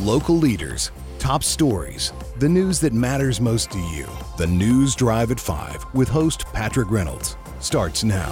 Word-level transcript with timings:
Local 0.00 0.36
leaders, 0.36 0.92
top 1.18 1.44
stories, 1.44 2.14
the 2.38 2.48
news 2.48 2.80
that 2.80 2.94
matters 2.94 3.38
most 3.38 3.70
to 3.72 3.78
you. 3.78 4.08
The 4.38 4.46
News 4.46 4.94
Drive 4.94 5.30
at 5.30 5.38
5 5.38 5.88
with 5.92 6.08
host 6.08 6.46
Patrick 6.54 6.90
Reynolds 6.90 7.36
starts 7.58 8.02
now. 8.02 8.30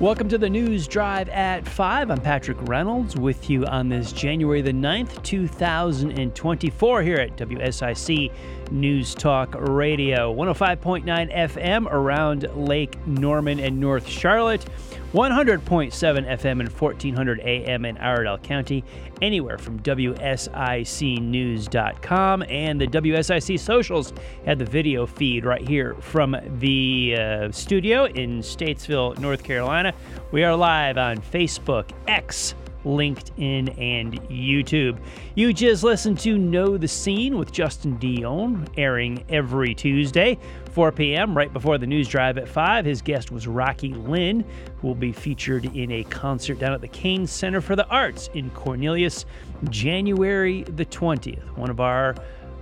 Welcome 0.00 0.28
to 0.30 0.36
the 0.36 0.50
News 0.50 0.88
Drive 0.88 1.28
at 1.28 1.66
5. 1.66 2.10
I'm 2.10 2.20
Patrick 2.20 2.58
Reynolds 2.62 3.16
with 3.16 3.48
you 3.48 3.64
on 3.66 3.88
this 3.88 4.12
January 4.12 4.62
the 4.62 4.72
9th, 4.72 5.22
2024, 5.22 7.02
here 7.02 7.18
at 7.18 7.36
WSIC 7.36 8.32
News 8.72 9.14
Talk 9.14 9.54
Radio. 9.56 10.34
105.9 10.34 11.34
FM 11.34 11.86
around 11.86 12.48
Lake 12.56 13.06
Norman 13.06 13.60
and 13.60 13.78
North 13.78 14.08
Charlotte. 14.08 14.66
100.7 15.12 15.92
FM 15.92 16.60
and 16.60 16.68
1400 16.68 17.40
AM 17.40 17.84
in 17.84 17.96
Iredell 17.98 18.38
County, 18.38 18.82
anywhere 19.22 19.56
from 19.56 19.78
WSICnews.com 19.80 22.42
and 22.48 22.80
the 22.80 22.88
WSIC 22.88 23.60
socials 23.60 24.12
had 24.44 24.58
the 24.58 24.64
video 24.64 25.06
feed 25.06 25.44
right 25.44 25.66
here 25.66 25.94
from 26.00 26.36
the 26.58 27.16
uh, 27.16 27.52
studio 27.52 28.06
in 28.06 28.40
Statesville, 28.40 29.16
North 29.18 29.44
Carolina. 29.44 29.94
We 30.32 30.42
are 30.42 30.56
live 30.56 30.98
on 30.98 31.18
Facebook, 31.18 31.90
X, 32.08 32.56
LinkedIn, 32.84 33.80
and 33.80 34.20
YouTube. 34.28 34.98
You 35.34 35.52
just 35.52 35.82
listened 35.82 36.18
to 36.20 36.38
Know 36.38 36.76
the 36.76 36.88
Scene 36.88 37.38
with 37.38 37.52
Justin 37.52 37.96
Dion, 37.98 38.68
airing 38.76 39.24
every 39.28 39.74
Tuesday, 39.74 40.38
4 40.76 40.92
p.m., 40.92 41.34
right 41.34 41.50
before 41.50 41.78
the 41.78 41.86
news 41.86 42.06
drive 42.06 42.36
at 42.36 42.46
5. 42.46 42.84
His 42.84 43.00
guest 43.00 43.30
was 43.30 43.46
Rocky 43.46 43.94
Lynn, 43.94 44.44
who 44.76 44.88
will 44.88 44.94
be 44.94 45.10
featured 45.10 45.64
in 45.74 45.90
a 45.90 46.04
concert 46.04 46.58
down 46.58 46.74
at 46.74 46.82
the 46.82 46.88
Cain 46.88 47.26
Center 47.26 47.62
for 47.62 47.76
the 47.76 47.86
Arts 47.86 48.28
in 48.34 48.50
Cornelius, 48.50 49.24
January 49.70 50.64
the 50.64 50.84
20th. 50.84 51.56
One 51.56 51.70
of 51.70 51.80
our 51.80 52.10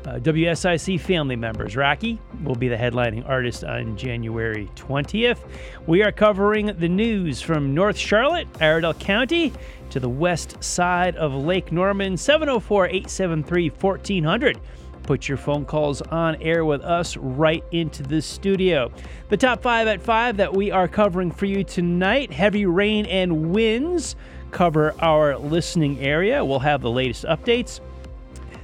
uh, 0.06 0.20
WSIC 0.20 1.00
family 1.00 1.34
members. 1.34 1.75
Rocky 1.75 2.20
will 2.44 2.55
be 2.55 2.69
the 2.69 2.77
headlining 2.77 3.28
artist 3.28 3.64
on 3.64 3.97
January 3.97 4.70
20th. 4.77 5.41
We 5.88 6.05
are 6.05 6.12
covering 6.12 6.66
the 6.66 6.88
news 6.88 7.41
from 7.41 7.75
North 7.75 7.97
Charlotte, 7.97 8.47
Iredell 8.60 8.94
County, 8.94 9.53
to 9.91 9.98
the 9.98 10.08
west 10.08 10.62
side 10.62 11.16
of 11.16 11.34
Lake 11.34 11.72
Norman, 11.72 12.16
704 12.16 12.86
873 12.86 13.70
1400. 13.70 14.60
Put 15.05 15.28
your 15.28 15.36
phone 15.36 15.66
calls 15.66 16.00
on 16.00 16.36
air 16.36 16.64
with 16.64 16.80
us 16.80 17.16
right 17.19 17.62
into 17.72 18.02
the 18.02 18.22
studio. 18.22 18.91
The 19.28 19.36
top 19.36 19.62
five 19.62 19.86
at 19.86 20.00
five 20.00 20.38
that 20.38 20.55
we 20.55 20.70
are 20.70 20.88
covering 20.88 21.30
for 21.30 21.44
you 21.44 21.62
tonight 21.62 22.33
heavy 22.33 22.64
rain 22.64 23.05
and 23.05 23.52
winds 23.52 24.16
cover 24.50 24.94
our 25.00 25.36
listening 25.36 26.00
area. 26.00 26.42
We'll 26.42 26.58
have 26.60 26.80
the 26.80 26.91
latest 26.91 27.25
updates. 27.25 27.80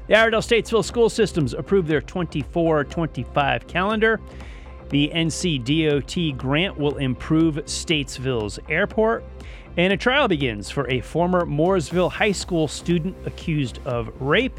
The 0.06 0.14
Iredell 0.14 0.40
Statesville 0.40 0.84
School 0.84 1.10
Systems 1.10 1.52
approved 1.52 1.88
their 1.88 2.00
24 2.00 2.84
25 2.84 3.66
calendar. 3.66 4.18
The 4.88 5.12
NCDOT 5.14 6.38
grant 6.38 6.78
will 6.78 6.96
improve 6.96 7.56
Statesville's 7.66 8.58
airport. 8.68 9.24
And 9.76 9.92
a 9.92 9.96
trial 9.96 10.26
begins 10.26 10.70
for 10.70 10.88
a 10.88 11.00
former 11.00 11.44
Mooresville 11.44 12.10
High 12.10 12.32
School 12.32 12.66
student 12.66 13.14
accused 13.26 13.78
of 13.84 14.10
rape 14.20 14.58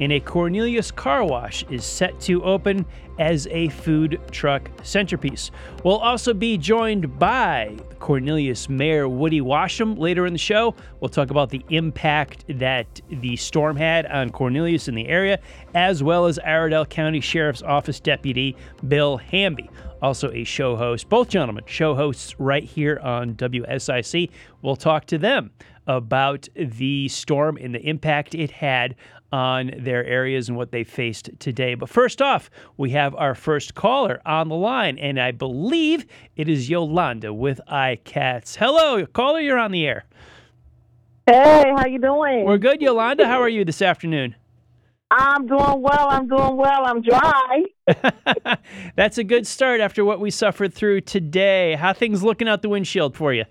and 0.00 0.12
a 0.12 0.20
Cornelius 0.20 0.90
car 0.90 1.24
wash 1.24 1.64
is 1.70 1.84
set 1.84 2.18
to 2.20 2.42
open 2.44 2.86
as 3.18 3.48
a 3.48 3.68
food 3.70 4.20
truck 4.30 4.70
centerpiece. 4.82 5.50
We'll 5.84 5.98
also 5.98 6.32
be 6.32 6.56
joined 6.56 7.18
by 7.18 7.76
Cornelius 7.98 8.68
Mayor 8.68 9.08
Woody 9.08 9.40
Washam 9.40 9.98
later 9.98 10.26
in 10.26 10.32
the 10.32 10.38
show. 10.38 10.74
We'll 11.00 11.08
talk 11.08 11.30
about 11.30 11.50
the 11.50 11.64
impact 11.70 12.44
that 12.48 13.00
the 13.08 13.36
storm 13.36 13.76
had 13.76 14.06
on 14.06 14.30
Cornelius 14.30 14.88
in 14.88 14.94
the 14.94 15.08
area, 15.08 15.40
as 15.74 16.02
well 16.02 16.26
as 16.26 16.38
Iredell 16.38 16.86
County 16.86 17.20
Sheriff's 17.20 17.62
Office 17.62 18.00
Deputy 18.00 18.56
Bill 18.86 19.16
Hamby 19.16 19.68
also 20.00 20.30
a 20.30 20.44
show 20.44 20.76
host. 20.76 21.08
Both 21.08 21.28
gentlemen, 21.28 21.64
show 21.66 21.94
hosts 21.94 22.38
right 22.38 22.62
here 22.62 23.00
on 23.02 23.34
WSIC. 23.34 24.30
We'll 24.62 24.76
talk 24.76 25.06
to 25.06 25.18
them 25.18 25.50
about 25.86 26.48
the 26.54 27.08
storm 27.08 27.56
and 27.56 27.74
the 27.74 27.80
impact 27.80 28.34
it 28.34 28.50
had 28.50 28.94
on 29.32 29.72
their 29.76 30.04
areas 30.04 30.48
and 30.48 30.56
what 30.56 30.70
they 30.70 30.84
faced 30.84 31.30
today. 31.38 31.74
But 31.74 31.88
first 31.88 32.22
off, 32.22 32.50
we 32.76 32.90
have 32.90 33.14
our 33.14 33.34
first 33.34 33.74
caller 33.74 34.20
on 34.24 34.48
the 34.48 34.56
line, 34.56 34.98
and 34.98 35.20
I 35.20 35.32
believe 35.32 36.06
it 36.36 36.48
is 36.48 36.70
Yolanda 36.70 37.32
with 37.32 37.60
iCats. 37.70 38.56
Hello, 38.56 39.04
caller, 39.06 39.40
you're 39.40 39.58
on 39.58 39.72
the 39.72 39.86
air. 39.86 40.04
Hey, 41.26 41.72
how 41.76 41.86
you 41.86 41.98
doing? 41.98 42.44
We're 42.44 42.58
good, 42.58 42.80
Yolanda. 42.80 43.26
How 43.26 43.40
are 43.42 43.48
you 43.50 43.64
this 43.64 43.82
afternoon? 43.82 44.34
I'm 45.10 45.46
doing 45.46 45.80
well. 45.80 46.08
I'm 46.10 46.26
doing 46.28 46.56
well. 46.56 46.86
I'm 46.86 47.02
dry. 47.02 47.64
That's 48.96 49.18
a 49.18 49.24
good 49.24 49.46
start 49.46 49.80
after 49.80 50.04
what 50.04 50.20
we 50.20 50.30
suffered 50.30 50.74
through 50.74 51.02
today. 51.02 51.74
How 51.74 51.92
things 51.92 52.22
looking 52.22 52.48
out 52.48 52.62
the 52.62 52.68
windshield 52.68 53.16
for 53.16 53.32
you? 53.32 53.44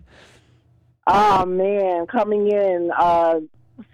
Oh 1.07 1.45
man, 1.45 2.05
coming 2.05 2.47
in 2.51 2.91
uh 2.97 3.39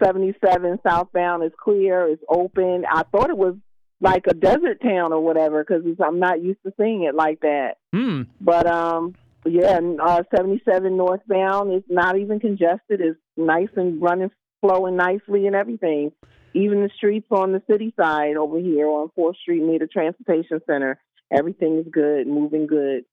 77 0.02 0.78
southbound 0.86 1.44
is 1.44 1.52
clear, 1.62 2.08
it's 2.08 2.22
open. 2.28 2.84
I 2.90 3.02
thought 3.04 3.30
it 3.30 3.36
was 3.36 3.54
like 4.00 4.26
a 4.26 4.34
desert 4.34 4.82
town 4.82 5.12
or 5.12 5.20
whatever 5.20 5.64
because 5.64 5.84
I'm 6.04 6.18
not 6.18 6.42
used 6.42 6.62
to 6.64 6.72
seeing 6.78 7.04
it 7.04 7.14
like 7.14 7.40
that. 7.40 7.76
Hmm. 7.92 8.22
But 8.40 8.66
um 8.66 9.14
yeah, 9.46 9.78
uh 10.02 10.22
77 10.34 10.96
northbound 10.96 11.74
is 11.74 11.82
not 11.88 12.18
even 12.18 12.40
congested. 12.40 13.00
It's 13.00 13.18
nice 13.36 13.68
and 13.76 14.00
running 14.00 14.30
flowing 14.60 14.96
nicely 14.96 15.46
and 15.46 15.54
everything 15.54 16.12
even 16.54 16.82
the 16.82 16.90
streets 16.96 17.26
on 17.30 17.52
the 17.52 17.62
city 17.70 17.92
side 18.00 18.36
over 18.36 18.58
here 18.58 18.86
on 18.86 19.10
4th 19.18 19.36
Street 19.36 19.62
near 19.62 19.80
the 19.80 19.86
transportation 19.86 20.60
center, 20.66 21.00
everything 21.36 21.78
is 21.78 21.86
good, 21.90 22.26
moving 22.26 22.66
good. 22.66 23.04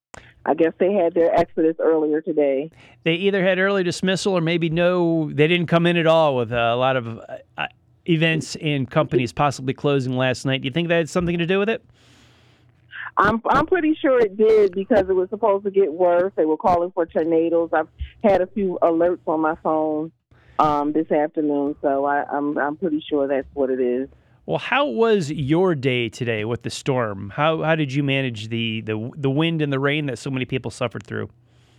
I 0.46 0.54
guess 0.56 0.74
they 0.80 0.94
had 0.94 1.14
their 1.14 1.34
exodus 1.34 1.76
earlier 1.80 2.22
today. 2.22 2.72
They 3.04 3.14
either 3.14 3.44
had 3.44 3.60
early 3.60 3.84
dismissal 3.84 4.34
or 4.34 4.42
maybe 4.42 4.70
no, 4.70 5.32
they 5.32 5.48
didn't 5.48 5.68
come 5.68 5.86
in 5.86 5.98
at 5.98 6.08
all 6.08 6.36
with 6.36 6.52
a 6.52 6.76
lot 6.76 6.96
of 6.96 7.20
uh, 7.58 7.68
events 8.08 8.56
and 8.56 8.90
companies 8.90 9.32
possibly 9.32 9.74
closing 9.74 10.18
last 10.18 10.46
night. 10.46 10.62
Do 10.62 10.66
you 10.66 10.72
think 10.72 10.88
that 10.88 10.96
had 10.96 11.10
something 11.10 11.38
to 11.38 11.46
do 11.46 11.60
with 11.60 11.70
it? 11.70 11.84
I'm 13.18 13.42
I'm 13.50 13.68
pretty 13.68 13.94
sure 13.96 14.20
it 14.20 14.38
did 14.38 14.74
because 14.74 15.10
it 15.10 15.14
was 15.14 15.30
supposed 15.30 15.66
to 15.66 15.72
get 15.72 15.94
worse. 15.94 16.32
They 16.36 16.46
were 16.46 16.58
calling 16.58 16.92
for 16.92 17.06
tornadoes. 17.06 17.70
I've 17.74 17.90
had 18.24 18.42
a 18.42 18.48
few 18.48 18.80
alerts 18.82 19.20
on 19.28 19.42
my 19.42 19.56
phone 19.62 20.12
um, 20.60 20.94
this 20.94 21.12
afternoon. 21.12 21.76
So 21.82 22.06
I, 22.06 22.24
I'm 22.32 22.58
I'm 22.58 22.78
pretty 22.78 23.04
sure 23.08 23.28
that's 23.28 23.48
what 23.54 23.70
it 23.70 23.82
is. 23.82 24.08
Well, 24.46 24.58
how 24.58 24.88
was 24.88 25.32
your 25.32 25.76
day 25.76 26.10
today 26.10 26.46
with 26.46 26.64
the 26.64 26.70
storm? 26.70 27.32
How 27.36 27.62
how 27.62 27.76
did 27.76 27.94
you 27.94 28.04
manage 28.04 28.50
the 28.50 28.82
the 28.82 29.12
the 29.16 29.30
wind 29.30 29.62
and 29.62 29.72
the 29.72 29.80
rain 29.80 30.08
that 30.08 30.18
so 30.18 30.32
many 30.32 30.46
people 30.46 30.72
suffered 30.72 31.04
through? 31.04 31.30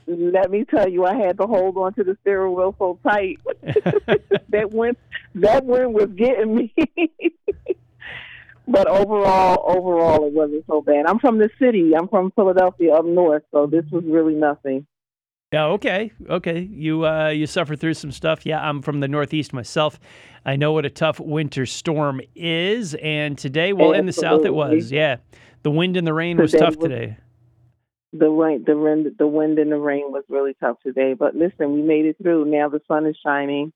Let 0.07 0.51
me 0.51 0.65
tell 0.65 0.89
you, 0.89 1.05
I 1.05 1.15
had 1.15 1.39
to 1.39 1.47
hold 1.47 1.77
on 1.77 1.95
to 1.95 2.05
the 2.05 2.17
steering 2.23 2.55
wheel 2.55 2.75
so 2.79 2.99
tight. 3.03 3.39
that 4.49 4.71
wind 4.71 4.97
that 5.35 5.65
wind 5.65 5.95
was 5.95 6.09
getting 6.17 6.55
me. 6.55 6.75
but 8.69 8.87
overall, 8.87 9.65
overall, 9.67 10.27
it 10.27 10.33
wasn't 10.33 10.65
so 10.67 10.83
bad. 10.83 11.07
I'm 11.07 11.19
from 11.19 11.39
the 11.39 11.51
city. 11.59 11.95
I'm 11.97 12.09
from 12.09 12.31
Philadelphia 12.33 12.95
up 12.95 13.05
north, 13.05 13.43
so 13.51 13.67
this 13.67 13.85
was 13.91 14.05
really 14.05 14.35
nothing. 14.35 14.87
Yeah. 15.53 15.67
Okay. 15.67 16.13
Okay. 16.31 16.61
You 16.61 17.07
uh, 17.07 17.29
you 17.29 17.47
suffer 17.47 17.77
through 17.77 17.95
some 17.95 18.11
stuff. 18.11 18.47
Yeah. 18.47 18.67
I'm 18.67 18.81
from 18.81 19.01
the 19.01 19.09
Northeast 19.09 19.53
myself. 19.53 20.01
I 20.45 20.57
know 20.57 20.73
what 20.73 20.87
a 20.87 20.91
tough 20.91 21.21
winter 21.21 21.67
storm 21.67 22.21
is, 22.35 22.95
and 22.95 23.39
today, 23.39 23.73
well, 23.73 23.95
Absolutely. 23.95 23.99
in 23.99 24.07
the 24.07 24.13
South, 24.13 24.45
it 24.45 24.55
was. 24.55 24.91
Yeah. 24.91 25.19
The 25.63 25.71
wind 25.71 25.97
and 25.97 26.05
the 26.07 26.15
rain 26.15 26.37
was 26.37 26.53
tough 26.53 26.77
was, 26.77 26.89
today. 26.89 27.17
The 28.13 28.29
rain, 28.29 28.65
the 28.67 28.77
wind, 28.77 29.07
the 29.19 29.27
wind 29.27 29.59
and 29.59 29.71
the 29.71 29.79
rain 29.79 30.11
was 30.11 30.25
really 30.29 30.55
tough 30.59 30.79
today. 30.83 31.15
But 31.15 31.37
listen, 31.37 31.73
we 31.75 31.83
made 31.83 32.07
it 32.07 32.17
through. 32.21 32.47
Now 32.47 32.69
the 32.69 32.81
sun 32.89 33.07
is 33.07 33.17
shining 33.25 33.73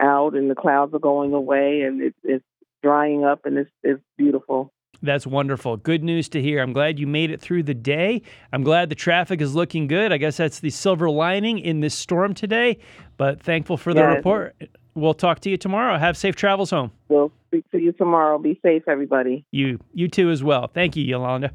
out, 0.00 0.34
and 0.34 0.50
the 0.50 0.54
clouds 0.54 0.94
are 0.94 0.98
going 0.98 1.32
away, 1.32 1.82
and 1.82 2.02
it's 2.02 2.18
it's 2.24 2.44
drying 2.82 3.24
up, 3.24 3.44
and 3.44 3.58
it's 3.58 3.70
it's 3.82 4.02
beautiful. 4.16 4.72
That's 5.02 5.26
wonderful. 5.26 5.76
Good 5.76 6.02
news 6.02 6.28
to 6.30 6.42
hear. 6.42 6.62
I'm 6.62 6.72
glad 6.72 6.98
you 6.98 7.06
made 7.06 7.30
it 7.30 7.40
through 7.40 7.64
the 7.64 7.74
day. 7.74 8.22
I'm 8.52 8.62
glad 8.62 8.88
the 8.88 8.94
traffic 8.94 9.40
is 9.40 9.54
looking 9.54 9.86
good. 9.86 10.12
I 10.12 10.16
guess 10.16 10.36
that's 10.36 10.60
the 10.60 10.70
silver 10.70 11.10
lining 11.10 11.58
in 11.58 11.80
this 11.80 11.94
storm 11.94 12.34
today, 12.34 12.78
but 13.16 13.42
thankful 13.42 13.76
for 13.76 13.92
the 13.92 14.00
yes. 14.00 14.16
report. 14.16 14.56
We'll 14.94 15.14
talk 15.14 15.40
to 15.40 15.50
you 15.50 15.56
tomorrow. 15.56 15.98
Have 15.98 16.16
safe 16.16 16.36
travels 16.36 16.70
home. 16.70 16.90
We'll 17.08 17.30
speak 17.48 17.70
to 17.70 17.78
you 17.78 17.92
tomorrow. 17.92 18.38
Be 18.38 18.58
safe, 18.62 18.84
everybody. 18.88 19.44
You, 19.50 19.78
you 19.92 20.08
too, 20.08 20.30
as 20.30 20.42
well. 20.42 20.68
Thank 20.68 20.96
you, 20.96 21.04
Yolanda. 21.04 21.52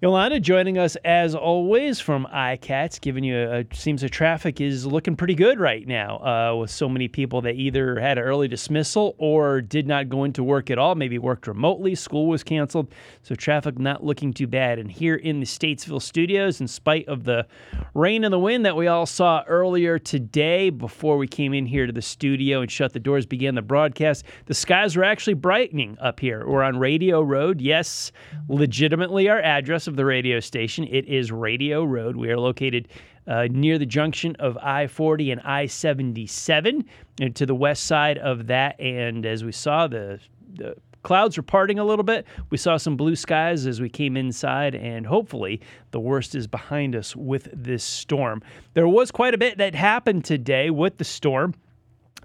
Yolanda 0.00 0.38
joining 0.38 0.78
us 0.78 0.94
as 1.04 1.34
always 1.34 1.98
from 1.98 2.24
iCats, 2.32 3.00
giving 3.00 3.24
you 3.24 3.36
a, 3.36 3.64
seems 3.74 4.00
the 4.00 4.08
traffic 4.08 4.60
is 4.60 4.86
looking 4.86 5.16
pretty 5.16 5.34
good 5.34 5.58
right 5.58 5.88
now 5.88 6.18
uh, 6.18 6.54
with 6.54 6.70
so 6.70 6.88
many 6.88 7.08
people 7.08 7.40
that 7.40 7.54
either 7.54 7.98
had 7.98 8.16
an 8.16 8.22
early 8.22 8.46
dismissal 8.46 9.16
or 9.18 9.60
did 9.60 9.88
not 9.88 10.08
go 10.08 10.22
into 10.22 10.44
work 10.44 10.70
at 10.70 10.78
all, 10.78 10.94
maybe 10.94 11.18
worked 11.18 11.48
remotely, 11.48 11.96
school 11.96 12.28
was 12.28 12.44
canceled, 12.44 12.94
so 13.24 13.34
traffic 13.34 13.76
not 13.76 14.04
looking 14.04 14.32
too 14.32 14.46
bad. 14.46 14.78
And 14.78 14.88
here 14.88 15.16
in 15.16 15.40
the 15.40 15.46
Statesville 15.46 16.00
studios, 16.00 16.60
in 16.60 16.68
spite 16.68 17.08
of 17.08 17.24
the 17.24 17.44
rain 17.92 18.22
and 18.22 18.32
the 18.32 18.38
wind 18.38 18.66
that 18.66 18.76
we 18.76 18.86
all 18.86 19.04
saw 19.04 19.42
earlier 19.48 19.98
today 19.98 20.70
before 20.70 21.16
we 21.16 21.26
came 21.26 21.52
in 21.52 21.66
here 21.66 21.88
to 21.88 21.92
the 21.92 22.02
studio 22.02 22.60
and 22.60 22.70
shut 22.70 22.92
the 22.92 23.00
doors, 23.00 23.26
began 23.26 23.56
the 23.56 23.62
broadcast, 23.62 24.24
the 24.46 24.54
skies 24.54 24.94
were 24.96 25.02
actually 25.02 25.34
brightening 25.34 25.98
up 26.00 26.20
here. 26.20 26.46
We're 26.46 26.62
on 26.62 26.78
Radio 26.78 27.20
Road, 27.20 27.60
yes, 27.60 28.12
legitimately 28.48 29.28
our 29.28 29.40
address 29.40 29.87
of 29.88 29.96
the 29.96 30.04
radio 30.04 30.38
station. 30.38 30.86
It 30.88 31.06
is 31.06 31.32
Radio 31.32 31.82
Road. 31.82 32.16
We 32.16 32.30
are 32.30 32.38
located 32.38 32.86
uh, 33.26 33.48
near 33.50 33.78
the 33.78 33.86
junction 33.86 34.36
of 34.38 34.56
I 34.58 34.86
40 34.86 35.32
and 35.32 35.40
I 35.40 35.66
77 35.66 36.84
and 37.20 37.34
to 37.34 37.46
the 37.46 37.54
west 37.54 37.84
side 37.84 38.18
of 38.18 38.46
that. 38.46 38.78
And 38.78 39.26
as 39.26 39.42
we 39.42 39.50
saw, 39.50 39.88
the, 39.88 40.20
the 40.54 40.76
clouds 41.02 41.36
were 41.36 41.42
parting 41.42 41.78
a 41.78 41.84
little 41.84 42.04
bit. 42.04 42.26
We 42.50 42.58
saw 42.58 42.76
some 42.76 42.96
blue 42.96 43.16
skies 43.16 43.66
as 43.66 43.80
we 43.80 43.88
came 43.88 44.16
inside, 44.16 44.74
and 44.74 45.06
hopefully 45.06 45.60
the 45.90 46.00
worst 46.00 46.34
is 46.34 46.46
behind 46.46 46.94
us 46.94 47.16
with 47.16 47.48
this 47.52 47.82
storm. 47.82 48.42
There 48.74 48.88
was 48.88 49.10
quite 49.10 49.34
a 49.34 49.38
bit 49.38 49.58
that 49.58 49.74
happened 49.74 50.24
today 50.24 50.70
with 50.70 50.98
the 50.98 51.04
storm. 51.04 51.54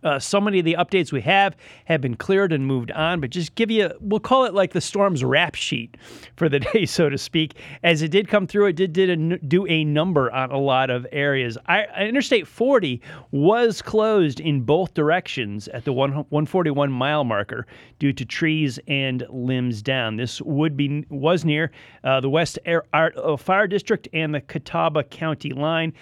Uh, 0.04 0.20
so 0.20 0.40
many 0.40 0.60
of 0.60 0.66
the 0.66 0.76
updates 0.78 1.12
we 1.12 1.22
have 1.22 1.56
have 1.86 2.02
been 2.02 2.16
cleared 2.16 2.52
and 2.52 2.66
moved 2.66 2.92
on, 2.92 3.20
but 3.20 3.30
just 3.30 3.56
give 3.56 3.72
you, 3.72 3.92
we'll 4.00 4.20
call 4.20 4.46
it 4.46 4.54
like 4.54 4.74
the 4.74 4.82
storm's 4.82 5.24
rap 5.24 5.56
sheet 5.56 5.98
for 6.36 6.50
the 6.50 6.60
day, 6.74 6.86
so 6.86 7.10
to 7.10 7.18
speak. 7.18 7.56
As 7.84 8.02
it 8.02 8.10
did 8.10 8.28
come 8.28 8.48
through, 8.48 8.68
it 8.68 8.76
did, 8.76 8.94
did 8.94 9.10
a, 9.10 9.38
do 9.38 9.66
a 9.68 9.84
number 9.84 10.32
on 10.32 10.52
a 10.52 10.58
lot 10.58 10.90
of 10.90 11.06
areas. 11.12 11.58
I, 11.68 11.86
Interstate 12.00 12.48
40 12.48 13.02
was 13.32 13.82
closed 13.82 14.40
in 14.40 14.62
both 14.62 14.94
directions 14.94 15.68
at 15.70 15.86
the 15.86 15.94
one, 15.94 16.12
141 16.12 16.92
mile 16.92 17.24
marker 17.24 17.66
due 18.00 18.14
to 18.14 18.26
trees 18.26 18.80
and 18.88 19.26
limbs 19.30 19.82
down. 19.82 20.18
This 20.18 20.42
would 20.42 20.76
be 20.76 21.06
was 21.10 21.46
near 21.46 21.72
uh, 22.04 22.20
the 22.20 22.30
West 22.30 22.60
Air, 22.66 22.84
uh, 22.94 23.38
Fire 23.38 23.68
District 23.68 24.08
and 24.14 24.34
the 24.34 24.42
Catawba 24.42 25.04
County 25.04 25.52
line. 25.52 25.94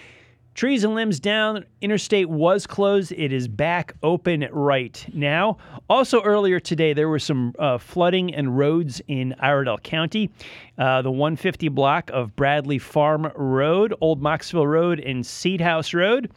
Trees 0.54 0.84
and 0.84 0.94
limbs 0.94 1.18
down. 1.18 1.64
Interstate 1.80 2.28
was 2.28 2.66
closed. 2.66 3.10
It 3.12 3.32
is 3.32 3.48
back 3.48 3.94
open 4.02 4.46
right 4.52 5.04
now. 5.14 5.56
Also, 5.88 6.22
earlier 6.22 6.60
today, 6.60 6.92
there 6.92 7.08
was 7.08 7.24
some 7.24 7.54
uh, 7.58 7.78
flooding 7.78 8.34
and 8.34 8.56
roads 8.58 9.00
in 9.08 9.34
Iredell 9.40 9.78
County. 9.78 10.30
Uh, 10.76 11.00
the 11.00 11.10
150 11.10 11.68
block 11.68 12.10
of 12.10 12.36
Bradley 12.36 12.78
Farm 12.78 13.32
Road, 13.34 13.94
Old 14.02 14.20
Mocksville 14.20 14.70
Road, 14.70 15.00
and 15.00 15.24
Seed 15.24 15.62
House 15.62 15.94
Road. 15.94 16.30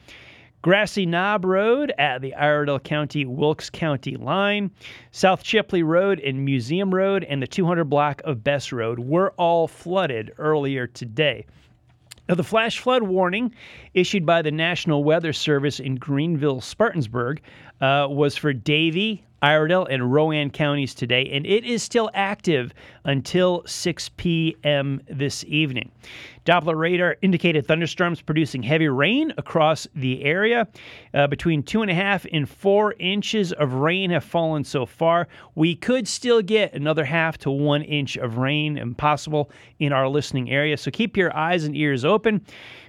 Grassy 0.61 1.05
Knob 1.05 1.43
Road 1.43 1.93
at 1.99 2.21
the 2.21 2.33
Iredell 2.33 2.79
County 2.79 3.25
Wilkes 3.25 3.69
County 3.69 4.15
line, 4.15 4.71
South 5.11 5.43
Chipley 5.43 5.83
Road 5.85 6.19
and 6.21 6.43
Museum 6.43 6.95
Road, 6.95 7.23
and 7.25 7.39
the 7.39 7.45
200 7.47 7.83
block 7.83 8.21
of 8.23 8.43
Bess 8.43 8.71
Road 8.71 8.97
were 8.97 9.31
all 9.33 9.67
flooded 9.67 10.31
earlier 10.39 10.87
today. 10.87 11.45
Now, 12.27 12.35
the 12.35 12.43
flash 12.43 12.79
flood 12.79 13.03
warning 13.03 13.53
issued 13.93 14.25
by 14.25 14.41
the 14.41 14.51
National 14.51 15.03
Weather 15.03 15.31
Service 15.31 15.79
in 15.79 15.95
Greenville, 15.95 16.59
Spartansburg, 16.59 17.39
uh, 17.81 18.07
was 18.09 18.35
for 18.35 18.51
Davie, 18.51 19.23
Iredell, 19.41 19.85
and 19.85 20.11
Rowan 20.11 20.49
counties 20.49 20.95
today, 20.95 21.29
and 21.31 21.45
it 21.45 21.63
is 21.65 21.83
still 21.83 22.09
active 22.13 22.73
until 23.03 23.63
6 23.65 24.09
p.m. 24.17 25.01
this 25.09 25.43
evening. 25.47 25.91
Doppler 26.45 26.77
radar 26.77 27.17
indicated 27.21 27.65
thunderstorms 27.67 28.21
producing 28.21 28.63
heavy 28.63 28.87
rain 28.87 29.33
across 29.37 29.87
the 29.95 30.23
area. 30.23 30.67
Uh, 31.13 31.27
between 31.27 31.63
two 31.63 31.81
and 31.81 31.89
a 31.89 31.95
half 31.95 32.25
and 32.31 32.47
four 32.47 32.93
inches 32.99 33.51
of 33.53 33.73
rain 33.73 34.11
have 34.11 34.23
fallen 34.23 34.63
so 34.63 34.85
far. 34.85 35.27
We 35.55 35.75
could 35.75 36.07
still 36.07 36.41
get 36.41 36.73
another 36.73 37.03
half 37.05 37.37
to 37.39 37.51
one 37.51 37.81
inch 37.81 38.15
of 38.17 38.37
rain 38.37 38.77
impossible 38.77 39.49
in 39.79 39.91
our 39.91 40.07
listening 40.07 40.51
area, 40.51 40.77
so 40.77 40.91
keep 40.91 41.17
your 41.17 41.35
eyes 41.35 41.63
and 41.63 41.75
ears 41.75 42.05
open. 42.05 42.45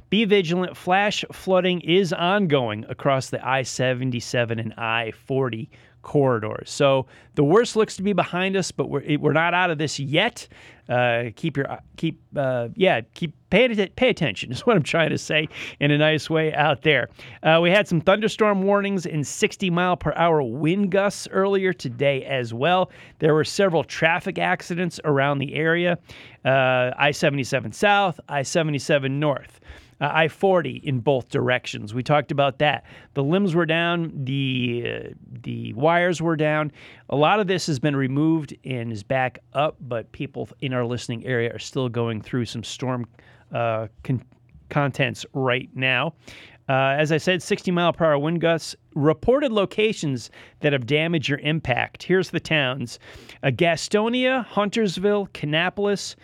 Be 0.08 0.24
vigilant. 0.24 0.76
Flash 0.76 1.24
flooding 1.32 1.80
is 1.80 2.12
ongoing 2.12 2.84
across 2.88 3.30
the 3.30 3.44
I 3.46 3.62
77 3.62 4.58
and 4.60 4.72
I 4.74 5.12
40 5.12 5.68
corridors. 6.06 6.70
So 6.70 7.06
the 7.34 7.42
worst 7.42 7.74
looks 7.74 7.96
to 7.96 8.02
be 8.04 8.12
behind 8.12 8.56
us, 8.56 8.70
but 8.70 8.88
we're, 8.88 9.18
we're 9.18 9.32
not 9.32 9.54
out 9.54 9.70
of 9.70 9.78
this 9.78 9.98
yet. 9.98 10.46
Uh, 10.88 11.30
keep 11.34 11.56
your 11.56 11.66
keep 11.96 12.20
uh, 12.36 12.68
yeah 12.76 13.00
keep 13.14 13.34
pay 13.50 13.88
pay 13.88 14.08
attention 14.08 14.52
is 14.52 14.64
what 14.64 14.76
I'm 14.76 14.84
trying 14.84 15.10
to 15.10 15.18
say 15.18 15.48
in 15.80 15.90
a 15.90 15.98
nice 15.98 16.30
way 16.30 16.54
out 16.54 16.82
there. 16.82 17.08
Uh, 17.42 17.58
we 17.60 17.70
had 17.70 17.88
some 17.88 18.00
thunderstorm 18.00 18.62
warnings 18.62 19.04
and 19.04 19.26
60 19.26 19.68
mile 19.70 19.96
per 19.96 20.12
hour 20.14 20.44
wind 20.44 20.92
gusts 20.92 21.26
earlier 21.32 21.72
today 21.72 22.24
as 22.24 22.54
well. 22.54 22.92
There 23.18 23.34
were 23.34 23.44
several 23.44 23.82
traffic 23.82 24.38
accidents 24.38 25.00
around 25.04 25.40
the 25.40 25.56
area. 25.56 25.98
Uh, 26.44 26.92
I-77 26.96 27.74
South, 27.74 28.20
I-77 28.28 29.10
North 29.10 29.58
uh, 30.00 30.10
I 30.12 30.28
40 30.28 30.82
in 30.84 31.00
both 31.00 31.28
directions. 31.28 31.94
We 31.94 32.02
talked 32.02 32.30
about 32.30 32.58
that. 32.58 32.84
The 33.14 33.22
limbs 33.22 33.54
were 33.54 33.66
down, 33.66 34.12
the, 34.14 34.84
uh, 34.86 35.08
the 35.42 35.72
wires 35.74 36.20
were 36.20 36.36
down. 36.36 36.72
A 37.08 37.16
lot 37.16 37.40
of 37.40 37.46
this 37.46 37.66
has 37.66 37.78
been 37.78 37.96
removed 37.96 38.54
and 38.64 38.92
is 38.92 39.02
back 39.02 39.38
up, 39.52 39.76
but 39.80 40.10
people 40.12 40.48
in 40.60 40.72
our 40.72 40.84
listening 40.84 41.24
area 41.26 41.54
are 41.54 41.58
still 41.58 41.88
going 41.88 42.20
through 42.20 42.44
some 42.44 42.64
storm 42.64 43.06
uh, 43.52 43.88
con- 44.02 44.24
contents 44.68 45.24
right 45.32 45.70
now. 45.74 46.14
Uh, 46.68 46.96
as 46.98 47.12
I 47.12 47.18
said, 47.18 47.42
60 47.42 47.70
mile 47.70 47.92
per 47.92 48.06
hour 48.06 48.18
wind 48.18 48.40
gusts. 48.40 48.74
Reported 48.94 49.52
locations 49.52 50.30
that 50.60 50.72
have 50.72 50.86
damage 50.86 51.30
or 51.30 51.38
impact. 51.38 52.02
Here's 52.02 52.30
the 52.30 52.40
towns 52.40 52.98
uh, 53.42 53.48
Gastonia, 53.48 54.44
Huntersville, 54.44 55.28
Kannapolis, 55.28 56.16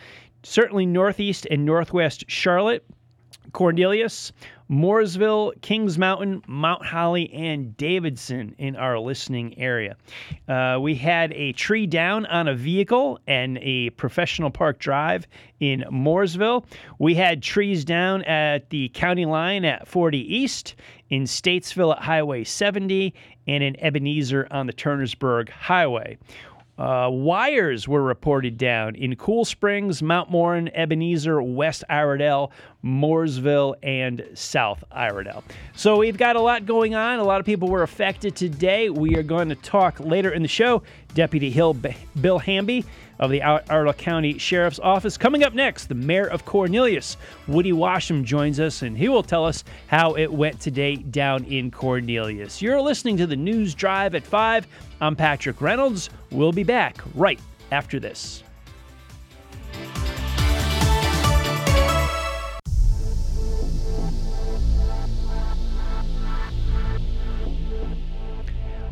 certainly 0.43 0.87
northeast 0.87 1.47
and 1.51 1.65
northwest 1.65 2.25
Charlotte, 2.27 2.85
Cornelius, 3.53 4.33
Mooresville, 4.71 5.53
Kings 5.61 5.99
Mountain, 5.99 6.43
Mount 6.47 6.85
Holly, 6.85 7.33
and 7.33 7.77
Davidson 7.77 8.55
in 8.59 8.75
our 8.75 8.99
listening 8.99 9.59
area. 9.59 9.97
Uh, 10.49 10.79
we 10.81 10.95
had 10.95 11.33
a 11.33 11.53
tree 11.53 11.87
down 11.87 12.25
on 12.27 12.49
a 12.49 12.55
vehicle 12.55 13.19
and 13.27 13.59
a 13.59 13.91
professional 13.91 14.51
park 14.51 14.79
drive 14.79 15.27
in 15.61 15.85
Mooresville. 15.91 16.65
We 16.99 17.15
had 17.15 17.43
trees 17.43 17.85
down 17.85 18.23
at 18.23 18.71
the 18.71 18.89
county 18.91 19.27
line 19.27 19.65
at 19.67 19.87
40 19.87 20.19
East, 20.19 20.75
in 21.13 21.25
Statesville 21.25 21.95
at 21.95 22.03
Highway 22.03 22.43
70, 22.43 23.13
and 23.47 23.63
in 23.63 23.79
Ebenezer 23.85 24.49
on 24.51 24.67
the 24.67 24.73
Turnersburg 24.73 25.51
Highway. 25.51 26.17
Uh, 26.79 27.09
wires 27.11 27.87
were 27.87 28.03
reported 28.03 28.57
down 28.57 28.95
in 28.95 29.15
Cool 29.17 29.45
Springs, 29.45 30.03
Mount 30.03 30.31
Mourne, 30.31 30.69
Ebenezer, 30.75 31.43
West 31.43 31.85
Iredell, 31.91 32.51
Mooresville, 32.83 33.75
and 33.83 34.25
South 34.35 34.83
Iredell. 34.91 35.45
So 35.77 35.99
we've 35.99 36.17
got 36.17 36.35
a 36.35 36.41
lot 36.41 36.65
going 36.65 36.95
on. 36.95 37.19
A 37.19 37.25
lot 37.25 37.41
of 37.41 37.47
people 37.47 37.69
were 37.69 37.83
affected 37.83 38.35
today. 38.35 38.89
We 38.89 39.17
are 39.17 39.23
going 39.23 39.51
to 39.51 39.55
talk 39.55 40.01
later 40.01 40.31
in 40.31 40.43
the 40.43 40.49
show. 40.49 40.83
Deputy 41.15 41.51
Hill 41.51 41.77
Bill 42.21 42.39
Hamby 42.39 42.85
of 43.23 43.31
the 43.31 43.41
Iredell 43.41 43.93
County 43.93 44.37
Sheriff's 44.37 44.81
Office. 44.81 45.17
Coming 45.17 45.45
up 45.45 45.55
next, 45.55 45.87
the 45.87 45.95
Mayor 45.95 46.27
of 46.27 46.45
Cornelius, 46.45 47.17
Woody 47.47 47.71
Washam, 47.71 48.25
joins 48.25 48.59
us, 48.59 48.83
and 48.83 48.99
he 48.99 49.09
will 49.09 49.23
tell 49.23 49.45
us 49.45 49.63
how 49.87 50.15
it 50.15 50.27
went 50.27 50.61
today 50.61 50.97
down 50.97 51.45
in 51.45 51.71
Cornelius. 51.71 52.61
You're 52.61 52.81
listening 52.81 53.17
to 53.19 53.29
the 53.29 53.37
News 53.37 53.77
Drive 53.77 54.17
at 54.17 54.25
5. 54.25 54.67
I'm 55.01 55.15
Patrick 55.15 55.61
Reynolds. 55.61 56.11
We'll 56.33 56.51
be 56.51 56.65
back 56.65 56.97
right 57.15 57.39
after 57.71 58.01
this. 58.01 58.43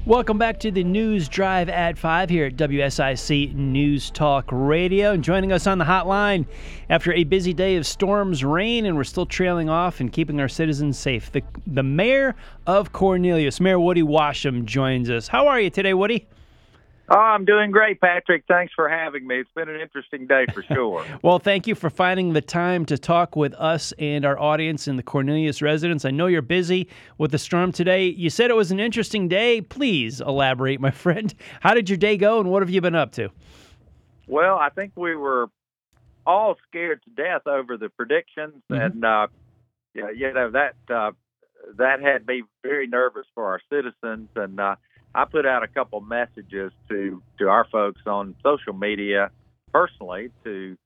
Welcome 0.06 0.38
back 0.38 0.58
to 0.60 0.70
the 0.70 0.82
News 0.82 1.28
Drive 1.28 1.68
at 1.68 1.98
5 1.98 2.30
here 2.30 2.46
at 2.46 2.56
WSIC 2.56 3.54
News 3.54 4.10
Talk 4.10 4.46
Radio. 4.50 5.12
And 5.12 5.22
joining 5.22 5.52
us 5.52 5.66
on 5.66 5.76
the 5.76 5.84
hotline 5.84 6.46
after 6.88 7.12
a 7.12 7.24
busy 7.24 7.52
day 7.52 7.76
of 7.76 7.86
storms, 7.86 8.42
rain, 8.42 8.86
and 8.86 8.96
we're 8.96 9.04
still 9.04 9.26
trailing 9.26 9.68
off 9.68 10.00
and 10.00 10.10
keeping 10.10 10.40
our 10.40 10.48
citizens 10.48 10.98
safe, 10.98 11.30
the, 11.32 11.42
the 11.66 11.82
Mayor 11.82 12.34
of 12.66 12.92
Cornelius, 12.92 13.60
Mayor 13.60 13.78
Woody 13.78 14.02
Washam, 14.02 14.64
joins 14.64 15.10
us. 15.10 15.28
How 15.28 15.46
are 15.46 15.60
you 15.60 15.68
today, 15.68 15.92
Woody? 15.92 16.26
Oh, 17.12 17.16
I'm 17.16 17.44
doing 17.44 17.72
great, 17.72 18.00
Patrick. 18.00 18.44
Thanks 18.46 18.72
for 18.72 18.88
having 18.88 19.26
me. 19.26 19.40
It's 19.40 19.50
been 19.56 19.68
an 19.68 19.80
interesting 19.80 20.28
day 20.28 20.46
for 20.54 20.62
sure. 20.62 21.04
well, 21.22 21.40
thank 21.40 21.66
you 21.66 21.74
for 21.74 21.90
finding 21.90 22.34
the 22.34 22.40
time 22.40 22.86
to 22.86 22.96
talk 22.96 23.34
with 23.34 23.52
us 23.54 23.92
and 23.98 24.24
our 24.24 24.38
audience 24.38 24.86
in 24.86 24.94
the 24.96 25.02
Cornelius 25.02 25.60
residents. 25.60 26.04
I 26.04 26.12
know 26.12 26.28
you're 26.28 26.40
busy 26.40 26.88
with 27.18 27.32
the 27.32 27.38
storm 27.38 27.72
today. 27.72 28.04
You 28.06 28.30
said 28.30 28.48
it 28.50 28.54
was 28.56 28.70
an 28.70 28.78
interesting 28.78 29.26
day. 29.26 29.60
Please 29.60 30.20
elaborate, 30.20 30.80
my 30.80 30.90
friend. 30.92 31.34
How 31.60 31.74
did 31.74 31.88
your 31.90 31.98
day 31.98 32.16
go 32.16 32.38
and 32.38 32.48
what 32.48 32.62
have 32.62 32.70
you 32.70 32.80
been 32.80 32.94
up 32.94 33.10
to? 33.12 33.30
Well, 34.28 34.56
I 34.56 34.68
think 34.68 34.92
we 34.94 35.16
were 35.16 35.48
all 36.24 36.56
scared 36.68 37.02
to 37.02 37.10
death 37.10 37.48
over 37.48 37.76
the 37.76 37.88
predictions, 37.88 38.62
Mhm. 38.70 38.84
and 38.86 39.04
uh, 39.04 39.26
yeah, 39.94 40.10
you 40.14 40.32
know 40.32 40.50
that 40.52 40.74
uh, 40.88 41.10
that 41.76 42.00
had 42.00 42.24
me 42.28 42.44
very 42.62 42.86
nervous 42.86 43.26
for 43.34 43.46
our 43.46 43.60
citizens, 43.68 44.28
and 44.36 44.60
uh, 44.60 44.76
I 45.14 45.24
put 45.24 45.46
out 45.46 45.62
a 45.62 45.68
couple 45.68 46.00
messages 46.00 46.72
to 46.88 47.22
to 47.38 47.48
our 47.48 47.66
folks 47.70 48.00
on 48.06 48.36
social 48.42 48.72
media 48.72 49.30
personally 49.72 50.30
to, 50.44 50.76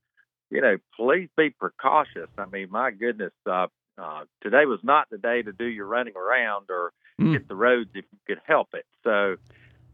you 0.51 0.61
know, 0.61 0.77
please 0.95 1.29
be 1.35 1.49
precautious. 1.49 2.29
I 2.37 2.45
mean, 2.45 2.67
my 2.69 2.91
goodness, 2.91 3.33
uh, 3.45 3.67
uh, 3.97 4.25
today 4.41 4.65
was 4.65 4.79
not 4.83 5.07
the 5.09 5.17
day 5.17 5.41
to 5.41 5.51
do 5.53 5.65
your 5.65 5.85
running 5.87 6.15
around 6.15 6.65
or 6.69 6.91
Mm. 7.17 7.31
hit 7.31 7.47
the 7.47 7.55
roads 7.55 7.89
if 7.93 8.03
you 8.11 8.19
could 8.27 8.41
help 8.45 8.73
it. 8.73 8.85
So 9.05 9.37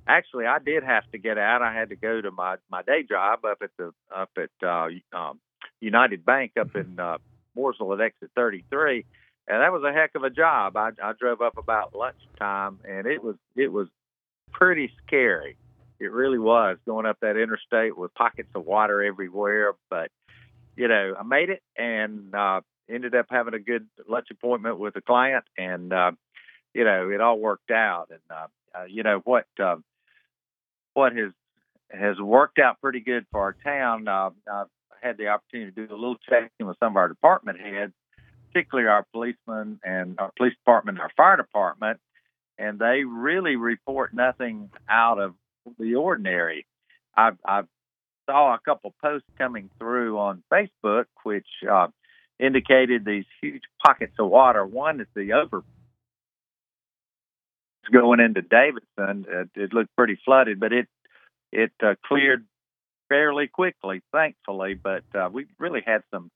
actually 0.08 0.48
I 0.48 0.58
did 0.58 0.84
have 0.84 1.04
to 1.12 1.20
get 1.20 1.38
out. 1.38 1.62
I 1.62 1.72
had 1.72 1.90
to 1.90 1.96
go 1.96 2.20
to 2.20 2.32
my 2.32 2.56
my 2.72 2.82
day 2.82 3.04
job 3.04 3.46
up 3.46 3.60
at 3.62 3.70
the 3.78 3.92
up 4.16 4.32
at 4.38 4.50
uh 4.68 4.88
um 5.16 5.40
United 5.80 6.26
Bank 6.26 6.54
up 6.60 6.76
in 6.76 7.00
uh 7.00 7.18
Mooresville 7.56 7.94
at 7.94 8.02
exit 8.02 8.32
33 8.36 9.06
and 9.48 9.62
that 9.62 9.72
was 9.72 9.84
a 9.84 9.94
heck 9.94 10.16
of 10.16 10.24
a 10.24 10.32
job. 10.32 10.76
I 10.76 10.90
I 11.04 11.14
drove 11.20 11.42
up 11.42 11.60
about 11.60 11.94
lunchtime 11.96 12.80
and 12.90 13.06
it 13.06 13.24
was 13.24 13.36
it 13.56 13.72
was 13.72 13.88
pretty 14.51 14.91
scary. 15.05 15.58
It 16.00 16.12
really 16.12 16.39
was 16.39 16.77
going 16.86 17.05
up 17.05 17.17
that 17.22 17.38
interstate 17.38 17.98
with 17.98 18.13
pockets 18.15 18.50
of 18.55 18.65
water 18.65 19.03
everywhere, 19.03 19.74
but 19.89 20.10
you 20.75 20.88
know, 20.88 21.15
I 21.20 21.24
made 21.24 21.50
it 21.50 21.62
and 21.77 22.34
uh 22.34 22.62
ended 22.89 23.15
up 23.15 23.27
having 23.29 23.53
a 23.53 23.60
good 23.60 23.88
lunch 24.08 24.27
appointment 24.31 24.79
with 24.79 24.96
a 24.96 25.01
client 25.01 25.46
and 25.58 25.93
uh 25.93 26.12
you 26.74 26.84
know, 26.84 27.10
it 27.10 27.22
all 27.22 27.39
worked 27.39 27.72
out. 27.72 28.08
And 28.10 28.20
uh, 28.29 28.48
uh, 28.79 28.86
you 28.86 29.03
know 29.03 29.22
what 29.24 29.46
uh, 29.62 29.77
what 30.93 31.13
has 31.15 31.31
has 31.91 32.17
worked 32.20 32.60
out 32.60 32.79
pretty 32.81 33.01
good 33.01 33.25
for 33.31 33.41
our 33.41 33.55
town. 33.63 34.08
Uh, 34.08 34.29
I've 34.51 34.67
had 35.01 35.17
the 35.17 35.27
opportunity 35.27 35.72
to 35.72 35.88
do 35.88 35.93
a 35.93 35.96
little 35.96 36.17
checking 36.29 36.67
with 36.67 36.77
some 36.79 36.93
of 36.93 36.98
our 36.98 37.10
department 37.10 37.60
heads, 37.60 37.93
particularly 38.48 38.88
our 38.88 39.05
policemen 39.12 39.79
and 39.84 40.15
our 40.20 40.31
police 40.38 40.53
department, 40.53 41.00
our 41.00 41.12
fire 41.17 41.38
department, 41.38 42.00
and 42.58 42.79
they 42.79 43.03
really 43.03 43.55
report 43.55 44.13
nothing 44.13 44.70
out 44.89 45.20
of 45.20 45.36
the 45.79 45.96
ordinary. 45.96 46.65
I, 47.15 47.31
I 47.46 47.63
saw 48.29 48.53
a 48.53 48.60
couple 48.60 48.93
posts 49.01 49.27
coming 49.38 49.70
through 49.79 50.17
on 50.17 50.43
Facebook, 50.51 51.05
which 51.24 51.48
uh, 51.70 51.88
indicated 52.39 53.05
these 53.05 53.25
huge 53.41 53.63
pockets 53.84 54.13
of 54.20 54.29
water. 54.29 54.65
One 54.65 55.01
is 55.01 55.08
the 55.15 55.34
over 55.34 55.63
it's 57.84 57.91
going 57.91 58.20
into 58.20 58.41
Davidson. 58.41 59.25
It, 59.27 59.50
it 59.55 59.74
looked 59.74 59.96
pretty 59.96 60.20
flooded, 60.24 60.60
but 60.60 60.72
it 60.74 60.88
it 61.51 61.72
uh, 61.84 61.96
cleared 62.05 62.46
fairly 63.10 63.48
quickly, 63.48 64.01
thankfully. 64.12 64.75
But 64.75 65.03
uh, 65.15 65.29
we 65.31 65.48
really 65.58 65.81
had 65.86 66.03
some 66.12 66.29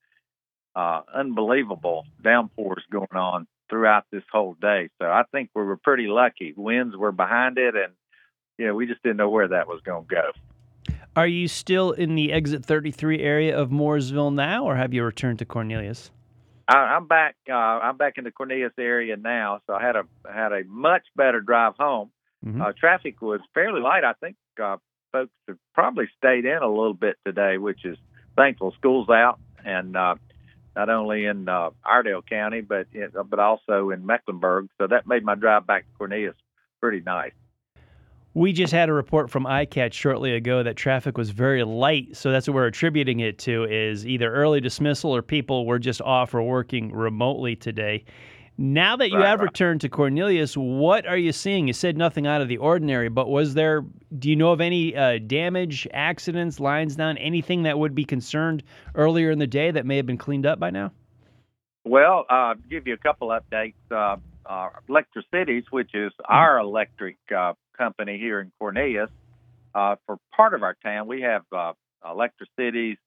uh, 0.76 1.02
unbelievable 1.14 2.06
downpours 2.22 2.84
going 2.92 3.16
on 3.16 3.48
throughout 3.70 4.06
this 4.12 4.24
whole 4.32 4.56
day. 4.62 4.90
So 5.02 5.08
I 5.08 5.24
think 5.32 5.50
we 5.56 5.64
were 5.64 5.78
pretty 5.78 6.08
lucky. 6.08 6.54
Winds 6.56 6.96
were 6.96 7.12
behind 7.12 7.58
it, 7.58 7.76
and 7.76 7.94
you 8.58 8.68
know 8.68 8.76
we 8.76 8.86
just 8.86 9.02
didn't 9.04 9.18
know 9.18 9.30
where 9.30 9.48
that 9.50 9.68
was 9.68 9.82
going 9.86 10.06
to 10.08 10.16
go. 10.16 10.32
Are 11.16 11.28
you 11.28 11.48
still 11.48 11.92
in 11.92 12.16
the 12.16 12.34
exit 12.34 12.66
33 12.66 13.22
area 13.22 13.58
of 13.58 13.70
Mooresville 13.70 14.34
now, 14.34 14.66
or 14.66 14.76
have 14.76 14.94
you 14.94 15.04
returned 15.04 15.40
to 15.40 15.46
Cornelius? 15.46 16.12
I, 16.68 16.78
I'm 16.78 17.08
back. 17.08 17.36
Uh, 17.50 17.54
I'm 17.54 17.98
back 17.98 18.18
in 18.18 18.24
the 18.24 18.32
Cornelius 18.32 18.74
area 18.78 19.16
now, 19.16 19.62
so 19.68 19.74
I 19.74 19.82
had 19.82 19.96
a 19.96 20.04
had 20.32 20.52
a 20.52 20.64
much 20.68 21.04
better 21.16 21.40
drive 21.42 21.74
home. 21.80 22.12
Mhm. 22.46 22.62
Uh, 22.62 22.74
traffic 22.78 23.22
was 23.22 23.40
fairly 23.54 23.82
light. 23.82 24.04
I 24.04 24.14
think 24.14 24.36
uh, 24.62 24.78
folks 25.12 25.32
have 25.48 25.58
probably 25.74 26.10
stayed 26.18 26.46
in 26.46 26.58
a 26.62 26.68
little 26.68 26.94
bit 26.94 27.16
today, 27.26 27.58
which 27.58 27.86
is 27.86 27.98
thankful. 28.36 28.74
School's 28.78 29.10
out, 29.10 29.40
and 29.64 29.96
uh, 29.96 30.16
not 30.76 30.90
only 30.90 31.26
in 31.26 31.48
uh, 31.48 31.70
Iredell 31.86 32.22
County, 32.22 32.62
but 32.62 32.88
in, 32.94 33.10
but 33.30 33.40
also 33.40 33.92
in 33.92 34.06
Mecklenburg. 34.06 34.70
So 34.78 34.88
that 34.88 35.08
made 35.08 35.24
my 35.24 35.36
drive 35.36 35.66
back 35.66 35.84
to 35.84 35.98
Cornelius 35.98 36.36
pretty 36.82 37.02
nice. 37.02 37.32
We 38.34 38.52
just 38.52 38.74
had 38.74 38.90
a 38.90 38.94
report 38.94 39.30
from 39.30 39.46
ICAT 39.46 39.94
shortly 39.94 40.36
ago 40.36 40.62
that 40.62 40.76
traffic 40.76 41.18
was 41.18 41.30
very 41.30 41.64
light, 41.64 42.18
so 42.18 42.32
that's 42.34 42.48
what 42.48 42.56
we're 42.56 42.66
attributing 42.66 43.22
it 43.22 43.40
to 43.40 43.64
is 43.64 44.06
either 44.06 44.34
early 44.34 44.60
dismissal 44.60 45.16
or 45.16 45.22
people 45.22 45.66
were 45.66 45.80
just 45.80 46.02
off 46.02 46.34
or 46.34 46.44
working 46.44 46.92
remotely 46.92 47.56
today. 47.56 48.04
Now 48.58 48.96
that 48.96 49.10
you 49.12 49.18
Right, 49.18 49.28
have 49.28 49.40
right. 49.40 49.50
returned 49.50 49.82
to 49.82 49.90
Cornelius, 49.90 50.56
what 50.56 51.06
are 51.06 51.18
you 51.18 51.34
seeing? 51.34 51.68
You 51.68 51.74
said 51.74 51.98
nothing 51.98 52.26
out 52.26 52.42
of 52.42 52.48
the 52.48 52.58
ordinary, 52.58 53.10
but 53.10 53.28
was 53.28 53.54
there, 53.54 53.84
do 54.18 54.30
you 54.30 54.36
know 54.38 54.52
of 54.52 54.62
any 54.62 54.96
uh, 54.96 55.20
damage, 55.20 55.88
accidents, 55.94 56.60
lines 56.62 56.96
down, 56.96 57.18
anything 57.18 57.64
that 57.64 57.78
would 57.78 57.94
be 57.94 58.06
concerned 58.06 58.64
earlier 58.96 59.30
in 59.32 59.40
the 59.40 59.48
day 59.48 59.72
that 59.72 59.86
may 59.86 59.98
have 59.98 60.06
been 60.06 60.18
cleaned 60.18 60.46
up 60.46 60.58
by 60.58 60.70
now? 60.70 60.92
Well, 61.84 62.26
uh, 62.30 62.56
give 62.70 62.88
you 62.88 62.94
a 62.94 62.98
couple 62.98 63.28
updates. 63.30 63.74
Uh, 63.92 64.18
uh, 64.46 64.70
Electricities, 64.88 65.66
which 65.72 65.94
is 65.94 66.14
our 66.24 66.60
electric 66.60 67.18
uh, 67.36 67.54
company 67.78 68.18
here 68.18 68.40
in 68.40 68.52
Cornelius, 68.58 69.10
uh, 69.74 69.96
for 70.06 70.18
part 70.36 70.54
of 70.54 70.64
our 70.64 70.76
town, 70.82 71.08
we 71.08 71.22
have 71.22 71.42
uh, 71.52 71.74
Electricities, 72.10 72.98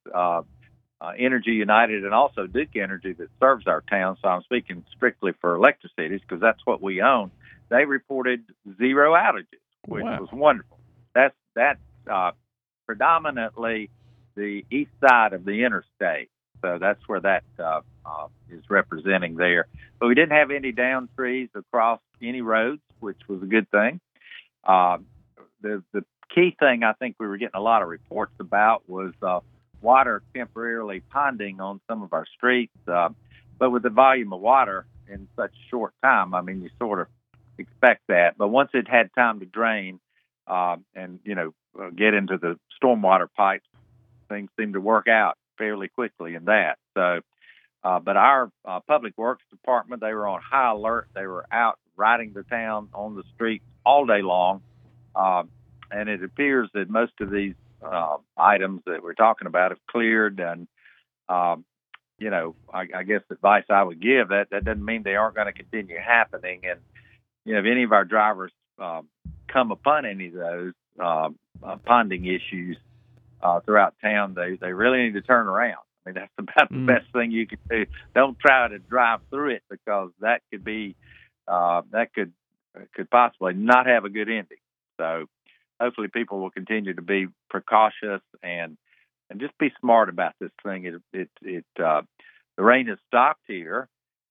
uh, 1.01 1.13
Energy 1.19 1.53
United, 1.53 2.05
and 2.05 2.13
also 2.13 2.47
Duke 2.47 2.77
Energy 2.77 3.13
that 3.13 3.29
serves 3.41 3.67
our 3.67 3.83
town. 3.83 4.17
So 4.23 4.29
I'm 4.29 4.43
speaking 4.43 4.85
strictly 4.95 5.33
for 5.41 5.55
Electricities 5.55 6.21
because 6.21 6.41
that's 6.41 6.61
what 6.65 6.83
we 6.83 7.01
own. 7.03 7.31
They 7.71 7.85
reported 7.85 8.45
zero 8.79 9.13
outages, 9.15 9.61
which 9.87 10.05
Wow. 10.05 10.21
was 10.21 10.33
wonderful. 10.33 10.79
That's 11.15 11.37
that's 11.55 11.81
uh, 12.11 12.33
predominantly 12.87 13.91
the 14.35 14.65
east 14.71 14.91
side 15.07 15.33
of 15.33 15.45
the 15.45 15.65
interstate. 15.65 16.31
So 16.63 16.79
that's 16.81 17.01
where 17.07 17.21
that 17.21 17.45
uh, 17.59 17.81
uh, 18.05 18.27
is 18.51 18.65
representing 18.69 19.37
there. 19.37 19.67
But 20.01 20.09
we 20.09 20.15
didn't 20.15 20.33
have 20.37 20.51
any 20.51 20.73
down 20.73 21.09
trees 21.17 21.49
across 21.55 22.01
any 22.23 22.41
roads, 22.41 22.83
which 23.01 23.19
was 23.29 23.43
a 23.43 23.47
good 23.47 23.71
thing. 23.71 24.01
Uh, 24.65 24.99
the 25.61 25.83
the 25.93 26.05
key 26.35 26.57
thing 26.59 26.83
I 26.83 26.93
think 26.95 27.17
we 27.21 27.27
were 27.27 27.37
getting 27.37 27.55
a 27.57 27.61
lot 27.61 27.83
of 27.83 27.89
reports 27.89 28.33
about 28.41 28.89
was 28.89 29.13
uh, 29.23 29.41
water 29.81 30.23
temporarily 30.35 31.03
ponding 31.15 31.61
on 31.61 31.81
some 31.89 32.03
of 32.03 32.13
our 32.13 32.27
streets. 32.37 32.77
Uh, 32.87 33.11
but 33.59 33.71
with 33.71 33.83
the 33.83 33.91
volume 33.91 34.33
of 34.33 34.41
water 34.41 34.87
in 35.09 35.29
such 35.37 35.53
short 35.71 35.93
time, 36.03 36.35
I 36.35 36.43
mean, 36.43 36.63
you 36.63 36.71
sort 36.79 37.01
of 37.01 37.07
expect 37.59 38.03
that. 38.09 38.39
But 38.39 38.49
once 38.49 38.71
it 38.75 38.89
had 38.89 39.11
time 39.15 39.41
to 39.41 39.47
drain 39.47 40.01
uh, 40.47 40.77
and 40.95 41.21
you 41.25 41.35
know 41.35 41.55
uh, 41.81 41.91
get 41.91 42.15
into 42.15 42.39
the 42.39 42.59
stormwater 42.83 43.29
pipes, 43.37 43.67
things 44.29 44.51
seemed 44.59 44.75
to 44.75 44.81
work 44.81 45.09
out 45.09 45.37
fairly 45.57 45.89
quickly 45.89 46.35
in 46.35 46.47
that. 46.47 46.79
So, 46.95 47.21
uh, 47.83 47.99
but 48.01 48.17
our 48.17 48.51
uh, 48.65 48.81
public 48.87 49.15
works 49.17 49.45
department, 49.51 50.01
they 50.01 50.13
were 50.15 50.27
on 50.27 50.41
high 50.41 50.71
alert. 50.71 51.09
They 51.15 51.27
were 51.27 51.47
out 51.51 51.79
riding 51.97 52.33
the 52.33 52.45
town 52.45 52.89
on 52.95 53.17
the 53.17 53.25
streets 53.35 53.65
all 53.85 54.07
day 54.07 54.23
long. 54.23 54.63
Uh, 55.15 55.43
and 55.91 56.09
it 56.09 56.23
appears 56.23 56.69
that 56.75 56.89
most 56.89 57.13
of 57.21 57.31
these 57.31 57.55
uh, 57.85 58.17
items 58.37 58.83
that 58.87 59.03
we're 59.03 59.15
talking 59.15 59.47
about 59.47 59.71
have 59.73 59.87
cleared. 59.91 60.41
And, 60.41 60.69
um, 61.29 61.65
you 62.19 62.31
know, 62.31 62.57
I, 62.73 62.87
I 62.95 63.03
guess 63.05 63.23
the 63.29 63.35
advice 63.35 63.65
I 63.71 63.83
would 63.83 64.01
give 64.01 64.29
that 64.29 64.51
that 64.51 64.65
doesn't 64.65 64.85
mean 64.85 65.03
they 65.03 65.17
aren't 65.17 65.37
going 65.37 65.47
to 65.47 65.53
continue 65.53 65.99
happening. 65.99 66.63
And, 66.69 66.81
you 67.45 67.55
know, 67.55 67.61
if 67.61 67.67
any 67.67 67.85
of 67.85 67.93
our 67.93 68.05
drivers 68.05 68.53
um, 68.79 69.09
come 69.53 69.71
upon 69.73 70.07
any 70.07 70.29
of 70.29 70.35
those 70.35 70.73
uh, 71.01 71.29
uh, 71.63 71.77
ponding 71.87 72.27
issues, 72.27 72.77
uh, 73.43 73.61
throughout 73.61 73.95
town, 74.03 74.35
they 74.35 74.57
they 74.61 74.73
really 74.73 75.05
need 75.05 75.15
to 75.15 75.23
turn 75.23 75.47
around. 75.47 75.79
I 76.07 76.11
mean, 76.11 76.15
that's 76.15 76.33
about 76.39 76.73
Mm. 76.73 76.87
the 76.87 76.93
best 76.93 77.07
thing 77.13 77.31
you 77.31 77.47
can 77.47 77.59
do. 77.69 77.87
Don't 78.15 78.39
try 78.39 78.69
to 78.69 78.79
drive 78.79 79.21
through 79.31 79.51
it 79.51 79.63
because 79.71 80.11
that 80.21 80.43
could 80.51 80.65
be 80.65 80.97
uh, 81.47 81.83
that 81.93 82.13
could 82.15 82.33
could 82.95 83.11
possibly 83.11 83.55
not 83.55 83.87
have 83.87 84.05
a 84.05 84.11
good 84.11 84.29
ending. 84.29 84.59
So 84.99 85.27
hopefully, 85.81 86.09
people 86.13 86.41
will 86.41 86.51
continue 86.51 86.95
to 86.95 87.03
be 87.03 87.27
precautious 87.51 88.23
and 88.43 88.77
and 89.31 89.41
just 89.41 89.57
be 89.59 89.71
smart 89.81 90.09
about 90.09 90.33
this 90.41 90.51
thing. 90.63 90.85
It 90.85 90.95
it 91.13 91.31
it 91.43 91.65
uh, 91.83 92.03
the 92.57 92.65
rain 92.65 92.87
has 92.89 92.99
stopped 93.07 93.43
here. 93.47 93.89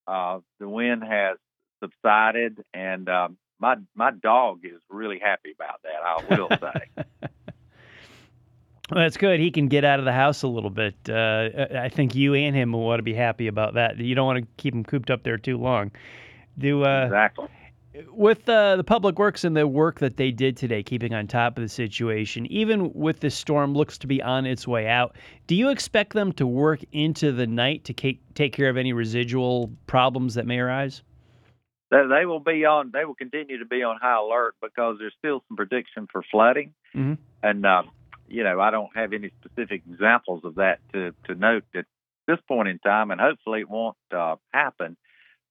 Uh, 0.08 0.39
the 0.60 0.70
wind 0.70 1.04
has 1.04 1.38
subsided, 1.82 2.63
and 2.74 3.10
um, 3.10 3.38
my 3.60 3.75
my 3.96 4.12
dog 4.12 4.60
is 4.63 4.82
really 4.89 5.20
happy 5.20 5.54
about 5.54 5.82
that. 5.84 6.01
I 6.04 6.36
will 6.36 6.50
say. 6.50 7.30
Well, 8.89 9.01
that's 9.04 9.18
good. 9.18 9.42
He 9.42 9.51
can 9.51 9.68
get 9.68 9.84
out 9.84 10.00
of 10.00 10.06
the 10.06 10.13
house 10.13 10.44
a 10.44 10.48
little 10.48 10.70
bit. 10.70 10.96
Uh, 11.10 11.50
I 11.75 11.89
think 11.89 12.16
you 12.16 12.34
and 12.36 12.56
him 12.56 12.72
will 12.72 12.86
want 12.86 13.00
to 13.00 13.04
be 13.04 13.13
happy 13.13 13.48
about 13.48 13.74
that. 13.74 13.98
You 13.98 14.16
don't 14.16 14.25
want 14.25 14.39
to 14.39 14.48
keep 14.56 14.74
him 14.74 14.86
cooped 14.86 15.12
up 15.12 15.24
there 15.24 15.38
too 15.38 15.58
long. 15.58 15.92
Do 16.58 16.86
uh, 16.86 17.04
exactly. 17.04 17.48
With 18.10 18.48
uh, 18.50 18.75
the 18.75 18.84
public 18.84 19.18
works 19.20 19.44
and 19.44 19.56
the 19.56 19.68
work 19.68 20.00
that 20.00 20.18
they 20.18 20.32
did 20.32 20.58
today, 20.58 20.84
keeping 20.84 21.13
on 21.13 21.27
top 21.27 21.58
of 21.58 21.63
the 21.63 21.70
situation, 21.70 22.46
even 22.48 22.92
with 22.94 23.20
the 23.20 23.30
storm 23.30 23.74
looks 23.74 23.98
to 24.00 24.08
be 24.08 24.22
on 24.22 24.46
its 24.46 24.68
way 24.68 24.88
out. 24.88 25.16
Do 25.48 25.56
you 25.56 25.70
expect 25.70 26.13
them 26.13 26.32
to 26.34 26.46
work 26.48 26.80
into 26.92 27.32
the 27.32 27.48
night 27.48 27.84
to 27.86 27.94
ca- 27.94 28.20
take 28.36 28.54
care 28.54 28.70
of 28.70 28.77
any 28.77 28.94
residual 28.94 29.72
problems 29.88 30.36
that 30.36 30.46
may 30.46 30.60
arise? 30.60 31.01
they, 31.89 32.25
will 32.25 32.42
be 32.42 32.66
on 32.66 32.92
they 32.94 33.06
will 33.06 33.16
continue 33.16 33.60
to 33.60 33.66
be 33.66 33.82
on 33.82 33.98
high 34.01 34.20
alert 34.20 34.56
because 34.62 34.98
there's 35.00 35.13
still 35.18 35.42
some 35.48 35.56
prediction 35.56 36.06
for 36.12 36.22
flooding 36.30 36.74
Mhm. 36.94 37.18
and 37.42 37.66
uh, 37.66 37.84
you 38.27 38.44
know, 38.44 38.60
I 38.60 38.72
don't 38.72 38.96
have 38.96 39.13
any 39.13 39.32
specific 39.39 39.84
examples 39.89 40.44
of 40.44 40.56
that 40.56 40.80
to, 40.94 41.13
to 41.25 41.36
note 41.36 41.63
at 41.75 41.86
this 42.27 42.39
point 42.48 42.68
in 42.68 42.80
time, 42.80 43.12
and 43.12 43.22
hopefully 43.22 43.62
it 43.62 43.70
won't 43.70 43.98
uh, 44.16 44.36
happen. 44.54 44.98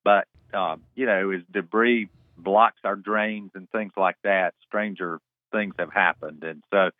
But, 0.04 0.28
uh, 0.52 0.76
you 0.94 1.06
know, 1.06 1.30
as 1.30 1.40
debris 1.50 2.08
blocks 2.38 2.80
our 2.84 2.96
drains 2.96 3.50
and 3.54 3.68
things 3.70 3.92
like 3.96 4.16
that, 4.24 4.54
stranger 4.66 5.20
things 5.52 5.74
have 5.78 5.92
happened. 5.92 6.44
And 6.44 6.62
so 6.72 6.90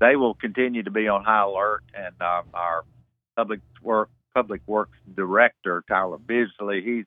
they 0.00 0.16
will 0.16 0.34
continue 0.34 0.82
to 0.82 0.90
be 0.90 1.08
on 1.08 1.24
high 1.24 1.42
alert. 1.42 1.82
And 1.94 2.14
um, 2.20 2.44
our 2.54 2.84
public 3.36 3.60
work 3.82 4.10
public 4.34 4.60
works 4.66 4.98
director, 5.14 5.82
Tyler 5.88 6.18
Bisley, 6.18 6.82
he's 6.82 7.06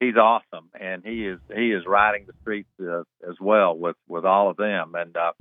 he's 0.00 0.16
awesome, 0.16 0.68
and 0.78 1.04
he 1.04 1.26
is 1.26 1.38
he 1.54 1.72
is 1.72 1.84
riding 1.86 2.26
the 2.26 2.34
streets 2.42 2.68
uh, 2.80 3.00
as 3.28 3.36
well 3.40 3.76
with 3.76 3.96
with 4.08 4.24
all 4.24 4.50
of 4.50 4.56
them, 4.56 4.94
and 4.94 5.16
uh, 5.16 5.32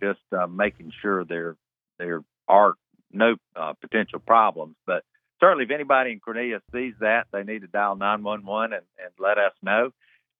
just 0.00 0.20
uh, 0.36 0.46
making 0.46 0.92
sure 1.00 1.24
there 1.24 1.56
there 1.98 2.22
are 2.48 2.74
no 3.12 3.36
uh, 3.56 3.74
potential 3.80 4.18
problems. 4.18 4.76
But 4.86 5.04
certainly, 5.40 5.64
if 5.64 5.70
anybody 5.70 6.12
in 6.12 6.20
Cornelius 6.20 6.62
sees 6.72 6.94
that, 7.00 7.26
they 7.32 7.44
need 7.44 7.60
to 7.60 7.68
dial 7.68 7.96
911 7.96 8.72
and, 8.74 8.84
and 9.02 9.12
let 9.18 9.38
us 9.38 9.52
know, 9.62 9.90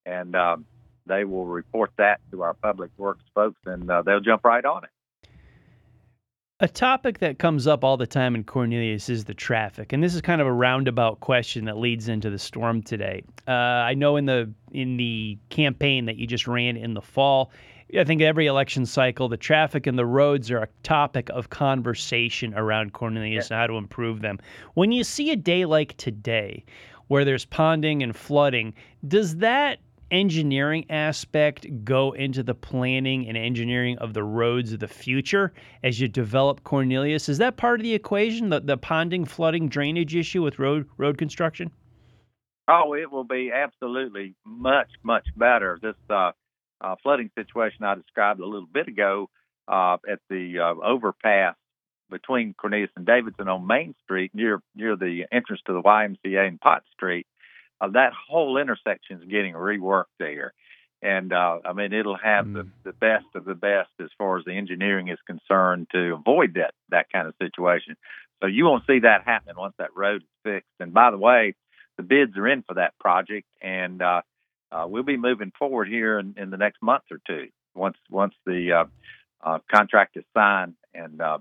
and 0.05 0.35
um, 0.35 0.67
they 1.09 1.25
will 1.25 1.47
report 1.47 1.91
that 1.99 2.21
to 2.31 2.43
our 2.43 2.55
public 2.55 2.91
works 2.97 3.25
folks, 3.35 3.61
and 3.67 3.91
uh, 3.91 4.03
they'll 4.03 4.21
jump 4.21 4.45
right 4.45 4.65
on 4.65 4.85
it. 4.85 4.91
A 6.61 6.67
topic 6.67 7.21
that 7.21 7.39
comes 7.39 7.69
up 7.69 7.85
all 7.85 7.97
the 7.97 8.07
time 8.07 8.35
in 8.35 8.43
Cornelius 8.43 9.09
is 9.09 9.25
the 9.25 9.35
traffic, 9.35 9.93
and 9.93 10.03
this 10.03 10.15
is 10.15 10.21
kind 10.21 10.41
of 10.41 10.47
a 10.47 10.53
roundabout 10.53 11.21
question 11.21 11.67
that 11.67 11.79
leads 11.79 12.09
into 12.09 12.31
the 12.31 12.39
storm 12.39 12.83
today. 12.83 13.23
Uh, 13.47 13.53
I 13.53 13.95
know 13.95 14.17
in 14.17 14.27
the 14.27 14.53
in 14.73 14.97
the 14.97 15.39
campaign 15.51 16.07
that 16.07 16.17
you 16.17 16.27
just 16.27 16.49
ran 16.49 16.77
in 16.77 16.95
the 16.95 17.01
fall, 17.01 17.53
I 17.97 18.05
think 18.05 18.21
every 18.21 18.47
election 18.47 18.85
cycle, 18.87 19.29
the 19.29 19.37
traffic 19.37 19.87
and 19.87 19.97
the 19.97 20.05
roads 20.05 20.51
are 20.51 20.59
a 20.59 20.69
topic 20.83 21.31
of 21.31 21.49
conversation 21.51 22.53
around 22.55 22.93
Cornelius 22.93 23.51
and 23.51 23.59
how 23.59 23.67
to 23.67 23.75
improve 23.75 24.21
them. 24.21 24.39
When 24.75 24.93
you 24.93 25.05
see 25.05 25.31
a 25.31 25.37
day 25.37 25.65
like 25.65 25.97
today, 25.97 26.65
where 27.07 27.25
there's 27.25 27.47
ponding 27.47 28.03
and 28.03 28.15
flooding, 28.15 28.75
does 29.07 29.37
that 29.37 29.79
engineering 30.11 30.87
aspect 30.91 31.67
go 31.85 32.13
into 32.13 32.43
the 32.43 32.55
planning 32.55 33.29
and 33.29 33.37
engineering 33.37 33.99
of 33.99 34.15
the 34.15 34.23
roads 34.23 34.73
of 34.73 34.81
the 34.81 34.89
future 34.89 35.53
as 35.83 36.01
you 36.01 36.09
develop 36.09 36.65
Cornelius? 36.65 37.29
Is 37.29 37.39
that 37.39 37.57
part 37.57 37.81
of 37.81 37.85
the 37.85 37.95
equation, 37.95 38.51
the, 38.51 38.61
the 38.61 38.79
ponding, 38.79 39.27
flooding, 39.27 39.69
drainage 39.69 40.15
issue 40.15 40.43
with 40.43 40.59
road 40.59 40.89
road 40.97 41.19
construction? 41.19 41.71
Oh, 42.69 42.95
it 42.95 43.11
will 43.11 43.25
be 43.25 43.51
absolutely 43.51 44.35
much, 44.45 44.91
much 45.03 45.27
better. 45.37 45.79
This 45.81 45.97
uh, 46.11 46.33
uh, 46.81 46.97
flooding 47.03 47.31
situation 47.35 47.85
I 47.85 47.95
described 47.95 48.41
a 48.41 48.47
little 48.47 48.69
bit 48.71 48.89
ago 48.89 49.31
uh, 49.67 49.97
at 50.11 50.21
the 50.29 50.59
uh, 50.59 50.87
overpass 50.87 51.57
between 52.11 52.55
Cornelius 52.55 52.91
and 52.97 53.07
Davidson 53.07 53.49
on 53.49 53.67
Main 53.67 53.95
Street 54.05 54.33
near 54.35 54.61
near 54.75 54.97
the 54.97 55.25
entrance 55.33 55.61
to 55.67 55.73
the 55.73 55.83
YMCA 55.83 56.47
and 56.47 56.61
Potts 56.61 56.87
Street 56.93 57.27
uh, 57.81 57.89
that 57.89 58.13
whole 58.29 58.57
intersection 58.59 59.19
is 59.19 59.29
getting 59.29 59.55
reworked 59.55 60.05
there. 60.19 60.53
And 61.01 61.33
uh, 61.33 61.59
I 61.65 61.73
mean, 61.75 61.93
it'll 61.93 62.17
have 62.17 62.47
mm. 62.47 62.55
the, 62.55 62.91
the 62.91 62.93
best 62.93 63.27
of 63.35 63.45
the 63.45 63.55
best 63.55 63.91
as 64.01 64.09
far 64.19 64.39
as 64.39 64.45
the 64.45 64.57
engineering 64.57 65.09
is 65.09 65.19
concerned 65.27 65.87
to 65.93 66.15
avoid 66.15 66.55
that 66.55 66.75
that 66.91 67.07
kind 67.13 67.29
of 67.29 67.35
situation. 67.41 67.97
So 68.41 68.47
you 68.47 68.65
won't 68.65 68.85
see 68.87 69.01
that 69.01 69.23
happening 69.25 69.57
once 69.57 69.75
that 69.79 69.97
road 69.97 70.23
is 70.23 70.29
fixed. 70.45 70.71
And 70.81 70.93
by 70.93 71.11
the 71.11 71.19
way, 71.19 71.55
the 71.97 72.03
bids 72.03 72.37
are 72.37 72.49
in 72.49 72.63
for 72.63 72.75
that 72.75 72.99
project, 72.99 73.47
and 73.61 74.01
uh, 74.03 74.23
uh, 74.71 74.87
we'll 74.89 75.03
be 75.03 75.17
moving 75.17 75.53
forward 75.59 75.89
here 75.89 76.19
in, 76.19 76.35
in 76.37 76.51
the 76.51 76.57
next 76.57 76.83
month 76.83 77.05
or 77.11 77.19
two. 77.27 77.49
Once 77.75 77.97
once 78.11 78.35
the 78.45 78.73
uh, 78.73 78.85
uh, 79.45 79.59
contract 79.73 80.17
is 80.17 80.25
signed, 80.35 80.75
and 80.95 81.21
uh, 81.21 81.39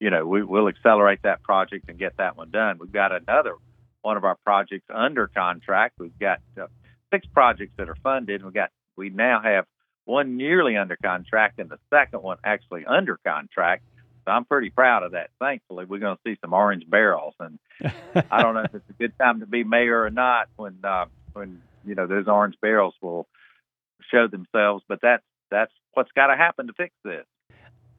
you 0.00 0.10
know 0.10 0.26
we, 0.26 0.42
will 0.42 0.68
accelerate 0.68 1.20
that 1.22 1.42
project 1.42 1.88
and 1.88 1.98
get 1.98 2.16
that 2.16 2.36
one 2.36 2.50
done. 2.50 2.78
We've 2.78 2.92
got 2.92 3.12
another 3.12 3.54
one 4.02 4.16
of 4.16 4.24
our 4.24 4.36
projects 4.44 4.86
under 4.92 5.28
contract. 5.28 5.94
We've 5.98 6.18
got 6.18 6.40
uh, 6.60 6.66
six 7.12 7.26
projects 7.32 7.72
that 7.76 7.88
are 7.88 7.96
funded. 8.02 8.44
We 8.44 8.52
got 8.52 8.70
we 8.96 9.10
now 9.10 9.40
have 9.42 9.64
one 10.04 10.36
nearly 10.36 10.76
under 10.76 10.96
contract 10.96 11.58
and 11.58 11.68
the 11.68 11.78
second 11.90 12.22
one 12.22 12.38
actually 12.44 12.84
under 12.86 13.18
contract. 13.24 13.84
So 14.24 14.32
I'm 14.32 14.44
pretty 14.44 14.70
proud 14.70 15.02
of 15.04 15.12
that. 15.12 15.30
Thankfully, 15.38 15.84
we're 15.86 16.00
going 16.00 16.16
to 16.16 16.22
see 16.26 16.38
some 16.40 16.52
orange 16.52 16.88
barrels, 16.88 17.34
and 17.40 17.58
I 18.30 18.42
don't 18.42 18.54
know 18.54 18.62
if 18.62 18.74
it's 18.74 18.90
a 18.90 18.92
good 18.94 19.12
time 19.18 19.40
to 19.40 19.46
be 19.46 19.64
mayor 19.64 20.02
or 20.02 20.10
not 20.10 20.48
when 20.56 20.78
uh, 20.84 21.06
when 21.32 21.62
you 21.84 21.94
know 21.94 22.06
those 22.06 22.28
orange 22.28 22.56
barrels 22.60 22.94
will 23.00 23.26
show 24.10 24.26
themselves. 24.28 24.84
But 24.88 25.00
that's 25.00 25.24
that's 25.50 25.72
what's 25.94 26.12
got 26.12 26.26
to 26.26 26.36
happen 26.36 26.66
to 26.66 26.72
fix 26.74 26.94
this. 27.04 27.24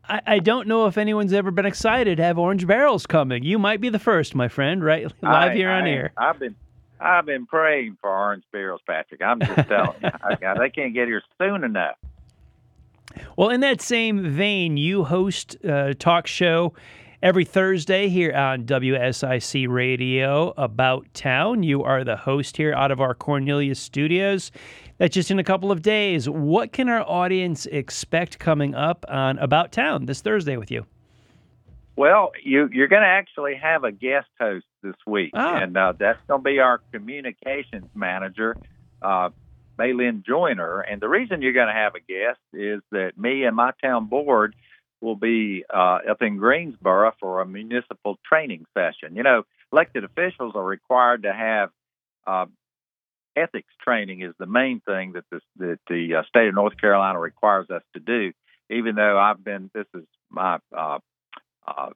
I, 0.09 0.21
I 0.25 0.39
don't 0.39 0.67
know 0.67 0.87
if 0.87 0.97
anyone's 0.97 1.33
ever 1.33 1.51
been 1.51 1.65
excited 1.65 2.17
to 2.17 2.23
have 2.23 2.37
orange 2.37 2.65
barrels 2.65 3.05
coming. 3.05 3.43
You 3.43 3.59
might 3.59 3.79
be 3.79 3.89
the 3.89 3.99
first, 3.99 4.33
my 4.35 4.47
friend, 4.47 4.83
right? 4.83 5.03
Live 5.21 5.51
I, 5.51 5.55
here 5.55 5.69
on 5.69 5.83
I, 5.83 5.89
air. 5.89 6.13
I've 6.17 6.39
been 6.39 6.55
I've 6.99 7.25
been 7.25 7.45
praying 7.45 7.97
for 8.01 8.09
orange 8.09 8.43
barrels, 8.51 8.81
Patrick. 8.85 9.21
I'm 9.21 9.39
just 9.39 9.69
telling 9.69 9.95
you. 10.03 10.09
I, 10.21 10.57
they 10.57 10.69
can't 10.69 10.93
get 10.93 11.07
here 11.07 11.21
soon 11.37 11.63
enough. 11.63 11.95
Well, 13.37 13.49
in 13.49 13.61
that 13.61 13.81
same 13.81 14.33
vein, 14.33 14.75
you 14.75 15.05
host 15.05 15.55
a 15.63 15.93
talk 15.93 16.27
show 16.27 16.73
every 17.23 17.45
Thursday 17.45 18.09
here 18.09 18.33
on 18.33 18.65
WSIC 18.65 19.67
Radio 19.69 20.53
about 20.57 21.11
town. 21.13 21.63
You 21.63 21.83
are 21.83 22.03
the 22.03 22.17
host 22.17 22.57
here 22.57 22.73
out 22.73 22.91
of 22.91 22.99
our 22.99 23.13
Cornelius 23.13 23.79
studios. 23.79 24.51
That's 24.99 25.13
just 25.13 25.31
in 25.31 25.39
a 25.39 25.45
couple 25.45 25.71
of 25.71 25.81
days. 25.81 26.29
What 26.29 26.73
can 26.73 26.89
our 26.89 27.01
audience 27.01 27.65
expect 27.67 28.37
coming 28.37 28.75
up 28.75 29.05
on 29.07 29.39
About 29.39 29.71
Town 29.71 30.05
this 30.05 30.21
Thursday 30.21 30.57
with 30.57 30.69
you? 30.69 30.85
Well, 31.95 32.31
you, 32.43 32.63
are 32.63 32.87
going 32.87 33.01
to 33.01 33.07
actually 33.07 33.55
have 33.55 33.85
a 33.85 33.93
guest 33.93 34.27
host 34.39 34.65
this 34.83 34.95
week, 35.07 35.31
ah. 35.33 35.55
and 35.55 35.75
uh, 35.77 35.93
that's 35.97 36.19
going 36.27 36.41
to 36.41 36.43
be 36.43 36.59
our 36.59 36.81
communications 36.91 37.87
manager, 37.95 38.57
uh, 39.01 39.29
Maylin 39.77 40.25
Joyner. 40.25 40.81
And 40.81 41.01
the 41.01 41.07
reason 41.07 41.41
you're 41.41 41.53
going 41.53 41.67
to 41.67 41.73
have 41.73 41.95
a 41.95 41.99
guest 41.99 42.39
is 42.53 42.81
that 42.91 43.17
me 43.17 43.45
and 43.45 43.55
my 43.55 43.71
town 43.81 44.07
board 44.07 44.53
will 44.99 45.15
be 45.15 45.63
uh, 45.73 45.99
up 46.09 46.21
in 46.21 46.37
Greensboro 46.37 47.13
for 47.21 47.39
a 47.39 47.45
municipal 47.45 48.19
training 48.27 48.65
session. 48.77 49.15
You 49.15 49.23
know, 49.23 49.43
elected 49.71 50.03
officials 50.03 50.53
are 50.55 50.63
required 50.63 51.23
to 51.23 51.33
have 51.33 51.69
uh, 52.27 52.45
ethics 53.35 53.73
training 53.81 54.21
is 54.21 54.33
the 54.39 54.45
main 54.45 54.81
thing 54.81 55.13
that, 55.13 55.25
this, 55.31 55.41
that 55.57 55.79
the 55.87 56.15
uh, 56.15 56.23
state 56.27 56.47
of 56.47 56.55
North 56.55 56.77
Carolina 56.79 57.19
requires 57.19 57.69
us 57.69 57.83
to 57.93 57.99
do. 57.99 58.31
Even 58.69 58.95
though 58.95 59.17
I've 59.17 59.43
been, 59.43 59.71
this 59.73 59.87
is 59.95 60.03
my 60.29 60.59
uh, 60.75 60.99
uh, 61.67 61.89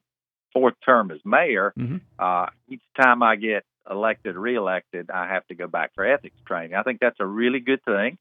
fourth 0.54 0.76
term 0.86 1.12
as 1.12 1.20
mayor. 1.26 1.74
Mm-hmm. 1.78 1.98
Uh, 2.18 2.48
each 2.70 2.82
time 3.00 3.22
I 3.22 3.36
get 3.36 3.64
elected, 3.90 4.36
reelected, 4.36 5.10
I 5.12 5.28
have 5.28 5.46
to 5.48 5.56
go 5.56 5.68
back 5.68 5.92
for 5.96 6.06
ethics 6.06 6.40
training. 6.48 6.76
I 6.76 6.84
think 6.84 7.00
that's 7.00 7.20
a 7.20 7.26
really 7.26 7.60
good 7.60 7.84
thing. 7.84 8.18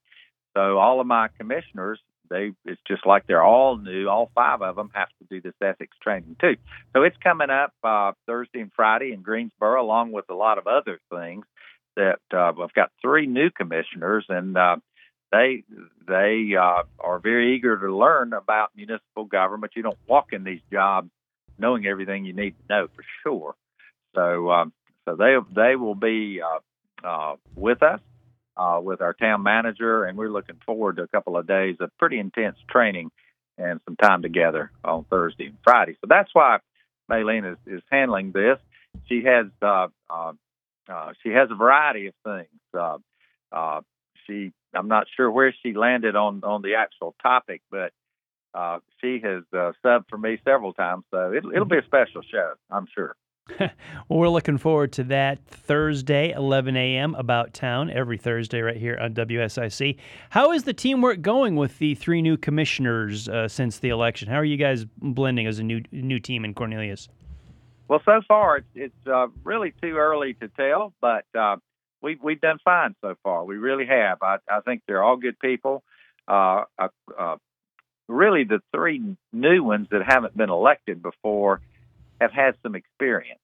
So 0.55 0.79
all 0.79 1.01
of 1.01 1.07
my 1.07 1.29
commissioners, 1.39 2.01
they 2.29 2.53
it's 2.65 2.81
just 2.87 3.07
like 3.07 3.27
they're 3.27 3.43
all 3.43 3.77
new. 3.77 4.09
All 4.09 4.31
five 4.35 4.63
of 4.63 4.77
them 4.77 4.91
have 4.95 5.09
to 5.09 5.25
do 5.31 5.41
this 5.41 5.55
ethics 5.63 5.97
training 6.03 6.37
too. 6.41 6.57
So 6.95 7.03
it's 7.03 7.17
coming 7.23 7.51
up 7.51 7.73
uh, 7.85 8.13
Thursday 8.27 8.61
and 8.61 8.73
Friday 8.75 9.13
in 9.13 9.23
Greensboro, 9.23 9.83
along 9.83 10.13
with 10.13 10.27
a 10.31 10.35
lot 10.35 10.59
of 10.59 10.67
other 10.67 10.99
things 11.11 11.45
that 11.97 12.21
uh, 12.33 12.53
I've 12.63 12.75
got 12.75 12.91
three 13.01 13.27
new 13.27 13.51
commissioners, 13.51 14.27
and 14.29 14.57
uh, 14.57 14.77
they 15.31 15.65
they 16.07 16.53
uh, 16.59 16.83
are 16.99 17.19
very 17.19 17.57
eager 17.57 17.79
to 17.79 17.97
learn 17.97 18.33
about 18.33 18.71
municipal 18.77 19.25
government. 19.25 19.73
You 19.77 19.83
don't 19.83 19.99
walk 20.07 20.33
in 20.33 20.45
these 20.45 20.61
jobs 20.71 21.11
knowing 21.59 21.87
everything 21.87 22.25
you 22.25 22.33
need 22.33 22.51
to 22.51 22.65
know 22.69 22.89
for 22.95 23.05
sure. 23.23 23.55
So 24.15 24.51
um, 24.51 24.73
so 25.05 25.17
they 25.17 25.37
they 25.55 25.77
will 25.77 25.95
be 25.95 26.41
uh, 26.43 27.07
uh, 27.07 27.37
with 27.57 27.83
us 27.83 28.01
uh, 28.57 28.81
with 28.83 29.01
our 29.01 29.15
town 29.15 29.43
manager, 29.43 30.05
and 30.05 30.17
we're 30.17 30.31
looking 30.31 30.61
forward 30.67 30.97
to 30.97 31.03
a 31.03 31.09
couple 31.09 31.37
of 31.37 31.47
days 31.47 31.77
of 31.81 31.91
pretty 31.99 32.19
intense 32.19 32.57
training 32.71 33.11
and 33.59 33.81
some 33.85 33.97
time 33.97 34.23
together 34.23 34.71
on 34.85 35.05
Thursday 35.05 35.47
and 35.47 35.59
Friday. 35.65 35.97
So 36.01 36.07
that's 36.09 36.31
why 36.33 36.59
Maylene 37.11 37.53
is, 37.53 37.59
is 37.67 37.83
handling 37.91 38.33
this. 38.33 38.59
She 39.09 39.25
has 39.25 39.47
uh, 40.89 41.13
she 41.23 41.31
has 41.31 41.51
a 41.51 41.55
variety 41.55 42.09
of 42.09 42.15
things. 42.25 42.61
Uh, 42.77 42.99
uh, 43.53 43.81
she, 44.27 44.53
I'm 44.75 44.89
not 44.89 45.07
sure 45.17 45.31
where 45.31 45.55
she 45.63 45.73
landed 45.75 46.17
on 46.17 46.43
on 46.45 46.63
the 46.63 46.75
actual 46.77 47.15
topic, 47.23 47.63
but 47.71 47.93
uh, 48.55 48.79
she 49.01 49.21
has 49.23 49.43
uh, 49.53 49.73
subbed 49.85 50.09
for 50.09 50.19
me 50.19 50.39
several 50.45 50.73
times, 50.73 51.05
so 51.11 51.33
it, 51.33 51.45
it'll 51.55 51.65
be 51.65 51.79
a 51.79 51.85
special 51.85 52.23
show, 52.23 52.53
I'm 52.71 52.87
sure. 52.95 53.17
well, 53.59 53.71
we're 54.09 54.29
looking 54.29 54.57
forward 54.57 54.93
to 54.93 55.05
that 55.05 55.45
Thursday, 55.47 56.33
11 56.33 56.77
a.m. 56.77 57.15
About 57.17 57.53
Town, 57.53 57.91
every 57.91 58.17
Thursday 58.17 58.61
right 58.61 58.77
here 58.77 58.97
on 59.01 59.15
WSIC. 59.15 59.97
How 60.31 60.53
is 60.53 60.63
the 60.63 60.73
teamwork 60.73 61.23
going 61.23 61.57
with 61.57 61.79
the 61.79 61.95
three 61.95 62.23
new 62.23 62.37
commissioners 62.37 63.29
uh, 63.29 63.49
since 63.49 63.79
the 63.79 63.89
election? 63.89 64.29
How 64.29 64.37
are 64.37 64.45
you 64.45 64.57
guys 64.57 64.87
blending 64.99 65.47
as 65.47 65.59
a 65.59 65.65
new 65.65 65.83
new 65.91 66.21
team 66.21 66.45
in 66.45 66.55
Cornelius? 66.55 67.09
Well, 67.89 68.01
so 68.05 68.21
far 68.27 68.59
it's, 68.59 68.67
it's 68.75 69.07
uh, 69.07 69.27
really 69.45 69.73
too 69.83 69.97
early 69.97 70.35
to 70.35 70.49
tell, 70.49 70.95
but 71.01 71.25
uh, 71.39 71.57
we've 72.01 72.23
we've 72.23 72.41
done 72.41 72.59
fine 72.65 72.95
so 73.01 73.15
far. 73.23 73.45
We 73.45 73.57
really 73.57 73.87
have. 73.87 74.23
I, 74.23 74.39
I 74.51 74.61
think 74.61 74.83
they're 74.87 75.03
all 75.03 75.17
good 75.17 75.39
people. 75.39 75.83
Uh, 76.29 76.65
a, 76.79 76.89
a 77.19 77.37
really 78.09 78.45
the 78.45 78.61
three 78.75 79.17
new 79.33 79.63
ones 79.63 79.89
that 79.91 80.03
haven't 80.07 80.37
been 80.37 80.51
elected 80.51 81.03
before 81.03 81.61
have 82.21 82.33
had 82.33 82.55
some 82.63 82.75
experience 82.75 83.41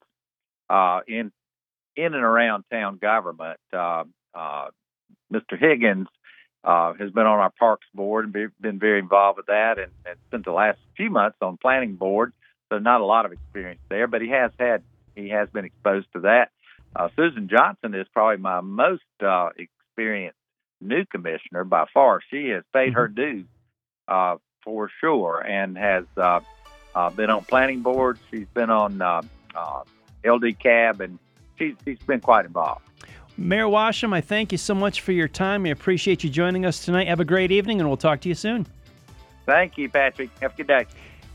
uh, 0.71 1.01
in 1.07 1.33
in 1.97 2.15
and 2.15 2.25
around 2.25 2.65
town 2.71 2.99
government. 2.99 3.59
Uh, 3.73 4.05
uh, 4.35 4.69
Mr. 5.33 5.59
Higgins 5.59 6.07
uh, 6.65 6.93
has 6.95 7.11
been 7.11 7.27
on 7.27 7.41
our 7.41 7.53
parks 7.59 7.87
board 7.93 8.25
and 8.25 8.33
be, 8.33 8.47
been 8.61 8.79
very 8.79 9.01
involved 9.01 9.37
with 9.37 9.47
that, 9.47 9.79
and, 9.79 9.91
and 10.07 10.17
spent 10.29 10.45
the 10.45 10.53
last 10.53 10.79
few 10.97 11.11
months 11.11 11.37
on 11.41 11.57
planning 11.57 11.97
board. 11.97 12.33
So 12.71 12.79
not 12.79 13.01
a 13.01 13.05
lot 13.05 13.25
of 13.25 13.33
experience 13.33 13.81
there, 13.89 14.07
but 14.07 14.21
he 14.21 14.29
has 14.29 14.51
had 14.59 14.83
he 15.15 15.31
has 15.31 15.49
been 15.51 15.65
exposed 15.65 16.07
to 16.15 16.21
that. 16.21 16.51
Uh, 16.95 17.09
Susan 17.17 17.49
Johnson 17.49 17.95
is 17.95 18.07
probably 18.13 18.39
my 18.39 18.61
most 18.61 19.03
uh, 19.23 19.51
experienced 19.57 20.39
new 20.81 21.05
commissioner 21.07 21.65
by 21.65 21.87
far. 21.93 22.21
She 22.31 22.49
has 22.49 22.63
paid 22.73 22.95
her 22.95 23.09
mm-hmm. 23.09 23.21
dues 23.21 23.47
uh, 24.07 24.37
for 24.65 24.91
sure, 25.01 25.41
and 25.41 25.77
has 25.77 26.05
uh, 26.17 26.41
uh, 26.95 27.11
been 27.11 27.31
on 27.31 27.45
planning 27.45 27.81
boards. 27.81 28.21
She's 28.31 28.47
been 28.55 28.71
on 28.71 29.01
uh, 29.01 29.23
uh, 29.55 29.83
LD 30.25 30.59
Cab, 30.59 31.01
and 31.01 31.19
she's, 31.59 31.75
she's 31.85 31.99
been 32.01 32.21
quite 32.21 32.45
involved. 32.45 32.83
Mayor 33.37 33.67
Washam, 33.67 34.13
I 34.13 34.21
thank 34.21 34.51
you 34.51 34.59
so 34.59 34.75
much 34.75 35.01
for 35.01 35.13
your 35.13 35.29
time. 35.29 35.65
I 35.65 35.69
appreciate 35.69 36.25
you 36.25 36.31
joining 36.31 36.67
us 36.67 36.85
tonight. 36.85 37.07
Have 37.07 37.21
a 37.21 37.25
great 37.25 37.53
evening, 37.53 37.81
and 37.81 37.89
we'll 37.89 37.97
talk 37.97 38.21
to 38.23 38.29
you 38.29 38.35
soon. 38.35 38.67
Thank 39.47 39.79
you, 39.79 39.89
Patrick. 39.89 40.31
Have 40.41 40.55
a 40.55 40.57
good 40.57 40.67
day. 40.67 40.87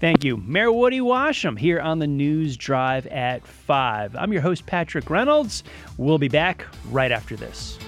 Thank 0.04 0.26
you. 0.26 0.36
Mayor 0.36 0.70
Woody 0.70 1.00
Washam 1.00 1.58
here 1.58 1.80
on 1.80 2.00
the 2.00 2.08
News 2.08 2.58
Drive 2.58 3.08
at 3.08 3.48
5. 3.48 4.18
I'm 4.18 4.34
your 4.34 4.42
host, 4.42 4.66
Patrick 4.66 5.10
Reynolds. 5.10 5.64
We'll 5.96 6.18
be 6.18 6.28
back 6.28 6.66
right 6.92 7.10
after 7.10 7.38
this. 7.38 7.80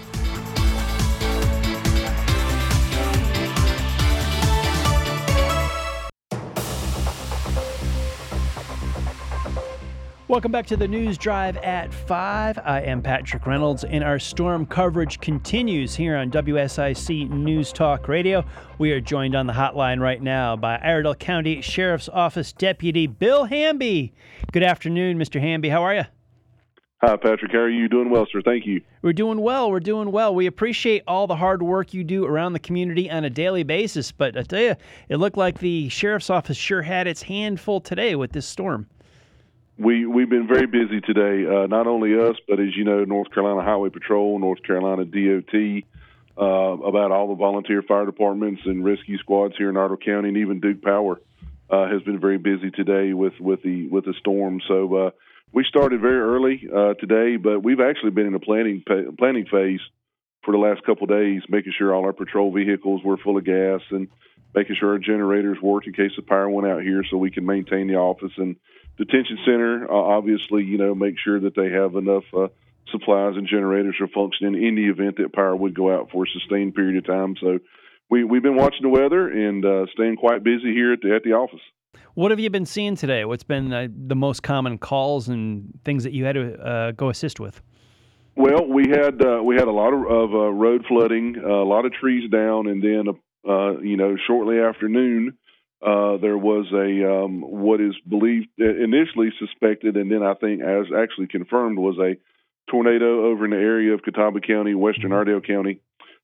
Welcome 10.35 10.51
back 10.51 10.65
to 10.65 10.75
the 10.75 10.89
News 10.89 11.17
Drive 11.17 11.55
at 11.55 11.93
5. 11.93 12.59
I 12.61 12.81
am 12.81 13.01
Patrick 13.01 13.45
Reynolds, 13.45 13.85
and 13.85 14.03
our 14.03 14.19
storm 14.19 14.65
coverage 14.65 15.21
continues 15.21 15.95
here 15.95 16.17
on 16.17 16.29
WSIC 16.29 17.29
News 17.29 17.71
Talk 17.71 18.09
Radio. 18.09 18.43
We 18.77 18.91
are 18.91 18.99
joined 18.99 19.33
on 19.33 19.47
the 19.47 19.53
hotline 19.53 20.01
right 20.01 20.21
now 20.21 20.57
by 20.57 20.77
Iredell 20.79 21.15
County 21.15 21.61
Sheriff's 21.61 22.09
Office 22.09 22.51
Deputy 22.51 23.07
Bill 23.07 23.45
Hamby. 23.45 24.13
Good 24.51 24.63
afternoon, 24.63 25.17
Mr. 25.17 25.39
Hamby. 25.39 25.69
How 25.69 25.83
are 25.83 25.95
you? 25.95 26.03
Hi, 27.01 27.15
Patrick. 27.15 27.53
How 27.53 27.59
are 27.59 27.69
you? 27.69 27.87
Doing 27.87 28.09
well, 28.09 28.27
sir. 28.29 28.41
Thank 28.43 28.65
you. 28.65 28.81
We're 29.03 29.13
doing 29.13 29.39
well. 29.39 29.71
We're 29.71 29.79
doing 29.79 30.11
well. 30.11 30.35
We 30.35 30.47
appreciate 30.47 31.03
all 31.07 31.27
the 31.27 31.37
hard 31.37 31.63
work 31.63 31.93
you 31.93 32.03
do 32.03 32.25
around 32.25 32.51
the 32.51 32.59
community 32.59 33.09
on 33.09 33.23
a 33.23 33.29
daily 33.29 33.63
basis. 33.63 34.11
But 34.11 34.37
I 34.37 34.43
tell 34.43 34.61
you, 34.61 34.75
it 35.07 35.15
looked 35.15 35.37
like 35.37 35.59
the 35.59 35.87
Sheriff's 35.87 36.29
Office 36.29 36.57
sure 36.57 36.81
had 36.81 37.07
its 37.07 37.21
handful 37.21 37.79
today 37.79 38.15
with 38.15 38.33
this 38.33 38.45
storm 38.45 38.87
we 39.77 40.05
we've 40.05 40.29
been 40.29 40.47
very 40.47 40.67
busy 40.67 41.01
today. 41.01 41.45
Uh, 41.45 41.67
not 41.67 41.87
only 41.87 42.17
us, 42.17 42.35
but 42.47 42.59
as 42.59 42.75
you 42.75 42.83
know, 42.83 43.03
North 43.03 43.31
Carolina 43.31 43.63
Highway 43.63 43.89
Patrol, 43.89 44.39
North 44.39 44.63
Carolina 44.63 45.05
DOT, 45.05 45.83
uh, 46.37 46.43
about 46.43 47.11
all 47.11 47.27
the 47.27 47.35
volunteer 47.35 47.81
fire 47.81 48.05
departments 48.05 48.61
and 48.65 48.85
rescue 48.85 49.17
squads 49.17 49.55
here 49.57 49.69
in 49.69 49.77
Otto 49.77 49.97
County, 49.97 50.29
and 50.29 50.37
even 50.37 50.59
Duke 50.59 50.81
Power 50.81 51.19
uh, 51.69 51.87
has 51.87 52.01
been 52.03 52.19
very 52.19 52.37
busy 52.37 52.71
today 52.71 53.13
with 53.13 53.33
with 53.39 53.63
the 53.63 53.87
with 53.89 54.05
the 54.05 54.13
storm. 54.19 54.61
So 54.67 54.95
uh, 54.95 55.09
we 55.51 55.65
started 55.67 55.99
very 55.99 56.19
early 56.19 56.67
uh, 56.73 56.93
today, 56.93 57.35
but 57.37 57.61
we've 57.61 57.81
actually 57.81 58.11
been 58.11 58.27
in 58.27 58.35
a 58.35 58.39
planning 58.39 58.83
planning 59.17 59.45
phase 59.45 59.81
for 60.45 60.51
the 60.51 60.57
last 60.57 60.83
couple 60.85 61.07
days, 61.07 61.41
making 61.49 61.73
sure 61.77 61.93
all 61.93 62.05
our 62.05 62.13
patrol 62.13 62.51
vehicles 62.51 63.01
were 63.03 63.17
full 63.17 63.37
of 63.37 63.43
gas 63.43 63.81
and 63.89 64.07
making 64.53 64.77
sure 64.79 64.91
our 64.91 64.99
generators 64.99 65.57
worked 65.61 65.87
in 65.87 65.91
case 65.91 66.11
the 66.15 66.21
power 66.21 66.49
went 66.49 66.71
out 66.71 66.81
here, 66.81 67.03
so 67.09 67.17
we 67.17 67.31
can 67.31 67.45
maintain 67.45 67.87
the 67.87 67.95
office 67.95 68.31
and 68.37 68.55
detention 68.97 69.37
center, 69.45 69.89
uh, 69.89 69.93
obviously, 69.93 70.63
you 70.63 70.77
know, 70.77 70.95
make 70.95 71.15
sure 71.23 71.39
that 71.39 71.55
they 71.55 71.69
have 71.69 71.95
enough 71.95 72.23
uh, 72.35 72.47
supplies 72.91 73.35
and 73.35 73.47
generators 73.47 73.95
are 73.99 74.07
functioning 74.07 74.61
in 74.61 74.75
the 74.75 74.87
event 74.87 75.17
that 75.17 75.33
power 75.33 75.55
would 75.55 75.73
go 75.73 75.93
out 75.93 76.09
for 76.11 76.23
a 76.23 76.27
sustained 76.27 76.75
period 76.75 76.97
of 76.97 77.05
time. 77.05 77.35
So 77.39 77.59
we, 78.09 78.23
we've 78.23 78.43
been 78.43 78.55
watching 78.55 78.81
the 78.83 78.89
weather 78.89 79.27
and 79.27 79.65
uh, 79.65 79.85
staying 79.93 80.17
quite 80.17 80.43
busy 80.43 80.73
here 80.73 80.93
at 80.93 81.01
the, 81.01 81.15
at 81.15 81.23
the 81.23 81.33
office. 81.33 81.61
What 82.13 82.31
have 82.31 82.39
you 82.39 82.49
been 82.49 82.65
seeing 82.65 82.95
today? 82.95 83.25
What's 83.25 83.43
been 83.43 83.73
uh, 83.73 83.87
the 83.91 84.15
most 84.15 84.43
common 84.43 84.77
calls 84.77 85.27
and 85.27 85.77
things 85.83 86.03
that 86.03 86.13
you 86.13 86.25
had 86.25 86.35
to 86.35 86.59
uh, 86.61 86.91
go 86.91 87.09
assist 87.09 87.39
with? 87.39 87.61
Well, 88.37 88.67
we 88.67 88.89
had 88.89 89.21
uh, 89.21 89.41
we 89.43 89.55
had 89.55 89.67
a 89.67 89.71
lot 89.71 89.93
of, 89.93 90.05
of 90.05 90.33
uh, 90.33 90.51
road 90.51 90.85
flooding, 90.87 91.35
uh, 91.37 91.47
a 91.47 91.63
lot 91.63 91.85
of 91.85 91.93
trees 91.93 92.29
down, 92.29 92.67
and 92.67 92.83
then 92.83 93.07
uh, 93.47 93.79
you 93.79 93.95
know 93.95 94.17
shortly 94.27 94.59
after 94.59 94.89
noon, 94.89 95.37
uh, 95.85 96.17
there 96.17 96.37
was 96.37 96.65
a 96.73 97.23
um, 97.25 97.41
what 97.41 97.79
is 97.79 97.93
believed 98.09 98.47
initially 98.57 99.29
suspected, 99.37 99.95
and 99.97 100.11
then 100.11 100.23
I 100.23 100.33
think 100.33 100.61
as 100.61 100.87
actually 100.97 101.27
confirmed 101.27 101.77
was 101.77 101.97
a 101.99 102.17
tornado 102.71 103.25
over 103.25 103.45
in 103.45 103.51
the 103.51 103.57
area 103.57 103.93
of 103.93 104.01
Catawba 104.01 104.41
County, 104.41 104.73
western 104.73 105.11
mm-hmm. 105.11 105.29
Iredell 105.29 105.41
County. 105.41 105.79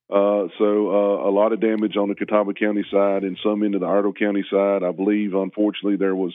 Uh, 0.10 0.50
so 0.58 0.89
uh, 0.89 1.30
a 1.30 1.32
lot 1.32 1.54
of 1.54 1.62
damage 1.62 1.95
on 1.95 2.10
the 2.10 2.15
Catawba 2.15 2.56
County 2.56 2.84
side 2.91 3.24
and 3.24 3.38
some 3.43 3.62
into 3.62 3.78
the 3.78 3.86
Iredell 3.86 4.13
County 4.13 4.43
side. 4.52 4.84
I 4.84 4.91
believe, 4.91 5.36
unfortunately, 5.36 5.95
there 5.95 6.15
was 6.15 6.34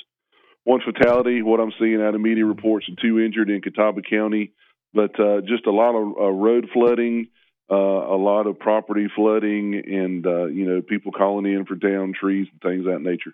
one 0.62 0.80
fatality. 0.80 1.42
What 1.42 1.58
I'm 1.58 1.72
seeing 1.80 2.00
out 2.00 2.14
of 2.14 2.20
media 2.20 2.46
reports 2.46 2.86
and 2.86 2.96
two 2.96 3.18
injured 3.18 3.50
in 3.50 3.60
Catawba 3.60 4.02
County, 4.02 4.52
but 4.94 5.18
uh, 5.18 5.40
just 5.40 5.66
a 5.66 5.72
lot 5.72 5.96
of 5.96 6.16
uh, 6.16 6.30
road 6.30 6.68
flooding 6.72 7.26
uh, 7.70 7.74
a 7.74 8.16
lot 8.16 8.46
of 8.46 8.58
property 8.58 9.08
flooding 9.14 9.74
and 9.74 10.26
uh, 10.26 10.46
you 10.46 10.64
know 10.64 10.82
people 10.82 11.12
calling 11.12 11.46
in 11.46 11.64
for 11.64 11.74
down 11.74 12.12
trees 12.12 12.46
and 12.50 12.60
things 12.60 12.86
of 12.86 12.92
that 12.92 13.02
nature. 13.02 13.32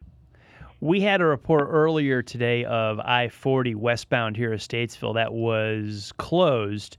We 0.80 1.00
had 1.00 1.20
a 1.20 1.24
report 1.24 1.68
earlier 1.70 2.22
today 2.22 2.64
of 2.64 2.98
I-40 2.98 3.76
westbound 3.76 4.36
here 4.36 4.52
at 4.52 4.58
Statesville 4.58 5.14
that 5.14 5.32
was 5.32 6.12
closed 6.18 6.96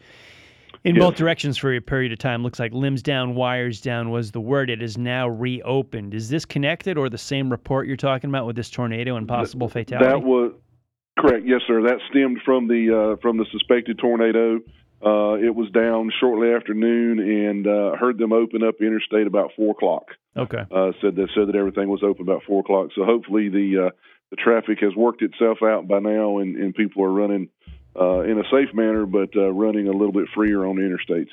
in 0.85 0.95
yes. 0.95 1.03
both 1.03 1.15
directions 1.15 1.57
for 1.57 1.73
a 1.73 1.81
period 1.81 2.13
of 2.13 2.19
time. 2.19 2.43
Looks 2.43 2.59
like 2.59 2.73
limbs 2.73 3.01
down, 3.01 3.35
wires 3.35 3.81
down 3.81 4.09
was 4.09 4.31
the 4.31 4.39
word. 4.39 4.69
It 4.69 4.81
is 4.81 4.97
now 4.97 5.27
reopened. 5.27 6.13
Is 6.13 6.29
this 6.29 6.45
connected 6.45 6.97
or 6.97 7.09
the 7.09 7.17
same 7.17 7.49
report 7.49 7.87
you're 7.87 7.97
talking 7.97 8.29
about 8.29 8.45
with 8.45 8.55
this 8.55 8.69
tornado 8.69 9.17
and 9.17 9.27
possible 9.27 9.67
fatality? 9.67 10.07
That 10.07 10.23
was 10.23 10.53
correct. 11.17 11.45
Yes, 11.45 11.61
sir. 11.67 11.81
That 11.81 11.99
stemmed 12.09 12.39
from 12.45 12.67
the 12.67 13.15
uh, 13.15 13.21
from 13.21 13.37
the 13.37 13.45
suspected 13.51 13.97
tornado. 13.97 14.59
Uh, 15.05 15.33
it 15.33 15.53
was 15.53 15.69
down 15.71 16.11
shortly 16.19 16.53
after 16.53 16.73
noon, 16.73 17.19
and 17.19 17.67
uh, 17.67 17.97
heard 17.97 18.17
them 18.17 18.31
open 18.31 18.63
up 18.63 18.75
interstate 18.79 19.27
about 19.27 19.51
four 19.55 19.71
o'clock. 19.71 20.05
Okay. 20.37 20.61
Uh, 20.71 20.91
said 21.01 21.15
that 21.17 21.27
said 21.35 21.47
that 21.47 21.55
everything 21.55 21.89
was 21.89 22.03
open 22.03 22.21
about 22.21 22.43
four 22.47 22.61
o'clock. 22.61 22.89
So 22.95 23.03
hopefully 23.03 23.49
the 23.49 23.87
uh, 23.87 23.89
the 24.29 24.37
traffic 24.37 24.79
has 24.81 24.95
worked 24.95 25.21
itself 25.21 25.59
out 25.61 25.87
by 25.87 25.99
now, 25.99 26.39
and, 26.39 26.55
and 26.55 26.73
people 26.73 27.03
are 27.03 27.11
running 27.11 27.49
uh, 27.99 28.21
in 28.21 28.39
a 28.39 28.43
safe 28.49 28.73
manner, 28.73 29.05
but 29.05 29.29
uh, 29.35 29.51
running 29.51 29.87
a 29.87 29.91
little 29.91 30.13
bit 30.13 30.27
freer 30.33 30.65
on 30.65 30.77
the 30.77 30.81
interstates. 30.81 31.29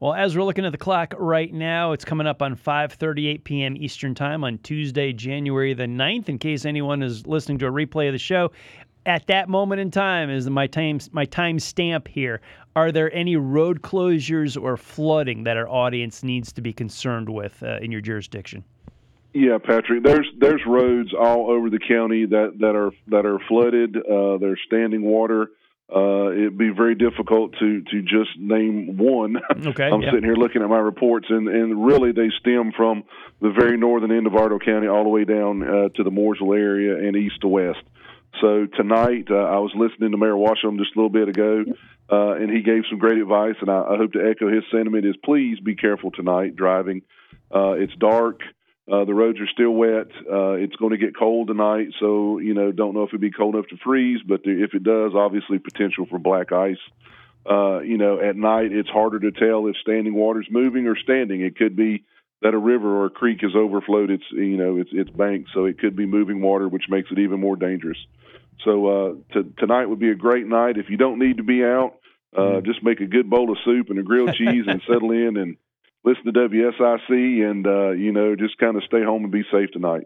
Well, 0.00 0.14
as 0.14 0.36
we're 0.36 0.42
looking 0.42 0.64
at 0.66 0.72
the 0.72 0.78
clock 0.78 1.14
right 1.16 1.52
now, 1.52 1.92
it's 1.92 2.04
coming 2.04 2.26
up 2.26 2.42
on 2.42 2.56
5:38 2.56 3.44
p.m. 3.44 3.76
Eastern 3.76 4.14
Time 4.14 4.42
on 4.42 4.58
Tuesday, 4.58 5.12
January 5.12 5.74
the 5.74 5.84
9th. 5.84 6.28
In 6.28 6.38
case 6.38 6.64
anyone 6.64 7.02
is 7.02 7.26
listening 7.26 7.58
to 7.58 7.66
a 7.66 7.70
replay 7.70 8.08
of 8.08 8.12
the 8.12 8.18
show, 8.18 8.50
at 9.06 9.26
that 9.28 9.48
moment 9.48 9.80
in 9.80 9.90
time 9.90 10.30
is 10.30 10.48
my 10.48 10.66
time 10.66 10.98
my 11.12 11.24
time 11.24 11.58
stamp 11.58 12.08
here. 12.08 12.40
Are 12.74 12.90
there 12.90 13.14
any 13.14 13.36
road 13.36 13.82
closures 13.82 14.60
or 14.60 14.76
flooding 14.76 15.44
that 15.44 15.56
our 15.56 15.68
audience 15.68 16.22
needs 16.22 16.52
to 16.52 16.62
be 16.62 16.72
concerned 16.72 17.28
with 17.28 17.62
uh, 17.62 17.78
in 17.78 17.92
your 17.92 18.00
jurisdiction? 18.00 18.64
Yeah, 19.34 19.58
Patrick. 19.58 20.02
There's 20.02 20.26
there's 20.38 20.60
roads 20.66 21.10
all 21.18 21.50
over 21.50 21.70
the 21.70 21.78
county 21.78 22.26
that, 22.26 22.58
that 22.60 22.76
are 22.76 22.92
that 23.08 23.26
are 23.26 23.38
flooded. 23.48 23.96
Uh, 23.96 24.38
there's 24.38 24.60
standing 24.66 25.02
water. 25.02 25.50
Uh, 25.94 26.30
it'd 26.32 26.56
be 26.56 26.70
very 26.70 26.94
difficult 26.94 27.52
to 27.58 27.82
to 27.82 28.02
just 28.02 28.38
name 28.38 28.96
one. 28.96 29.36
Okay, 29.66 29.84
I'm 29.84 30.02
yeah. 30.02 30.10
sitting 30.10 30.24
here 30.24 30.34
looking 30.34 30.62
at 30.62 30.68
my 30.68 30.78
reports, 30.78 31.26
and 31.28 31.48
and 31.48 31.84
really 31.84 32.12
they 32.12 32.30
stem 32.40 32.72
from 32.76 33.04
the 33.40 33.50
very 33.50 33.76
northern 33.76 34.12
end 34.12 34.26
of 34.26 34.34
Iredell 34.34 34.58
County 34.58 34.86
all 34.86 35.02
the 35.02 35.10
way 35.10 35.24
down 35.24 35.62
uh, 35.62 35.88
to 35.90 36.02
the 36.02 36.10
Mooresville 36.10 36.56
area 36.56 37.06
and 37.06 37.16
east 37.16 37.40
to 37.42 37.48
west. 37.48 37.82
So 38.40 38.66
tonight, 38.66 39.28
uh, 39.30 39.34
I 39.34 39.58
was 39.58 39.72
listening 39.74 40.10
to 40.12 40.16
Mayor 40.16 40.34
Washam 40.34 40.78
just 40.78 40.96
a 40.96 40.98
little 40.98 41.10
bit 41.10 41.28
ago, 41.28 41.64
uh, 42.12 42.34
and 42.34 42.50
he 42.50 42.60
gave 42.60 42.82
some 42.90 42.98
great 42.98 43.16
advice. 43.18 43.54
And 43.60 43.70
I, 43.70 43.80
I, 43.80 43.96
hope 43.96 44.12
to 44.12 44.20
echo 44.20 44.52
his 44.52 44.64
sentiment: 44.70 45.06
is 45.06 45.16
please 45.24 45.58
be 45.60 45.74
careful 45.74 46.10
tonight 46.10 46.54
driving. 46.54 47.02
Uh, 47.54 47.72
it's 47.72 47.94
dark. 47.98 48.40
Uh, 48.90 49.04
the 49.04 49.14
roads 49.14 49.40
are 49.40 49.46
still 49.46 49.70
wet. 49.70 50.08
Uh, 50.30 50.52
it's 50.52 50.76
going 50.76 50.90
to 50.90 50.98
get 50.98 51.16
cold 51.16 51.48
tonight, 51.48 51.88
so 52.00 52.38
you 52.38 52.52
know 52.52 52.70
don't 52.70 52.94
know 52.94 53.04
if 53.04 53.08
it'll 53.08 53.20
be 53.20 53.30
cold 53.30 53.54
enough 53.54 53.68
to 53.68 53.76
freeze, 53.78 54.20
but 54.26 54.40
if 54.44 54.74
it 54.74 54.82
does, 54.82 55.12
obviously 55.14 55.58
potential 55.58 56.04
for 56.04 56.18
black 56.18 56.52
ice. 56.52 56.82
Uh, 57.48 57.80
you 57.80 57.96
know, 57.96 58.20
at 58.20 58.36
night 58.36 58.72
it's 58.72 58.90
harder 58.90 59.18
to 59.18 59.32
tell 59.32 59.66
if 59.66 59.76
standing 59.80 60.14
water's 60.14 60.46
moving 60.50 60.86
or 60.86 60.96
standing. 60.96 61.40
It 61.40 61.56
could 61.56 61.74
be 61.74 62.04
that 62.42 62.54
a 62.54 62.58
river 62.58 62.98
or 62.98 63.06
a 63.06 63.10
creek 63.10 63.40
has 63.40 63.52
overflowed 63.56 64.10
its 64.10 64.24
you 64.32 64.58
know 64.58 64.76
its 64.76 64.90
its 64.92 65.10
banks, 65.10 65.50
so 65.54 65.64
it 65.64 65.78
could 65.78 65.96
be 65.96 66.04
moving 66.04 66.42
water, 66.42 66.68
which 66.68 66.90
makes 66.90 67.10
it 67.10 67.18
even 67.18 67.40
more 67.40 67.56
dangerous. 67.56 67.98
So 68.64 68.86
uh, 68.86 69.14
t- 69.32 69.52
tonight 69.58 69.86
would 69.86 69.98
be 69.98 70.10
a 70.10 70.14
great 70.14 70.46
night. 70.46 70.76
If 70.76 70.90
you 70.90 70.96
don't 70.96 71.18
need 71.18 71.38
to 71.38 71.42
be 71.42 71.64
out, 71.64 71.94
uh, 72.36 72.40
mm. 72.40 72.66
just 72.66 72.82
make 72.82 73.00
a 73.00 73.06
good 73.06 73.28
bowl 73.28 73.50
of 73.50 73.58
soup 73.64 73.90
and 73.90 73.98
a 73.98 74.02
grilled 74.02 74.34
cheese 74.34 74.64
and 74.66 74.82
settle 74.86 75.10
in 75.10 75.36
and 75.36 75.56
listen 76.04 76.24
to 76.24 76.32
WSIC 76.32 77.50
and 77.50 77.66
uh, 77.66 77.90
you 77.90 78.12
know 78.12 78.34
just 78.36 78.58
kind 78.58 78.76
of 78.76 78.84
stay 78.84 79.02
home 79.02 79.24
and 79.24 79.32
be 79.32 79.44
safe 79.50 79.70
tonight. 79.72 80.04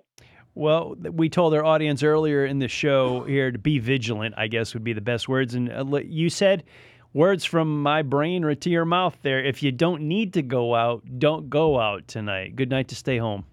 Well, 0.55 0.97
we 0.99 1.29
told 1.29 1.53
our 1.53 1.65
audience 1.65 2.03
earlier 2.03 2.47
in 2.47 2.61
the 2.61 2.69
show 2.69 3.25
here 3.25 3.51
to 3.51 3.59
be 3.59 3.79
vigilant, 3.79 4.37
I 4.39 4.47
guess 4.47 4.73
would 4.73 4.85
be 4.85 4.95
the 4.95 5.03
best 5.03 5.29
words. 5.29 5.55
And 5.55 5.71
uh, 5.71 5.85
you 6.03 6.31
said 6.31 6.65
words 7.12 7.45
from 7.45 7.83
my 7.83 8.01
brain 8.01 8.43
or 8.43 8.55
to 8.55 8.71
your 8.71 8.87
mouth 8.87 9.19
there. 9.21 9.45
If 9.45 9.62
you 9.62 9.71
don't 9.71 10.03
need 10.03 10.33
to 10.33 10.43
go 10.43 10.75
out, 10.75 11.03
don't 11.19 11.51
go 11.51 11.79
out 11.79 12.09
tonight. 12.09 12.57
Good 12.57 12.71
night 12.71 12.89
to 12.89 12.95
stay 12.95 13.19
home. 13.19 13.45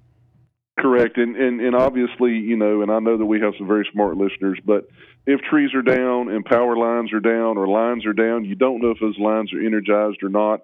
Correct. 0.80 1.18
And, 1.18 1.36
and, 1.36 1.62
and 1.62 1.76
obviously, 1.76 2.32
you 2.32 2.58
know, 2.58 2.82
and 2.82 2.92
I 2.92 3.00
know 3.00 3.18
that 3.18 3.26
we 3.26 3.40
have 3.42 3.54
some 3.58 3.68
very 3.68 3.88
smart 3.94 4.18
listeners, 4.18 4.60
but 4.66 4.88
if 5.26 5.40
trees 5.42 5.70
are 5.76 5.84
down 5.84 6.30
and 6.30 6.44
power 6.44 6.76
lines 6.76 7.14
are 7.14 7.20
down 7.20 7.58
or 7.58 7.68
lines 7.68 8.06
are 8.06 8.14
down, 8.14 8.44
you 8.46 8.56
don't 8.56 8.82
know 8.82 8.92
if 8.92 8.98
those 9.00 9.18
lines 9.20 9.54
are 9.54 9.62
energized 9.62 10.24
or 10.24 10.30
not. 10.30 10.62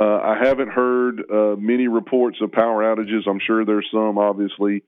Uh, 0.00 0.18
I 0.18 0.38
haven't 0.42 0.68
heard 0.68 1.20
uh, 1.30 1.56
many 1.58 1.88
reports 1.88 2.38
of 2.40 2.52
power 2.52 2.82
outages. 2.82 3.28
I'm 3.28 3.40
sure 3.44 3.64
there's 3.64 3.88
some, 3.92 4.18
obviously 4.18 4.84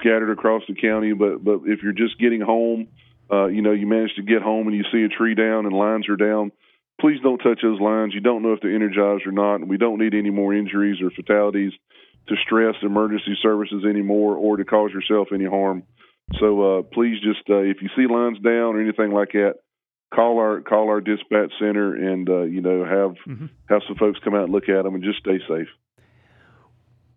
scattered 0.00 0.32
across 0.32 0.62
the 0.66 0.74
county. 0.74 1.12
But 1.12 1.44
but 1.44 1.60
if 1.66 1.82
you're 1.82 1.92
just 1.92 2.18
getting 2.18 2.40
home, 2.40 2.88
uh, 3.30 3.46
you 3.46 3.62
know, 3.62 3.72
you 3.72 3.86
manage 3.86 4.14
to 4.16 4.22
get 4.22 4.42
home 4.42 4.66
and 4.66 4.76
you 4.76 4.84
see 4.90 5.04
a 5.04 5.08
tree 5.08 5.34
down 5.34 5.66
and 5.66 5.74
lines 5.74 6.08
are 6.08 6.16
down. 6.16 6.50
Please 7.00 7.20
don't 7.22 7.38
touch 7.38 7.60
those 7.62 7.80
lines. 7.80 8.14
You 8.14 8.20
don't 8.20 8.42
know 8.42 8.54
if 8.54 8.60
they're 8.60 8.74
energized 8.74 9.26
or 9.26 9.32
not, 9.32 9.56
and 9.56 9.68
we 9.68 9.76
don't 9.76 10.00
need 10.00 10.14
any 10.14 10.30
more 10.30 10.52
injuries 10.52 11.00
or 11.00 11.10
fatalities 11.10 11.72
to 12.28 12.36
stress 12.44 12.74
emergency 12.82 13.36
services 13.42 13.84
anymore 13.88 14.36
or 14.36 14.56
to 14.56 14.64
cause 14.64 14.90
yourself 14.92 15.28
any 15.32 15.46
harm. 15.46 15.82
So 16.38 16.78
uh, 16.78 16.82
please 16.82 17.20
just 17.22 17.48
uh, 17.48 17.58
if 17.58 17.78
you 17.80 17.88
see 17.96 18.12
lines 18.12 18.38
down 18.40 18.76
or 18.76 18.80
anything 18.80 19.12
like 19.12 19.32
that, 19.32 19.54
call 20.14 20.38
our 20.38 20.60
call 20.60 20.88
our 20.88 21.00
dispatch 21.00 21.52
center 21.58 21.94
and 21.94 22.28
uh, 22.28 22.42
you 22.42 22.60
know 22.60 22.84
have 22.84 23.16
mm-hmm. 23.26 23.46
have 23.68 23.82
some 23.86 23.96
folks 23.96 24.18
come 24.22 24.34
out 24.34 24.44
and 24.44 24.52
look 24.52 24.68
at 24.68 24.84
them 24.84 24.94
and 24.94 25.02
just 25.02 25.20
stay 25.20 25.38
safe. 25.48 25.68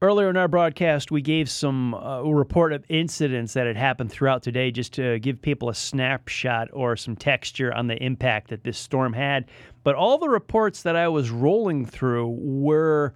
Earlier 0.04 0.32
in 0.32 0.38
our 0.38 0.48
broadcast, 0.48 1.12
we 1.12 1.22
gave 1.22 1.48
some 1.48 1.94
uh, 1.94 2.24
report 2.24 2.74
of 2.74 2.84
incidents 2.90 3.54
that 3.54 3.68
had 3.68 3.78
happened 3.78 4.12
throughout 4.12 4.42
today 4.42 4.72
just 4.72 4.94
to 4.94 5.20
give 5.20 5.40
people 5.40 5.70
a 5.70 5.76
snapshot 5.76 6.70
or 6.74 6.96
some 6.96 7.16
texture 7.16 7.72
on 7.72 7.86
the 7.86 8.04
impact 8.04 8.50
that 8.50 8.64
this 8.64 8.80
storm 8.80 9.14
had. 9.14 9.46
But 9.84 9.94
all 9.94 10.18
the 10.18 10.28
reports 10.28 10.82
that 10.82 10.96
I 10.96 11.08
was 11.08 11.30
rolling 11.30 11.86
through 11.86 12.30
were 12.40 13.14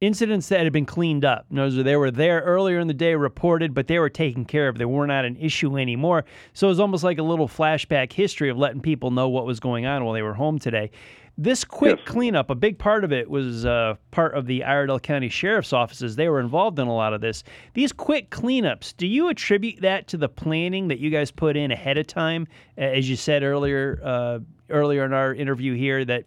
incidents 0.00 0.48
that 0.48 0.60
had 0.60 0.72
been 0.72 0.86
cleaned 0.86 1.24
up. 1.24 1.44
Notice 1.50 1.82
they 1.84 1.96
were 1.96 2.10
there 2.10 2.40
earlier 2.40 2.78
in 2.78 2.88
the 2.88 2.94
day, 2.94 3.14
reported, 3.14 3.74
but 3.74 3.86
they 3.86 3.98
were 3.98 4.08
taken 4.08 4.46
care 4.46 4.68
of. 4.68 4.78
They 4.78 4.86
were 4.86 5.06
not 5.06 5.26
an 5.26 5.36
issue 5.36 5.76
anymore. 5.76 6.24
So 6.54 6.68
it 6.68 6.70
was 6.70 6.80
almost 6.80 7.04
like 7.04 7.18
a 7.18 7.22
little 7.22 7.48
flashback 7.48 8.12
history 8.12 8.48
of 8.48 8.56
letting 8.56 8.80
people 8.80 9.10
know 9.10 9.28
what 9.28 9.44
was 9.44 9.60
going 9.60 9.84
on 9.84 10.04
while 10.04 10.14
they 10.14 10.22
were 10.22 10.34
home 10.34 10.58
today. 10.58 10.90
This 11.36 11.64
quick 11.64 11.98
yes. 11.98 12.08
cleanup, 12.08 12.50
a 12.50 12.54
big 12.54 12.78
part 12.78 13.04
of 13.04 13.12
it 13.12 13.28
was 13.28 13.64
uh, 13.64 13.94
part 14.10 14.34
of 14.34 14.46
the 14.46 14.64
Iredell 14.64 14.98
County 15.00 15.28
Sheriff's 15.28 15.72
offices. 15.72 16.16
They 16.16 16.28
were 16.28 16.40
involved 16.40 16.78
in 16.78 16.86
a 16.86 16.94
lot 16.94 17.14
of 17.14 17.20
this. 17.20 17.44
These 17.74 17.92
quick 17.92 18.30
cleanups, 18.30 18.96
do 18.96 19.06
you 19.06 19.28
attribute 19.28 19.80
that 19.80 20.06
to 20.08 20.16
the 20.16 20.28
planning 20.28 20.88
that 20.88 20.98
you 20.98 21.10
guys 21.10 21.30
put 21.30 21.56
in 21.56 21.70
ahead 21.70 21.98
of 21.98 22.06
time? 22.06 22.46
As 22.76 23.08
you 23.08 23.16
said 23.16 23.42
earlier, 23.42 24.00
uh, 24.02 24.38
earlier 24.70 25.04
in 25.04 25.12
our 25.12 25.34
interview 25.34 25.74
here, 25.74 26.04
that 26.04 26.24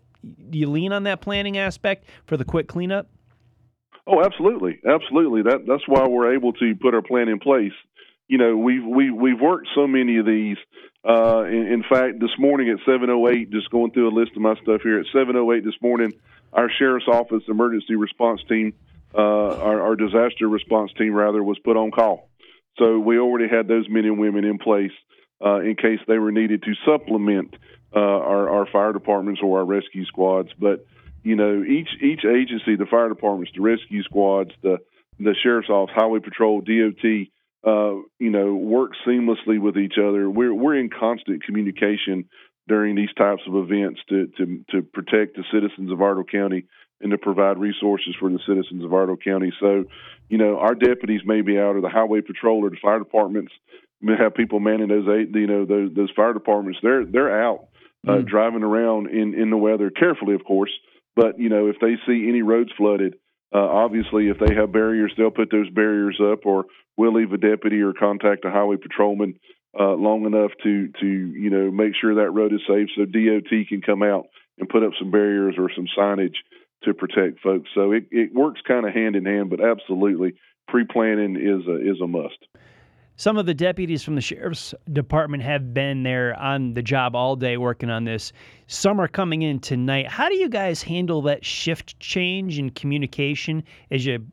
you 0.51 0.69
lean 0.69 0.93
on 0.93 1.03
that 1.03 1.21
planning 1.21 1.57
aspect 1.57 2.05
for 2.25 2.37
the 2.37 2.45
quick 2.45 2.67
cleanup? 2.67 3.07
Oh, 4.05 4.21
absolutely, 4.23 4.79
absolutely. 4.85 5.43
That 5.43 5.65
that's 5.65 5.87
why 5.87 6.07
we're 6.07 6.35
able 6.35 6.53
to 6.53 6.75
put 6.75 6.93
our 6.93 7.01
plan 7.01 7.29
in 7.29 7.39
place. 7.39 7.71
You 8.27 8.37
know, 8.37 8.57
we've 8.57 8.85
we 8.85 9.11
we've 9.11 9.39
worked 9.39 9.67
so 9.75 9.87
many 9.87 10.17
of 10.17 10.25
these 10.25 10.57
uh, 11.07 11.43
in, 11.43 11.67
in, 11.67 11.83
fact, 11.83 12.19
this 12.19 12.31
morning 12.37 12.69
at 12.69 12.77
7:08, 12.87 13.51
just 13.51 13.69
going 13.69 13.91
through 13.91 14.09
a 14.09 14.15
list 14.17 14.31
of 14.35 14.41
my 14.41 14.55
stuff 14.61 14.81
here 14.81 14.99
at 14.99 15.05
7:08 15.13 15.63
this 15.63 15.75
morning, 15.81 16.13
our 16.51 16.69
sheriff's 16.69 17.07
office 17.07 17.43
emergency 17.47 17.95
response 17.95 18.41
team, 18.47 18.73
uh, 19.13 19.17
our, 19.17 19.81
our, 19.81 19.95
disaster 19.95 20.47
response 20.47 20.91
team 20.97 21.13
rather, 21.13 21.43
was 21.43 21.59
put 21.59 21.77
on 21.77 21.91
call. 21.91 22.29
So 22.77 22.99
we 22.99 23.19
already 23.19 23.53
had 23.53 23.67
those 23.67 23.87
men 23.89 24.05
and 24.05 24.19
women 24.19 24.45
in 24.45 24.57
place 24.57 24.91
uh, 25.43 25.59
in 25.59 25.75
case 25.75 25.99
they 26.07 26.17
were 26.17 26.31
needed 26.31 26.63
to 26.63 26.73
supplement 26.85 27.55
uh, 27.95 27.99
our, 27.99 28.49
our 28.49 28.65
fire 28.71 28.93
departments 28.93 29.41
or 29.43 29.59
our 29.59 29.65
rescue 29.65 30.05
squads. 30.05 30.49
But 30.57 30.85
you 31.23 31.35
know, 31.35 31.63
each 31.63 31.89
each 32.01 32.25
agency, 32.25 32.75
the 32.75 32.85
fire 32.89 33.09
departments, 33.09 33.51
the 33.55 33.61
rescue 33.61 34.03
squads, 34.03 34.51
the 34.61 34.77
the 35.19 35.35
sheriff's 35.41 35.69
office, 35.69 35.93
highway 35.95 36.19
patrol, 36.19 36.61
DOT 36.61 37.27
uh, 37.65 37.95
you 38.19 38.29
know, 38.29 38.53
work 38.53 38.91
seamlessly 39.07 39.59
with 39.59 39.77
each 39.77 39.95
other. 39.97 40.29
We're 40.29 40.53
we're 40.53 40.77
in 40.77 40.89
constant 40.89 41.43
communication 41.43 42.25
during 42.67 42.95
these 42.95 43.13
types 43.17 43.41
of 43.47 43.55
events 43.55 44.01
to 44.09 44.27
to 44.37 44.65
to 44.71 44.81
protect 44.81 45.37
the 45.37 45.43
citizens 45.51 45.91
of 45.91 46.01
Iredell 46.01 46.25
County 46.25 46.65
and 46.99 47.11
to 47.11 47.17
provide 47.17 47.57
resources 47.57 48.15
for 48.19 48.29
the 48.29 48.39
citizens 48.45 48.83
of 48.83 48.93
Iredell 48.93 49.17
County. 49.17 49.53
So, 49.59 49.85
you 50.29 50.37
know, 50.37 50.57
our 50.57 50.75
deputies 50.75 51.21
may 51.25 51.41
be 51.41 51.57
out, 51.57 51.75
or 51.75 51.81
the 51.81 51.89
highway 51.89 52.21
patrol, 52.21 52.65
or 52.65 52.69
the 52.69 52.77
fire 52.81 52.99
departments 52.99 53.51
may 54.01 54.15
have 54.17 54.35
people 54.35 54.59
manning 54.59 54.89
those 54.89 55.07
eight, 55.07 55.33
you 55.33 55.47
know, 55.47 55.65
those 55.65 55.93
those 55.95 56.11
fire 56.15 56.33
departments. 56.33 56.79
They're 56.83 57.05
they're 57.05 57.45
out 57.45 57.67
uh, 58.05 58.11
mm. 58.11 58.27
driving 58.27 58.63
around 58.63 59.09
in 59.09 59.33
in 59.35 59.49
the 59.49 59.57
weather 59.57 59.89
carefully, 59.89 60.35
of 60.35 60.43
course. 60.43 60.71
But 61.15 61.39
you 61.39 61.49
know, 61.49 61.67
if 61.67 61.77
they 61.79 61.95
see 62.07 62.27
any 62.27 62.41
roads 62.41 62.71
flooded, 62.77 63.15
uh, 63.53 63.59
obviously, 63.59 64.29
if 64.29 64.37
they 64.39 64.55
have 64.55 64.71
barriers, 64.71 65.13
they'll 65.17 65.29
put 65.29 65.51
those 65.51 65.69
barriers 65.69 66.19
up, 66.19 66.45
or 66.45 66.65
we'll 66.97 67.13
leave 67.13 67.33
a 67.33 67.37
deputy 67.37 67.81
or 67.81 67.93
contact 67.93 68.45
a 68.45 68.49
highway 68.49 68.77
patrolman 68.77 69.35
uh, 69.79 69.93
long 69.93 70.25
enough 70.25 70.51
to 70.63 70.89
to 70.99 71.05
you 71.05 71.49
know 71.49 71.71
make 71.71 71.93
sure 71.99 72.15
that 72.15 72.31
road 72.31 72.53
is 72.53 72.61
safe, 72.67 72.89
so 72.95 73.05
DOT 73.05 73.67
can 73.69 73.81
come 73.81 74.01
out 74.01 74.25
and 74.57 74.69
put 74.69 74.83
up 74.83 74.91
some 74.99 75.11
barriers 75.11 75.55
or 75.57 75.69
some 75.75 75.87
signage 75.97 76.35
to 76.83 76.93
protect 76.93 77.39
folks. 77.41 77.69
So 77.73 77.91
it, 77.91 78.07
it 78.11 78.33
works 78.33 78.61
kind 78.67 78.87
of 78.87 78.93
hand 78.93 79.15
in 79.15 79.25
hand, 79.25 79.49
but 79.49 79.63
absolutely 79.63 80.33
pre 80.67 80.85
planning 80.85 81.35
is 81.35 81.67
a, 81.67 81.75
is 81.91 82.01
a 82.01 82.07
must. 82.07 82.37
Some 83.15 83.37
of 83.37 83.45
the 83.45 83.53
deputies 83.53 84.03
from 84.03 84.15
the 84.15 84.21
sheriff's 84.21 84.73
department 84.91 85.43
have 85.43 85.73
been 85.73 86.01
there 86.01 86.37
on 86.39 86.73
the 86.73 86.81
job 86.81 87.15
all 87.15 87.35
day 87.35 87.57
working 87.57 87.89
on 87.89 88.05
this. 88.05 88.33
Some 88.67 88.99
are 88.99 89.07
coming 89.07 89.43
in 89.43 89.59
tonight. 89.59 90.07
How 90.07 90.29
do 90.29 90.35
you 90.35 90.49
guys 90.49 90.81
handle 90.81 91.21
that 91.23 91.45
shift 91.45 91.99
change 91.99 92.57
in 92.57 92.71
communication 92.71 93.63
as 93.91 94.05
you 94.05 94.25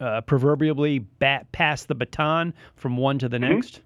uh, 0.00 0.20
proverbially 0.20 1.00
bat, 1.00 1.50
pass 1.50 1.84
the 1.84 1.96
baton 1.96 2.54
from 2.76 2.96
one 2.96 3.18
to 3.18 3.28
the 3.28 3.38
mm-hmm. 3.38 3.54
next? 3.54 3.80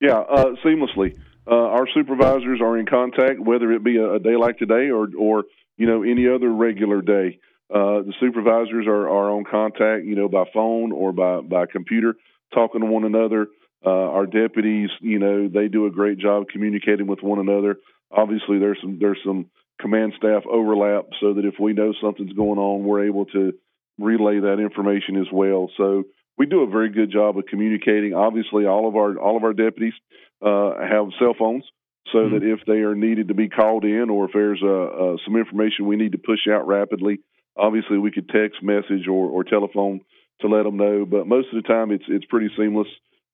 Yeah, 0.00 0.18
uh, 0.18 0.52
seamlessly. 0.62 1.18
Uh, 1.50 1.54
our 1.54 1.86
supervisors 1.94 2.60
are 2.60 2.76
in 2.76 2.84
contact, 2.84 3.40
whether 3.40 3.72
it 3.72 3.82
be 3.82 3.96
a, 3.96 4.14
a, 4.14 4.18
day 4.18 4.36
like 4.36 4.58
today 4.58 4.90
or, 4.90 5.08
or 5.18 5.44
you 5.78 5.86
know 5.86 6.02
any 6.02 6.28
other 6.28 6.50
regular 6.50 7.00
day. 7.00 7.38
Uh, 7.70 8.02
the 8.02 8.12
supervisors 8.20 8.86
are, 8.86 9.08
are 9.08 9.30
on 9.30 9.44
contact, 9.44 10.04
you 10.04 10.14
know, 10.14 10.28
by 10.28 10.44
phone 10.52 10.92
or 10.92 11.12
by 11.12 11.40
by 11.40 11.64
computer 11.66 12.14
talking 12.54 12.80
to 12.80 12.86
one 12.86 13.04
another. 13.04 13.48
Uh, 13.84 13.90
our 13.90 14.26
deputies, 14.26 14.90
you 15.00 15.18
know, 15.18 15.48
they 15.48 15.68
do 15.68 15.86
a 15.86 15.90
great 15.90 16.18
job 16.18 16.48
communicating 16.48 17.06
with 17.06 17.22
one 17.22 17.38
another. 17.38 17.76
Obviously, 18.10 18.58
there's 18.58 18.78
some 18.80 18.98
there's 19.00 19.18
some 19.24 19.50
command 19.80 20.14
staff 20.16 20.42
overlap, 20.50 21.06
so 21.20 21.34
that 21.34 21.44
if 21.44 21.54
we 21.60 21.72
know 21.72 21.92
something's 22.00 22.32
going 22.32 22.58
on, 22.58 22.84
we're 22.84 23.06
able 23.06 23.26
to 23.26 23.52
relay 23.98 24.40
that 24.40 24.60
information 24.60 25.16
as 25.20 25.26
well. 25.32 25.70
So 25.76 26.04
we 26.38 26.46
do 26.46 26.62
a 26.62 26.70
very 26.70 26.90
good 26.90 27.10
job 27.10 27.38
of 27.38 27.46
communicating. 27.46 28.14
Obviously, 28.14 28.66
all 28.66 28.88
of 28.88 28.96
our 28.96 29.18
all 29.18 29.36
of 29.36 29.44
our 29.44 29.52
deputies 29.52 29.94
uh, 30.42 30.74
have 30.80 31.08
cell 31.18 31.34
phones, 31.38 31.64
so 32.12 32.18
mm-hmm. 32.18 32.34
that 32.34 32.42
if 32.44 32.60
they 32.66 32.80
are 32.80 32.94
needed 32.94 33.28
to 33.28 33.34
be 33.34 33.48
called 33.48 33.84
in, 33.84 34.10
or 34.10 34.26
if 34.26 34.32
there's 34.32 34.62
uh, 34.62 34.66
uh, 34.66 35.16
some 35.24 35.36
information 35.36 35.86
we 35.86 35.96
need 35.96 36.12
to 36.12 36.18
push 36.18 36.46
out 36.50 36.66
rapidly, 36.66 37.18
obviously 37.56 37.98
we 37.98 38.10
could 38.10 38.28
text 38.28 38.62
message 38.62 39.08
or, 39.08 39.28
or 39.28 39.44
telephone 39.44 40.00
to 40.40 40.48
let 40.48 40.64
them 40.64 40.76
know. 40.76 41.04
But 41.04 41.26
most 41.26 41.48
of 41.52 41.62
the 41.62 41.68
time, 41.68 41.90
it's 41.90 42.04
it's 42.08 42.24
pretty 42.26 42.50
seamless. 42.56 42.88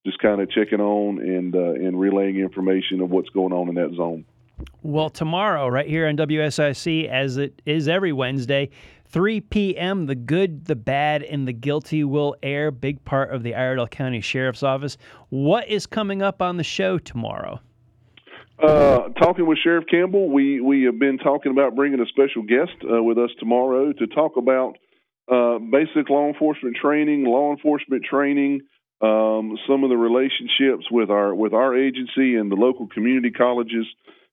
Just 0.04 0.18
kind 0.18 0.40
of 0.40 0.50
checking 0.50 0.80
on 0.80 1.18
and 1.20 1.54
uh, 1.54 1.86
and 1.86 1.98
relaying 1.98 2.38
information 2.38 3.00
of 3.00 3.10
what's 3.10 3.30
going 3.30 3.52
on 3.52 3.68
in 3.68 3.74
that 3.76 3.94
zone. 3.96 4.24
Well, 4.82 5.10
tomorrow, 5.10 5.68
right 5.68 5.86
here 5.86 6.06
on 6.06 6.16
WSIC, 6.16 7.08
as 7.08 7.36
it 7.36 7.62
is 7.66 7.88
every 7.88 8.12
Wednesday, 8.12 8.70
3 9.06 9.40
p.m., 9.40 10.06
The 10.06 10.14
Good, 10.14 10.66
the 10.66 10.76
Bad, 10.76 11.22
and 11.22 11.46
the 11.46 11.52
Guilty 11.52 12.04
will 12.04 12.36
air. 12.42 12.70
Big 12.70 13.04
part 13.04 13.34
of 13.34 13.42
the 13.42 13.54
Iredell 13.54 13.86
County 13.88 14.20
Sheriff's 14.20 14.62
Office. 14.62 14.96
What 15.30 15.68
is 15.68 15.86
coming 15.86 16.22
up 16.22 16.40
on 16.40 16.56
the 16.56 16.64
show 16.64 16.98
tomorrow? 16.98 17.60
Uh, 18.62 19.08
talking 19.20 19.46
with 19.46 19.58
Sheriff 19.58 19.84
Campbell, 19.90 20.30
we, 20.30 20.60
we 20.60 20.84
have 20.84 20.98
been 20.98 21.18
talking 21.18 21.50
about 21.50 21.74
bringing 21.74 22.00
a 22.00 22.06
special 22.06 22.42
guest 22.42 22.72
uh, 22.84 23.02
with 23.02 23.18
us 23.18 23.30
tomorrow 23.38 23.92
to 23.92 24.06
talk 24.06 24.36
about 24.36 24.78
uh, 25.30 25.58
basic 25.58 26.08
law 26.08 26.28
enforcement 26.28 26.76
training, 26.76 27.24
law 27.24 27.52
enforcement 27.52 28.04
training, 28.04 28.62
um, 29.00 29.58
some 29.68 29.84
of 29.84 29.90
the 29.90 29.96
relationships 29.96 30.86
with 30.90 31.10
our 31.10 31.34
with 31.34 31.52
our 31.52 31.76
agency 31.76 32.36
and 32.36 32.50
the 32.50 32.56
local 32.56 32.86
community 32.88 33.30
colleges, 33.30 33.86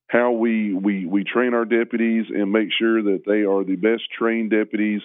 how 0.07 0.31
we, 0.31 0.73
we 0.73 1.05
we 1.05 1.23
train 1.23 1.53
our 1.53 1.65
deputies 1.65 2.25
and 2.29 2.51
make 2.51 2.69
sure 2.77 3.01
that 3.01 3.23
they 3.25 3.43
are 3.43 3.63
the 3.63 3.75
best 3.75 4.03
trained 4.17 4.51
deputies 4.51 5.01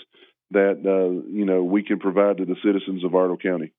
that 0.51 0.81
uh, 0.85 1.29
you 1.31 1.45
know 1.45 1.65
we 1.65 1.83
can 1.83 1.99
provide 1.99 2.39
to 2.39 2.45
the 2.45 2.57
citizens 2.65 3.05
of 3.05 3.15
Iredell 3.15 3.39
County. 3.39 3.73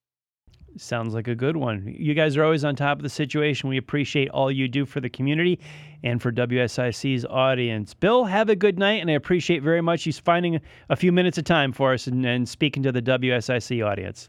Sounds 0.77 1.13
like 1.13 1.27
a 1.27 1.35
good 1.35 1.55
one. 1.55 1.95
You 1.97 2.13
guys 2.13 2.35
are 2.35 2.43
always 2.43 2.65
on 2.65 2.75
top 2.75 2.97
of 2.97 3.03
the 3.03 3.09
situation. 3.09 3.69
We 3.69 3.77
appreciate 3.77 4.29
all 4.29 4.51
you 4.51 4.67
do 4.67 4.85
for 4.85 4.99
the 4.99 5.09
community 5.09 5.59
and 6.03 6.21
for 6.21 6.31
WSIC's 6.31 7.25
audience. 7.25 7.93
Bill, 7.93 8.25
have 8.25 8.49
a 8.49 8.55
good 8.55 8.77
night, 8.77 9.01
and 9.01 9.09
I 9.09 9.13
appreciate 9.13 9.63
very 9.63 9.81
much 9.81 10.05
you 10.05 10.11
finding 10.11 10.59
a 10.89 10.95
few 10.95 11.11
minutes 11.11 11.37
of 11.37 11.45
time 11.45 11.71
for 11.71 11.93
us 11.93 12.07
and, 12.07 12.25
and 12.25 12.47
speaking 12.47 12.83
to 12.83 12.91
the 12.91 13.01
WSIC 13.01 13.85
audience. 13.85 14.27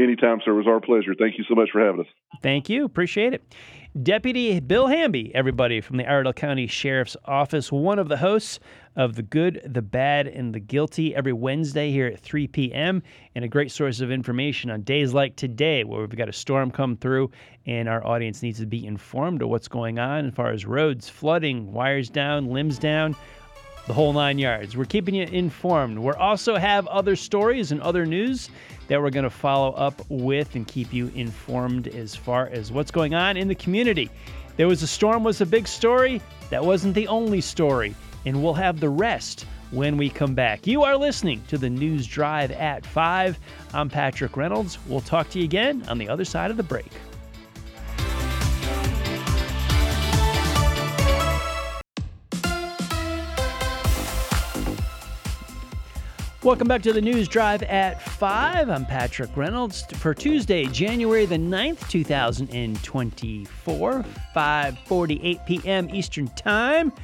Anytime, 0.00 0.40
sir. 0.42 0.52
It 0.52 0.56
was 0.56 0.66
our 0.66 0.80
pleasure. 0.80 1.14
Thank 1.18 1.36
you 1.36 1.44
so 1.46 1.54
much 1.54 1.70
for 1.72 1.84
having 1.84 2.00
us. 2.00 2.06
Thank 2.42 2.70
you. 2.70 2.86
Appreciate 2.86 3.34
it. 3.34 3.42
Deputy 4.02 4.60
Bill 4.60 4.86
Hamby, 4.86 5.34
everybody 5.34 5.80
from 5.80 5.96
the 5.96 6.04
Iredell 6.04 6.32
County 6.32 6.68
Sheriff's 6.68 7.16
Office, 7.24 7.72
one 7.72 7.98
of 7.98 8.08
the 8.08 8.16
hosts 8.16 8.60
of 8.94 9.16
The 9.16 9.22
Good, 9.22 9.60
the 9.64 9.82
Bad, 9.82 10.28
and 10.28 10.54
the 10.54 10.60
Guilty 10.60 11.14
every 11.14 11.32
Wednesday 11.32 11.90
here 11.90 12.06
at 12.06 12.20
3 12.20 12.46
p.m., 12.46 13.02
and 13.34 13.44
a 13.44 13.48
great 13.48 13.72
source 13.72 14.00
of 14.00 14.12
information 14.12 14.70
on 14.70 14.82
days 14.82 15.12
like 15.12 15.34
today 15.34 15.82
where 15.82 16.00
we've 16.00 16.16
got 16.16 16.28
a 16.28 16.32
storm 16.32 16.70
come 16.70 16.96
through 16.96 17.30
and 17.66 17.88
our 17.88 18.06
audience 18.06 18.42
needs 18.42 18.60
to 18.60 18.66
be 18.66 18.86
informed 18.86 19.42
of 19.42 19.48
what's 19.48 19.68
going 19.68 19.98
on 19.98 20.26
as 20.26 20.34
far 20.34 20.50
as 20.50 20.64
roads, 20.64 21.08
flooding, 21.08 21.72
wires 21.72 22.08
down, 22.08 22.46
limbs 22.46 22.78
down 22.78 23.16
the 23.86 23.92
whole 23.92 24.12
nine 24.12 24.38
yards. 24.38 24.76
We're 24.76 24.84
keeping 24.84 25.14
you 25.14 25.24
informed. 25.24 25.98
We 25.98 26.12
also 26.12 26.56
have 26.56 26.86
other 26.86 27.16
stories 27.16 27.72
and 27.72 27.80
other 27.80 28.06
news 28.06 28.50
that 28.88 29.00
we're 29.00 29.10
going 29.10 29.24
to 29.24 29.30
follow 29.30 29.72
up 29.72 30.00
with 30.08 30.54
and 30.54 30.66
keep 30.66 30.92
you 30.92 31.10
informed 31.14 31.88
as 31.88 32.14
far 32.14 32.48
as 32.48 32.72
what's 32.72 32.90
going 32.90 33.14
on 33.14 33.36
in 33.36 33.48
the 33.48 33.54
community. 33.54 34.10
There 34.56 34.68
was 34.68 34.82
a 34.82 34.86
storm 34.86 35.24
was 35.24 35.40
a 35.40 35.46
big 35.46 35.66
story. 35.66 36.20
That 36.50 36.64
wasn't 36.64 36.94
the 36.94 37.08
only 37.08 37.40
story, 37.40 37.94
and 38.26 38.42
we'll 38.42 38.54
have 38.54 38.80
the 38.80 38.88
rest 38.88 39.46
when 39.70 39.96
we 39.96 40.10
come 40.10 40.34
back. 40.34 40.66
You 40.66 40.82
are 40.82 40.96
listening 40.96 41.42
to 41.48 41.56
the 41.56 41.70
News 41.70 42.06
Drive 42.06 42.50
at 42.50 42.84
5. 42.84 43.38
I'm 43.72 43.88
Patrick 43.88 44.36
Reynolds. 44.36 44.78
We'll 44.86 45.00
talk 45.00 45.30
to 45.30 45.38
you 45.38 45.44
again 45.44 45.84
on 45.88 45.98
the 45.98 46.08
other 46.08 46.24
side 46.24 46.50
of 46.50 46.56
the 46.56 46.62
break. 46.62 46.90
Welcome 56.42 56.68
back 56.68 56.80
to 56.84 56.94
the 56.94 57.02
News 57.02 57.28
Drive 57.28 57.62
at 57.64 58.00
5. 58.00 58.70
I'm 58.70 58.86
Patrick 58.86 59.36
Reynolds 59.36 59.82
for 59.96 60.14
Tuesday, 60.14 60.64
January 60.64 61.26
the 61.26 61.36
9th, 61.36 61.86
2024, 61.90 64.04
5:48 64.34 65.46
p.m. 65.46 65.94
Eastern 65.94 66.28
Time. 66.28 66.94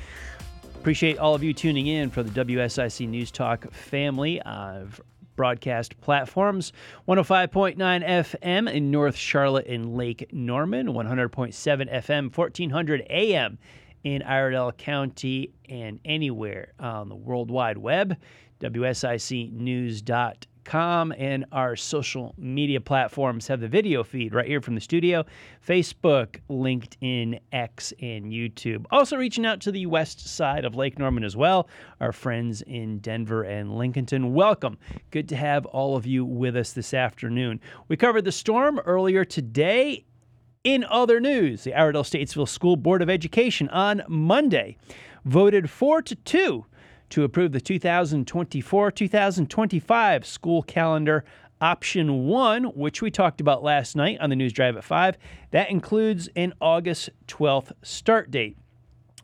Appreciate 0.76 1.18
all 1.18 1.34
of 1.34 1.42
you 1.42 1.52
tuning 1.52 1.86
in 1.86 2.08
for 2.08 2.22
the 2.22 2.44
WSIC 2.44 3.06
News 3.10 3.30
Talk 3.30 3.70
family 3.74 4.40
of 4.40 5.02
broadcast 5.36 6.00
platforms 6.00 6.72
105.9 7.06 7.76
FM 7.76 8.72
in 8.72 8.90
North 8.90 9.16
Charlotte 9.16 9.66
and 9.66 9.98
Lake 9.98 10.30
Norman, 10.32 10.86
100.7 10.86 11.92
FM, 11.92 12.34
1400 12.34 13.06
AM 13.10 13.58
in 14.02 14.22
Iredell 14.22 14.72
County, 14.72 15.52
and 15.68 16.00
anywhere 16.06 16.72
on 16.78 17.10
the 17.10 17.16
World 17.16 17.50
Wide 17.50 17.76
Web. 17.76 18.16
WSICnews.com, 18.60 21.14
and 21.16 21.44
our 21.52 21.76
social 21.76 22.34
media 22.36 22.80
platforms 22.80 23.46
have 23.46 23.60
the 23.60 23.68
video 23.68 24.02
feed 24.02 24.34
right 24.34 24.48
here 24.48 24.60
from 24.60 24.74
the 24.74 24.80
studio 24.80 25.24
Facebook, 25.64 26.40
LinkedIn, 26.50 27.38
X, 27.52 27.92
and 28.00 28.32
YouTube. 28.32 28.84
Also, 28.90 29.16
reaching 29.16 29.46
out 29.46 29.60
to 29.60 29.70
the 29.70 29.86
west 29.86 30.26
side 30.26 30.64
of 30.64 30.74
Lake 30.74 30.98
Norman 30.98 31.22
as 31.22 31.36
well, 31.36 31.68
our 32.00 32.10
friends 32.12 32.62
in 32.62 32.98
Denver 32.98 33.44
and 33.44 33.70
Lincolnton. 33.70 34.32
Welcome. 34.32 34.76
Good 35.10 35.28
to 35.28 35.36
have 35.36 35.66
all 35.66 35.94
of 35.96 36.04
you 36.06 36.24
with 36.24 36.56
us 36.56 36.72
this 36.72 36.94
afternoon. 36.94 37.60
We 37.88 37.96
covered 37.96 38.24
the 38.24 38.32
storm 38.32 38.80
earlier 38.80 39.24
today. 39.24 40.04
In 40.64 40.84
other 40.90 41.20
news, 41.20 41.62
the 41.62 41.74
Iredell 41.74 42.02
Statesville 42.02 42.48
School 42.48 42.74
Board 42.74 43.00
of 43.00 43.08
Education 43.08 43.68
on 43.68 44.02
Monday 44.08 44.76
voted 45.24 45.70
4 45.70 46.02
to 46.02 46.16
2 46.16 46.66
to 47.10 47.24
approve 47.24 47.52
the 47.52 47.60
2024 47.60 48.90
2025 48.90 50.26
school 50.26 50.62
calendar 50.62 51.24
option 51.60 52.26
one, 52.26 52.64
which 52.64 53.00
we 53.00 53.10
talked 53.10 53.40
about 53.40 53.62
last 53.62 53.96
night 53.96 54.18
on 54.20 54.30
the 54.30 54.36
News 54.36 54.52
Drive 54.52 54.76
at 54.76 54.84
5. 54.84 55.16
That 55.52 55.70
includes 55.70 56.28
an 56.36 56.52
August 56.60 57.10
12th 57.28 57.72
start 57.82 58.30
date. 58.30 58.56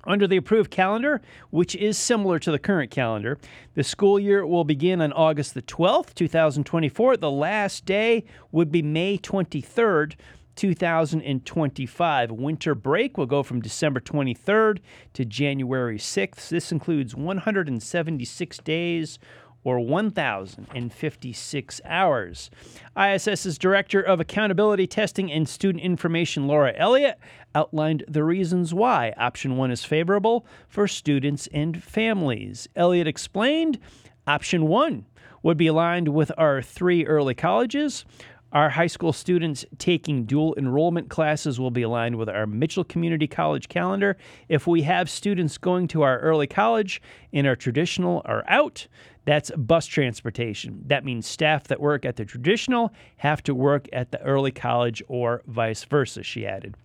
Under 0.05 0.27
the 0.27 0.37
approved 0.37 0.73
calendar, 0.73 1.21
which 1.51 1.77
is 1.77 1.97
similar 1.97 2.41
to 2.41 2.51
the 2.51 2.59
current 2.59 2.91
calendar, 2.91 3.39
the 3.75 3.85
school 3.85 4.19
year 4.19 4.45
will 4.45 4.65
begin 4.65 5.01
on 5.01 5.13
August 5.13 5.55
the 5.55 5.63
12th, 5.63 6.15
2024. 6.15 7.19
The 7.19 7.31
last 7.31 7.85
day 7.85 8.25
would 8.51 8.73
be 8.73 8.83
May 8.83 9.17
23rd, 9.17 10.15
2025. 10.57 12.31
Winter 12.31 12.75
break 12.75 13.17
will 13.17 13.27
go 13.27 13.43
from 13.43 13.61
December 13.61 14.01
23rd 14.01 14.79
to 15.15 15.25
January 15.25 15.99
6th. 15.99 16.49
This 16.49 16.73
includes 16.73 17.15
176 17.15 18.59
days 18.59 19.19
or 19.65 19.79
1,056 19.79 21.81
hours. 21.85 22.51
ISS's 22.97 23.59
Director 23.59 24.01
of 24.01 24.21
Accountability 24.21 24.87
Testing 24.87 25.31
and 25.31 25.49
Student 25.49 25.85
Information, 25.85 26.47
Laura 26.47 26.73
Elliott, 26.77 27.19
outlined 27.55 28.05
the 28.09 28.25
reasons 28.25 28.75
why 28.75 29.15
option 29.17 29.57
one 29.57 29.71
is 29.71 29.85
favorable 29.85 30.47
for 30.69 30.89
students 30.89 31.49
and 31.53 31.83
families. 31.83 32.69
Elliott 32.75 33.07
explained 33.07 33.79
option 34.27 34.67
one 34.67 35.07
would 35.43 35.57
be 35.57 35.67
aligned 35.67 36.09
with 36.09 36.31
our 36.39 36.63
three 36.63 37.05
early 37.07 37.35
colleges. 37.35 38.05
Our 38.53 38.69
high 38.69 38.87
school 38.87 39.15
students 39.15 39.65
taking 39.79 40.27
dual 40.27 40.55
enrollment 40.59 41.09
classes 41.09 41.59
will 41.59 41.71
be 41.71 41.81
aligned 41.81 42.17
with 42.17 42.29
our 42.29 42.47
Mitchell 42.47 42.85
Community 42.85 43.27
College 43.27 43.71
calendar. 43.71 44.19
If 44.47 44.67
we 44.67 44.83
have 44.83 45.09
students 45.09 45.57
going 45.57 45.89
to 45.89 46.03
our 46.03 46.19
early 46.19 46.47
college 46.47 47.01
and 47.33 47.47
our 47.47 47.57
traditional 47.57 48.21
are 48.27 48.45
out, 48.47 48.89
that's 49.25 49.51
bus 49.57 49.87
transportation. 49.87 50.83
That 50.87 51.03
means 51.03 51.27
staff 51.27 51.65
that 51.69 51.81
work 51.81 52.05
at 52.05 52.17
the 52.17 52.27
traditional 52.27 52.93
have 53.17 53.43
to 53.45 53.55
work 53.55 53.89
at 53.91 54.11
the 54.11 54.21
early 54.21 54.51
college 54.51 55.03
or 55.09 55.43
vice 55.47 55.85
versa, 55.85 56.23
she 56.23 56.47
added. 56.47 56.77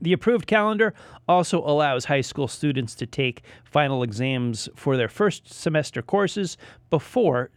The 0.00 0.12
approved 0.12 0.46
calendar 0.46 0.94
also 1.28 1.62
allows 1.62 2.06
high 2.06 2.22
school 2.22 2.48
students 2.48 2.94
to 2.96 3.06
take 3.06 3.42
final 3.64 4.02
exams 4.02 4.68
for 4.74 4.96
their 4.96 5.08
first 5.08 5.52
semester 5.52 6.00
courses 6.00 6.56
before 6.88 7.50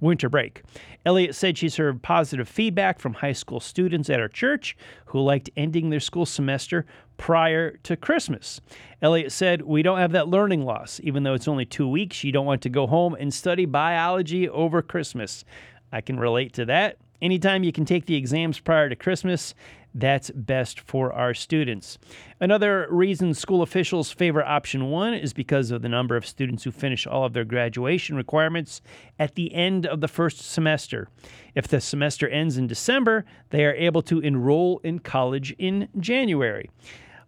winter 0.00 0.28
break. 0.28 0.62
Elliott 1.04 1.34
said 1.34 1.58
she's 1.58 1.76
heard 1.76 2.02
positive 2.02 2.48
feedback 2.48 2.98
from 2.98 3.14
high 3.14 3.32
school 3.32 3.60
students 3.60 4.08
at 4.08 4.18
her 4.18 4.28
church 4.28 4.76
who 5.06 5.20
liked 5.20 5.50
ending 5.56 5.90
their 5.90 6.00
school 6.00 6.26
semester 6.26 6.86
prior 7.18 7.76
to 7.82 7.96
Christmas. 7.96 8.60
Elliott 9.02 9.32
said, 9.32 9.62
We 9.62 9.82
don't 9.82 9.98
have 9.98 10.12
that 10.12 10.28
learning 10.28 10.64
loss. 10.64 11.00
Even 11.02 11.22
though 11.22 11.34
it's 11.34 11.48
only 11.48 11.66
two 11.66 11.88
weeks, 11.88 12.24
you 12.24 12.32
don't 12.32 12.46
want 12.46 12.62
to 12.62 12.70
go 12.70 12.86
home 12.86 13.14
and 13.14 13.32
study 13.32 13.66
biology 13.66 14.48
over 14.48 14.80
Christmas. 14.80 15.44
I 15.92 16.00
can 16.00 16.18
relate 16.18 16.54
to 16.54 16.64
that. 16.66 16.96
Anytime 17.20 17.64
you 17.64 17.72
can 17.72 17.84
take 17.84 18.06
the 18.06 18.16
exams 18.16 18.58
prior 18.58 18.88
to 18.88 18.96
Christmas, 18.96 19.54
that's 19.94 20.30
best 20.30 20.80
for 20.80 21.12
our 21.12 21.34
students. 21.34 21.98
Another 22.40 22.86
reason 22.90 23.34
school 23.34 23.62
officials 23.62 24.10
favor 24.10 24.44
option 24.44 24.90
one 24.90 25.14
is 25.14 25.32
because 25.32 25.70
of 25.70 25.82
the 25.82 25.88
number 25.88 26.16
of 26.16 26.26
students 26.26 26.64
who 26.64 26.70
finish 26.70 27.06
all 27.06 27.24
of 27.24 27.32
their 27.32 27.44
graduation 27.44 28.16
requirements 28.16 28.80
at 29.18 29.34
the 29.34 29.52
end 29.54 29.86
of 29.86 30.00
the 30.00 30.08
first 30.08 30.40
semester. 30.40 31.08
If 31.54 31.68
the 31.68 31.80
semester 31.80 32.28
ends 32.28 32.56
in 32.56 32.66
December, 32.66 33.24
they 33.50 33.64
are 33.64 33.74
able 33.74 34.02
to 34.02 34.20
enroll 34.20 34.80
in 34.84 35.00
college 35.00 35.54
in 35.58 35.88
January. 35.98 36.70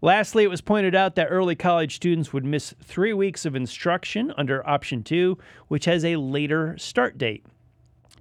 Lastly, 0.05 0.43
it 0.43 0.51
was 0.51 0.61
pointed 0.61 0.97
out 0.97 1.15
that 1.15 1.29
early 1.29 1.55
college 1.55 1.95
students 1.95 2.33
would 2.33 2.45
miss 2.45 2.75
three 2.83 3.13
weeks 3.13 3.45
of 3.45 3.55
instruction 3.55 4.35
under 4.37 4.69
option 4.69 5.05
two, 5.05 5.39
which 5.69 5.85
has 5.85 6.05
a 6.05 6.17
later 6.17 6.77
start 6.77 7.19
date. 7.19 7.47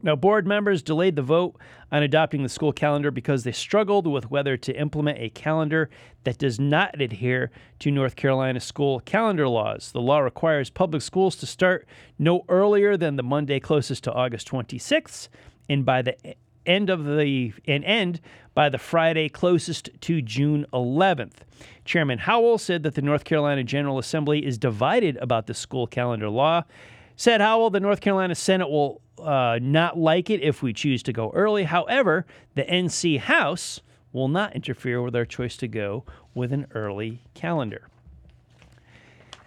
Now, 0.03 0.15
board 0.15 0.47
members 0.47 0.81
delayed 0.81 1.15
the 1.15 1.21
vote 1.21 1.55
on 1.91 2.01
adopting 2.01 2.43
the 2.43 2.49
school 2.49 2.73
calendar 2.73 3.11
because 3.11 3.43
they 3.43 3.51
struggled 3.51 4.07
with 4.07 4.31
whether 4.31 4.57
to 4.57 4.73
implement 4.73 5.19
a 5.19 5.29
calendar 5.29 5.89
that 6.23 6.37
does 6.37 6.59
not 6.59 6.99
adhere 6.99 7.51
to 7.79 7.91
North 7.91 8.15
Carolina 8.15 8.59
school 8.59 8.99
calendar 9.01 9.47
laws. 9.47 9.91
The 9.91 10.01
law 10.01 10.19
requires 10.19 10.69
public 10.69 11.01
schools 11.01 11.35
to 11.37 11.45
start 11.45 11.87
no 12.17 12.45
earlier 12.49 12.97
than 12.97 13.15
the 13.15 13.23
Monday 13.23 13.59
closest 13.59 14.03
to 14.05 14.13
August 14.13 14.47
26th 14.49 15.29
and 15.69 15.85
by 15.85 16.01
the 16.01 16.15
end 16.65 16.89
of 16.89 17.05
the 17.05 17.53
and 17.67 17.83
end 17.85 18.21
by 18.53 18.69
the 18.69 18.77
Friday 18.77 19.29
closest 19.29 19.89
to 20.01 20.21
June 20.21 20.65
11th. 20.73 21.37
Chairman 21.85 22.19
Howell 22.19 22.57
said 22.57 22.83
that 22.83 22.95
the 22.95 23.01
North 23.01 23.23
Carolina 23.23 23.63
General 23.63 23.97
Assembly 23.97 24.45
is 24.45 24.57
divided 24.57 25.17
about 25.17 25.47
the 25.47 25.53
school 25.53 25.87
calendar 25.87 26.29
law. 26.29 26.63
Said 27.15 27.41
Howell, 27.41 27.69
the 27.69 27.79
North 27.79 28.01
Carolina 28.01 28.35
Senate 28.35 28.69
will 28.69 29.01
uh, 29.25 29.59
not 29.61 29.97
like 29.97 30.29
it 30.29 30.41
if 30.41 30.61
we 30.61 30.73
choose 30.73 31.03
to 31.03 31.13
go 31.13 31.31
early. 31.33 31.63
However, 31.63 32.25
the 32.55 32.63
NC 32.63 33.19
House 33.19 33.81
will 34.13 34.27
not 34.27 34.55
interfere 34.55 35.01
with 35.01 35.15
our 35.15 35.25
choice 35.25 35.55
to 35.57 35.67
go 35.67 36.03
with 36.33 36.51
an 36.51 36.67
early 36.73 37.21
calendar. 37.33 37.87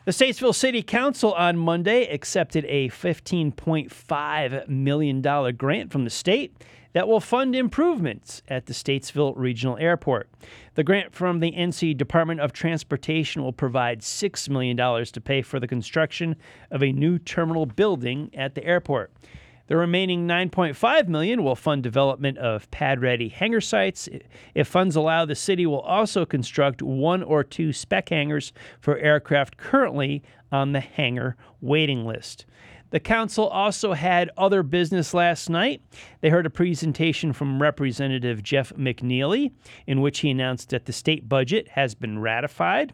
The 0.05 0.13
Statesville 0.13 0.55
City 0.55 0.83
Council 0.83 1.33
on 1.33 1.57
Monday 1.57 2.07
accepted 2.09 2.67
a 2.67 2.91
$15.5 2.91 4.69
million 4.69 5.23
grant 5.57 5.91
from 5.91 6.05
the 6.05 6.11
state 6.11 6.55
that 6.93 7.09
will 7.09 7.21
fund 7.21 7.57
improvements 7.57 8.43
at 8.47 8.67
the 8.67 8.73
Statesville 8.73 9.33
Regional 9.35 9.79
Airport. 9.79 10.29
The 10.75 10.85
grant 10.85 11.15
from 11.15 11.41
the 11.41 11.53
NC 11.53 11.97
Department 11.97 12.41
of 12.41 12.53
Transportation 12.53 13.43
will 13.43 13.53
provide 13.53 14.01
$6 14.01 14.49
million 14.49 14.77
to 14.77 15.21
pay 15.21 15.43
for 15.43 15.59
the 15.59 15.67
construction 15.67 16.37
of 16.71 16.83
a 16.83 16.93
new 16.93 17.19
terminal 17.19 17.65
building 17.65 18.31
at 18.35 18.55
the 18.55 18.65
airport. 18.65 19.11
The 19.67 19.77
remaining 19.77 20.29
9.5 20.29 21.09
million 21.09 21.43
will 21.43 21.57
fund 21.57 21.83
development 21.83 22.37
of 22.39 22.71
pad-ready 22.71 23.31
hangar 23.31 23.63
sites. 23.63 24.09
If 24.55 24.69
funds 24.69 24.95
allow, 24.95 25.25
the 25.25 25.35
city 25.35 25.65
will 25.65 25.81
also 25.81 26.27
construct 26.27 26.83
one 26.83 27.23
or 27.23 27.43
two 27.43 27.73
spec 27.73 28.11
hangars 28.11 28.53
for 28.81 28.99
aircraft 28.99 29.57
currently 29.57 30.23
on 30.53 30.73
the 30.73 30.81
hangar 30.81 31.37
waiting 31.63 32.05
list. 32.05 32.45
The 32.91 33.01
council 33.01 33.49
also 33.49 33.95
had 33.95 34.31
other 34.37 34.63
business 34.63 35.15
last 35.15 35.51
night. 35.51 35.83
They 36.21 36.29
heard 36.29 36.47
a 36.47 36.51
presentation 36.51 37.33
from 37.33 37.61
Representative 37.61 38.43
Jeff 38.43 38.73
McNeely, 38.75 39.51
in 39.87 40.01
which 40.01 40.21
he 40.21 40.31
announced 40.31 40.71
that 40.71 40.85
the 40.85 40.93
state 40.93 41.29
budget 41.29 41.69
has 41.71 41.95
been 41.95 42.21
ratified. 42.21 42.93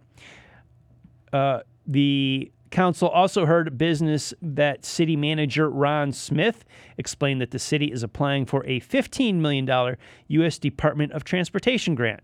Uh, 1.32 1.60
the 1.86 2.50
council 2.70 3.08
also 3.08 3.46
heard 3.46 3.78
business 3.78 4.32
that 4.40 4.84
city 4.84 5.16
manager 5.16 5.68
Ron 5.68 6.12
Smith 6.12 6.64
explained 6.96 7.40
that 7.40 7.50
the 7.50 7.58
city 7.58 7.92
is 7.92 8.02
applying 8.02 8.46
for 8.46 8.64
a 8.66 8.80
$15 8.80 9.36
million 9.36 9.96
U.S. 10.28 10.58
Department 10.58 11.12
of 11.12 11.24
Transportation 11.24 11.94
grant. 11.94 12.20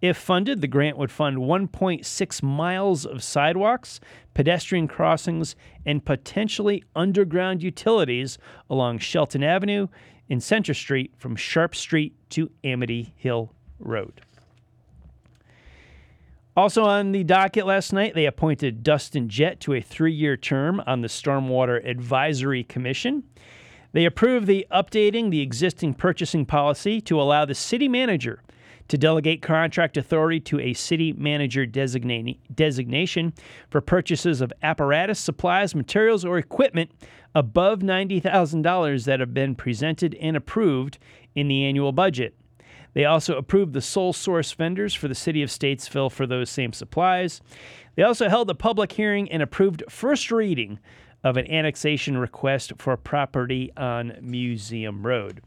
If 0.00 0.16
funded, 0.16 0.60
the 0.60 0.68
grant 0.68 0.96
would 0.96 1.10
fund 1.10 1.38
1.6 1.38 2.42
miles 2.42 3.04
of 3.04 3.22
sidewalks, 3.22 3.98
pedestrian 4.32 4.86
crossings, 4.86 5.56
and 5.84 6.04
potentially 6.04 6.84
underground 6.94 7.62
utilities 7.62 8.38
along 8.70 8.98
Shelton 8.98 9.42
Avenue 9.42 9.88
in 10.28 10.40
Center 10.40 10.74
Street 10.74 11.12
from 11.18 11.34
Sharp 11.34 11.74
Street 11.74 12.14
to 12.30 12.50
Amity 12.62 13.12
Hill 13.16 13.52
Road. 13.80 14.20
Also 16.58 16.82
on 16.82 17.12
the 17.12 17.22
docket 17.22 17.66
last 17.66 17.92
night, 17.92 18.16
they 18.16 18.26
appointed 18.26 18.82
Dustin 18.82 19.28
Jett 19.28 19.60
to 19.60 19.74
a 19.74 19.80
three 19.80 20.12
year 20.12 20.36
term 20.36 20.82
on 20.88 21.02
the 21.02 21.06
Stormwater 21.06 21.88
Advisory 21.88 22.64
Commission. 22.64 23.22
They 23.92 24.04
approved 24.04 24.48
the 24.48 24.66
updating 24.72 25.30
the 25.30 25.40
existing 25.40 25.94
purchasing 25.94 26.44
policy 26.44 27.00
to 27.02 27.20
allow 27.20 27.44
the 27.44 27.54
city 27.54 27.86
manager 27.86 28.42
to 28.88 28.98
delegate 28.98 29.40
contract 29.40 29.96
authority 29.96 30.40
to 30.40 30.58
a 30.58 30.72
city 30.72 31.12
manager 31.12 31.64
designation 31.64 33.34
for 33.70 33.80
purchases 33.80 34.40
of 34.40 34.52
apparatus, 34.60 35.20
supplies, 35.20 35.76
materials, 35.76 36.24
or 36.24 36.38
equipment 36.38 36.90
above 37.36 37.82
$90,000 37.82 39.04
that 39.04 39.20
have 39.20 39.32
been 39.32 39.54
presented 39.54 40.16
and 40.16 40.36
approved 40.36 40.98
in 41.36 41.46
the 41.46 41.64
annual 41.64 41.92
budget. 41.92 42.34
They 42.98 43.04
also 43.04 43.36
approved 43.36 43.74
the 43.74 43.80
sole 43.80 44.12
source 44.12 44.50
vendors 44.50 44.92
for 44.92 45.06
the 45.06 45.14
city 45.14 45.40
of 45.44 45.50
Statesville 45.50 46.10
for 46.10 46.26
those 46.26 46.50
same 46.50 46.72
supplies. 46.72 47.40
They 47.94 48.02
also 48.02 48.28
held 48.28 48.50
a 48.50 48.56
public 48.56 48.90
hearing 48.90 49.30
and 49.30 49.40
approved 49.40 49.84
first 49.88 50.32
reading 50.32 50.80
of 51.22 51.36
an 51.36 51.48
annexation 51.48 52.18
request 52.18 52.72
for 52.78 52.96
property 52.96 53.70
on 53.76 54.18
Museum 54.20 55.06
Road. 55.06 55.42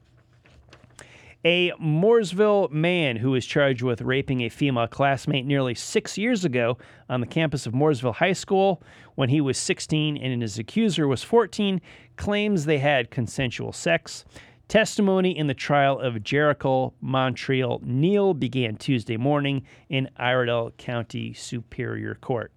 A 1.44 1.72
Mooresville 1.72 2.72
man 2.72 3.18
who 3.18 3.32
was 3.32 3.46
charged 3.46 3.82
with 3.82 4.02
raping 4.02 4.40
a 4.40 4.50
female 4.50 4.88
classmate 4.88 5.46
nearly 5.46 5.76
six 5.76 6.18
years 6.18 6.46
ago 6.46 6.78
on 7.10 7.20
the 7.20 7.28
campus 7.28 7.66
of 7.66 7.74
Mooresville 7.74 8.16
High 8.16 8.32
School 8.32 8.82
when 9.16 9.28
he 9.28 9.42
was 9.42 9.58
16 9.58 10.16
and 10.16 10.42
his 10.42 10.58
accuser 10.58 11.06
was 11.06 11.22
14 11.22 11.82
claims 12.16 12.64
they 12.64 12.78
had 12.78 13.12
consensual 13.12 13.74
sex. 13.74 14.24
Testimony 14.72 15.38
in 15.38 15.48
the 15.48 15.54
trial 15.54 16.00
of 16.00 16.24
Jericho 16.24 16.94
Montreal 17.02 17.82
Neal 17.84 18.34
began 18.34 18.78
Tuesday 18.78 19.18
morning 19.18 19.64
in 19.90 20.10
Iredell 20.16 20.72
County 20.78 21.34
Superior 21.34 22.16
Court. 22.16 22.54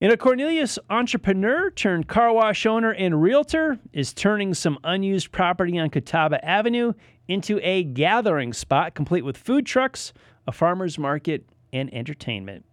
And 0.00 0.12
a 0.12 0.16
Cornelius 0.16 0.78
entrepreneur 0.88 1.72
turned 1.72 2.06
car 2.06 2.32
wash 2.32 2.66
owner 2.66 2.92
and 2.92 3.20
realtor 3.20 3.80
is 3.92 4.14
turning 4.14 4.54
some 4.54 4.78
unused 4.84 5.32
property 5.32 5.76
on 5.76 5.90
Catawba 5.90 6.44
Avenue 6.44 6.92
into 7.26 7.58
a 7.60 7.82
gathering 7.82 8.52
spot 8.52 8.94
complete 8.94 9.24
with 9.24 9.36
food 9.36 9.66
trucks, 9.66 10.12
a 10.46 10.52
farmer's 10.52 11.00
market, 11.00 11.48
and 11.72 11.92
entertainment. 11.92 12.64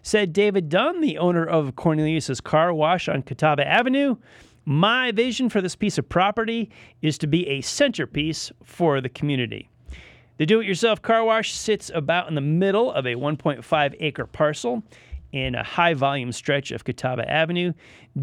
Said 0.00 0.32
David 0.32 0.70
Dunn, 0.70 1.02
the 1.02 1.18
owner 1.18 1.44
of 1.44 1.76
Cornelius's 1.76 2.40
car 2.40 2.72
wash 2.72 3.06
on 3.06 3.20
Catawba 3.20 3.68
Avenue, 3.68 4.16
my 4.64 5.12
vision 5.12 5.48
for 5.48 5.60
this 5.60 5.76
piece 5.76 5.98
of 5.98 6.08
property 6.08 6.70
is 7.00 7.18
to 7.18 7.26
be 7.26 7.48
a 7.48 7.60
centerpiece 7.60 8.52
for 8.62 9.00
the 9.00 9.08
community. 9.08 9.68
The 10.38 10.46
do 10.46 10.60
it 10.60 10.66
yourself 10.66 11.02
car 11.02 11.24
wash 11.24 11.52
sits 11.52 11.90
about 11.94 12.28
in 12.28 12.34
the 12.34 12.40
middle 12.40 12.90
of 12.92 13.06
a 13.06 13.14
1.5 13.14 13.94
acre 14.00 14.26
parcel 14.26 14.82
in 15.32 15.54
a 15.54 15.64
high 15.64 15.94
volume 15.94 16.30
stretch 16.30 16.70
of 16.70 16.84
Catawba 16.84 17.28
Avenue. 17.30 17.72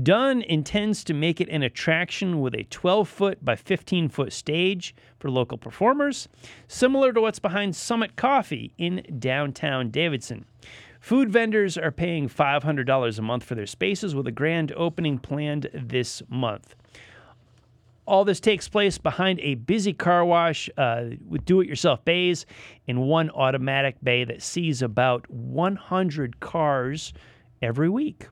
Dunn 0.03 0.41
intends 0.43 1.03
to 1.05 1.13
make 1.13 1.41
it 1.41 1.49
an 1.49 1.63
attraction 1.63 2.39
with 2.39 2.53
a 2.53 2.63
12 2.65 3.09
foot 3.09 3.43
by 3.43 3.55
15 3.55 4.09
foot 4.09 4.31
stage 4.31 4.95
for 5.19 5.29
local 5.31 5.57
performers, 5.57 6.29
similar 6.67 7.11
to 7.11 7.21
what's 7.21 7.39
behind 7.39 7.75
Summit 7.75 8.15
Coffee 8.15 8.73
in 8.77 9.03
downtown 9.17 9.89
Davidson. 9.89 10.45
Food 10.99 11.29
vendors 11.29 11.77
are 11.77 11.91
paying 11.91 12.27
$500 12.27 13.19
a 13.19 13.21
month 13.21 13.43
for 13.43 13.55
their 13.55 13.65
spaces 13.65 14.13
with 14.13 14.27
a 14.27 14.31
grand 14.31 14.71
opening 14.73 15.17
planned 15.17 15.69
this 15.73 16.21
month. 16.29 16.75
All 18.05 18.25
this 18.25 18.39
takes 18.39 18.67
place 18.67 18.97
behind 18.97 19.39
a 19.39 19.55
busy 19.55 19.93
car 19.93 20.25
wash 20.25 20.69
uh, 20.77 21.05
with 21.27 21.45
do 21.45 21.61
it 21.61 21.67
yourself 21.67 22.03
bays 22.03 22.45
and 22.87 23.03
one 23.03 23.29
automatic 23.29 23.95
bay 24.03 24.23
that 24.23 24.41
sees 24.41 24.81
about 24.81 25.29
100 25.29 26.39
cars 26.39 27.13
every 27.61 27.87
week. 27.87 28.27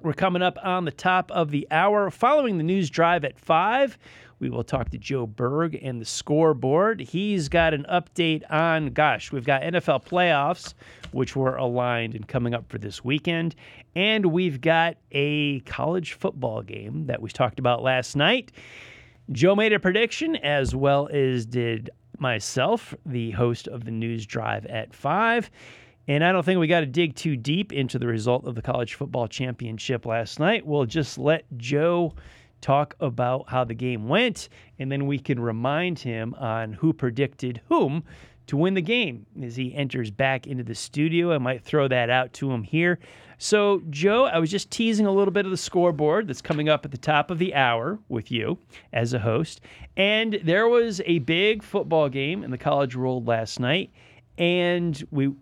We're 0.00 0.12
coming 0.12 0.42
up 0.42 0.58
on 0.62 0.84
the 0.84 0.90
top 0.92 1.30
of 1.30 1.50
the 1.50 1.66
hour. 1.70 2.10
Following 2.10 2.58
the 2.58 2.64
news 2.64 2.90
drive 2.90 3.24
at 3.24 3.38
5, 3.38 3.98
we 4.42 4.50
will 4.50 4.64
talk 4.64 4.90
to 4.90 4.98
Joe 4.98 5.24
Berg 5.24 5.78
and 5.80 6.00
the 6.00 6.04
scoreboard. 6.04 7.00
He's 7.00 7.48
got 7.48 7.72
an 7.72 7.86
update 7.88 8.42
on, 8.50 8.88
gosh, 8.88 9.30
we've 9.30 9.46
got 9.46 9.62
NFL 9.62 10.04
playoffs, 10.04 10.74
which 11.12 11.36
were 11.36 11.54
aligned 11.54 12.16
and 12.16 12.26
coming 12.26 12.52
up 12.52 12.68
for 12.68 12.78
this 12.78 13.04
weekend. 13.04 13.54
And 13.94 14.26
we've 14.26 14.60
got 14.60 14.96
a 15.12 15.60
college 15.60 16.14
football 16.14 16.60
game 16.60 17.06
that 17.06 17.22
we 17.22 17.30
talked 17.30 17.60
about 17.60 17.84
last 17.84 18.16
night. 18.16 18.50
Joe 19.30 19.54
made 19.54 19.72
a 19.72 19.78
prediction, 19.78 20.34
as 20.36 20.74
well 20.74 21.08
as 21.12 21.46
did 21.46 21.90
myself, 22.18 22.94
the 23.06 23.30
host 23.30 23.68
of 23.68 23.84
the 23.84 23.92
News 23.92 24.26
Drive 24.26 24.66
at 24.66 24.92
5. 24.92 25.50
And 26.08 26.24
I 26.24 26.32
don't 26.32 26.44
think 26.44 26.58
we 26.58 26.66
got 26.66 26.80
to 26.80 26.86
dig 26.86 27.14
too 27.14 27.36
deep 27.36 27.72
into 27.72 27.96
the 27.96 28.08
result 28.08 28.44
of 28.44 28.56
the 28.56 28.62
college 28.62 28.94
football 28.94 29.28
championship 29.28 30.04
last 30.04 30.40
night. 30.40 30.66
We'll 30.66 30.84
just 30.84 31.16
let 31.16 31.44
Joe 31.58 32.14
talk 32.62 32.94
about 33.00 33.48
how 33.48 33.64
the 33.64 33.74
game 33.74 34.08
went, 34.08 34.48
and 34.78 34.90
then 34.90 35.06
we 35.06 35.18
can 35.18 35.38
remind 35.38 35.98
him 35.98 36.34
on 36.38 36.72
who 36.72 36.92
predicted 36.92 37.60
whom 37.68 38.04
to 38.46 38.56
win 38.56 38.74
the 38.74 38.82
game 38.82 39.26
as 39.42 39.56
he 39.56 39.74
enters 39.74 40.10
back 40.10 40.46
into 40.46 40.64
the 40.64 40.74
studio. 40.74 41.32
I 41.32 41.38
might 41.38 41.62
throw 41.62 41.88
that 41.88 42.10
out 42.10 42.32
to 42.34 42.50
him 42.50 42.62
here. 42.62 42.98
So, 43.38 43.82
Joe, 43.90 44.26
I 44.26 44.38
was 44.38 44.50
just 44.50 44.70
teasing 44.70 45.06
a 45.06 45.10
little 45.10 45.32
bit 45.32 45.44
of 45.44 45.50
the 45.50 45.56
scoreboard 45.56 46.28
that's 46.28 46.40
coming 46.40 46.68
up 46.68 46.84
at 46.84 46.92
the 46.92 46.98
top 46.98 47.30
of 47.30 47.38
the 47.38 47.54
hour 47.54 47.98
with 48.08 48.30
you 48.30 48.58
as 48.92 49.14
a 49.14 49.18
host. 49.18 49.60
And 49.96 50.38
there 50.44 50.68
was 50.68 51.00
a 51.06 51.18
big 51.20 51.62
football 51.62 52.08
game 52.08 52.44
in 52.44 52.52
the 52.52 52.58
college 52.58 52.94
world 52.94 53.26
last 53.26 53.58
night. 53.58 53.90
And 54.38 55.02
we 55.10 55.32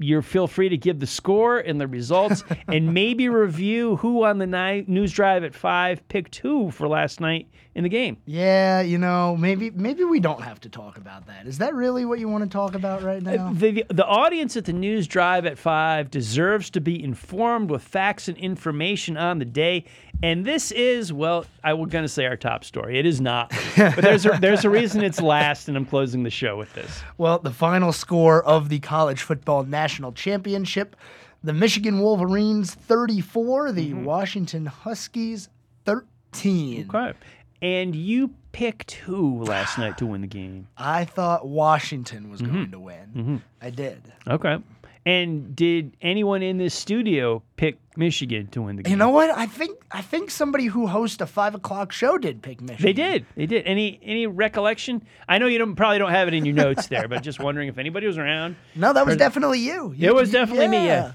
you 0.00 0.22
feel 0.22 0.46
free 0.46 0.68
to 0.70 0.76
give 0.78 0.98
the 0.98 1.06
score 1.06 1.58
and 1.58 1.80
the 1.80 1.86
results 1.86 2.42
and 2.68 2.92
maybe 2.94 3.28
review 3.28 3.96
who 3.96 4.24
on 4.24 4.38
the 4.38 4.46
night 4.46 4.88
news 4.88 5.12
drive 5.12 5.44
at 5.44 5.54
five 5.54 6.06
picked 6.08 6.38
who 6.38 6.70
for 6.70 6.88
last 6.88 7.20
night 7.20 7.48
in 7.74 7.84
the 7.84 7.88
game. 7.88 8.16
Yeah, 8.26 8.80
you 8.80 8.98
know, 8.98 9.36
maybe 9.36 9.70
maybe 9.70 10.02
we 10.04 10.18
don't 10.18 10.42
have 10.42 10.60
to 10.60 10.68
talk 10.68 10.96
about 10.96 11.26
that. 11.26 11.46
Is 11.46 11.58
that 11.58 11.74
really 11.74 12.04
what 12.04 12.18
you 12.18 12.28
want 12.28 12.42
to 12.44 12.50
talk 12.50 12.74
about 12.74 13.02
right 13.02 13.22
now? 13.22 13.48
Uh, 13.48 13.52
the, 13.52 13.84
the 13.88 14.04
audience 14.04 14.56
at 14.56 14.64
the 14.64 14.72
news 14.72 15.06
drive 15.06 15.46
at 15.46 15.56
five 15.56 16.10
deserves 16.10 16.70
to 16.70 16.80
be 16.80 17.02
informed 17.02 17.70
with 17.70 17.82
facts 17.82 18.28
and 18.28 18.36
information 18.36 19.16
on 19.16 19.38
the 19.38 19.44
day. 19.44 19.84
And 20.22 20.44
this 20.44 20.70
is, 20.72 21.12
well, 21.12 21.46
I 21.64 21.72
was 21.72 21.88
going 21.90 22.04
to 22.04 22.08
say 22.08 22.26
our 22.26 22.36
top 22.36 22.64
story. 22.64 22.98
It 22.98 23.06
is 23.06 23.20
not, 23.20 23.50
but 23.76 23.96
there's 23.96 24.26
a, 24.26 24.36
there's 24.40 24.64
a 24.64 24.70
reason 24.70 25.02
it's 25.02 25.20
last, 25.20 25.68
and 25.68 25.76
I'm 25.76 25.86
closing 25.86 26.24
the 26.24 26.30
show 26.30 26.58
with 26.58 26.72
this. 26.74 27.02
Well, 27.16 27.38
the 27.38 27.52
final 27.52 27.92
score 27.92 28.42
of 28.44 28.68
the 28.68 28.80
college 28.80 29.22
football 29.22 29.62
national 29.64 30.12
championship: 30.12 30.96
the 31.42 31.52
Michigan 31.52 32.00
Wolverines 32.00 32.74
34, 32.74 33.72
the 33.72 33.90
mm-hmm. 33.90 34.04
Washington 34.04 34.66
Huskies 34.66 35.48
13. 35.84 36.90
Okay. 36.92 37.14
And 37.62 37.94
you 37.94 38.34
picked 38.52 38.92
who 38.92 39.44
last 39.44 39.78
night 39.78 39.98
to 39.98 40.06
win 40.06 40.22
the 40.22 40.26
game? 40.26 40.68
I 40.76 41.04
thought 41.04 41.46
Washington 41.46 42.30
was 42.30 42.40
mm-hmm. 42.40 42.54
going 42.54 42.70
to 42.70 42.80
win. 42.80 43.06
Mm-hmm. 43.14 43.36
I 43.60 43.70
did. 43.70 44.00
Okay. 44.26 44.58
And 45.06 45.56
did 45.56 45.96
anyone 46.02 46.42
in 46.42 46.58
this 46.58 46.74
studio 46.74 47.42
pick 47.56 47.78
Michigan 47.96 48.48
to 48.48 48.62
win 48.62 48.76
the 48.76 48.82
game? 48.82 48.90
You 48.90 48.96
know 48.98 49.08
what? 49.08 49.30
I 49.30 49.46
think 49.46 49.80
I 49.90 50.02
think 50.02 50.30
somebody 50.30 50.66
who 50.66 50.86
hosts 50.86 51.20
a 51.22 51.26
five 51.26 51.54
o'clock 51.54 51.90
show 51.90 52.18
did 52.18 52.42
pick 52.42 52.60
Michigan. 52.60 52.84
They 52.84 52.92
did. 52.92 53.26
They 53.34 53.46
did. 53.46 53.66
Any 53.66 53.98
any 54.02 54.26
recollection? 54.26 55.02
I 55.26 55.38
know 55.38 55.46
you 55.46 55.58
don't 55.58 55.74
probably 55.74 55.98
don't 55.98 56.10
have 56.10 56.28
it 56.28 56.34
in 56.34 56.44
your 56.44 56.54
notes 56.54 56.88
there, 56.88 57.08
but 57.08 57.22
just 57.22 57.40
wondering 57.40 57.68
if 57.68 57.78
anybody 57.78 58.06
was 58.06 58.18
around. 58.18 58.56
No, 58.74 58.92
that 58.92 59.06
was 59.06 59.16
definitely 59.16 59.60
you. 59.60 59.94
you 59.96 60.08
it 60.08 60.14
was 60.14 60.30
definitely 60.30 60.68
me. 60.68 60.84
Yeah. 60.84 61.12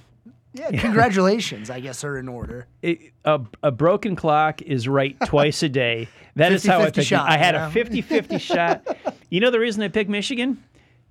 Yeah, 0.55 0.71
congratulations, 0.71 1.69
I 1.69 1.81
guess, 1.81 2.03
are 2.03 2.17
in 2.17 2.27
order. 2.29 2.67
It, 2.81 3.11
a, 3.25 3.41
a 3.61 3.71
broken 3.71 4.15
clock 4.15 4.61
is 4.61 4.87
right 4.87 5.15
twice 5.25 5.61
a 5.63 5.69
day. 5.69 6.07
That 6.35 6.51
is 6.53 6.65
how 6.65 6.79
I 6.79 6.87
50-50 6.87 6.93
picked 6.95 7.07
shot, 7.07 7.29
I 7.29 7.37
had 7.37 7.55
you 7.55 7.61
a 7.61 7.63
know? 7.65 7.71
50 7.71 8.01
50 8.01 8.37
shot. 8.39 8.87
You 9.31 9.41
know 9.41 9.49
the 9.51 9.59
reason 9.59 9.81
I 9.83 9.89
picked 9.89 10.09
Michigan? 10.09 10.63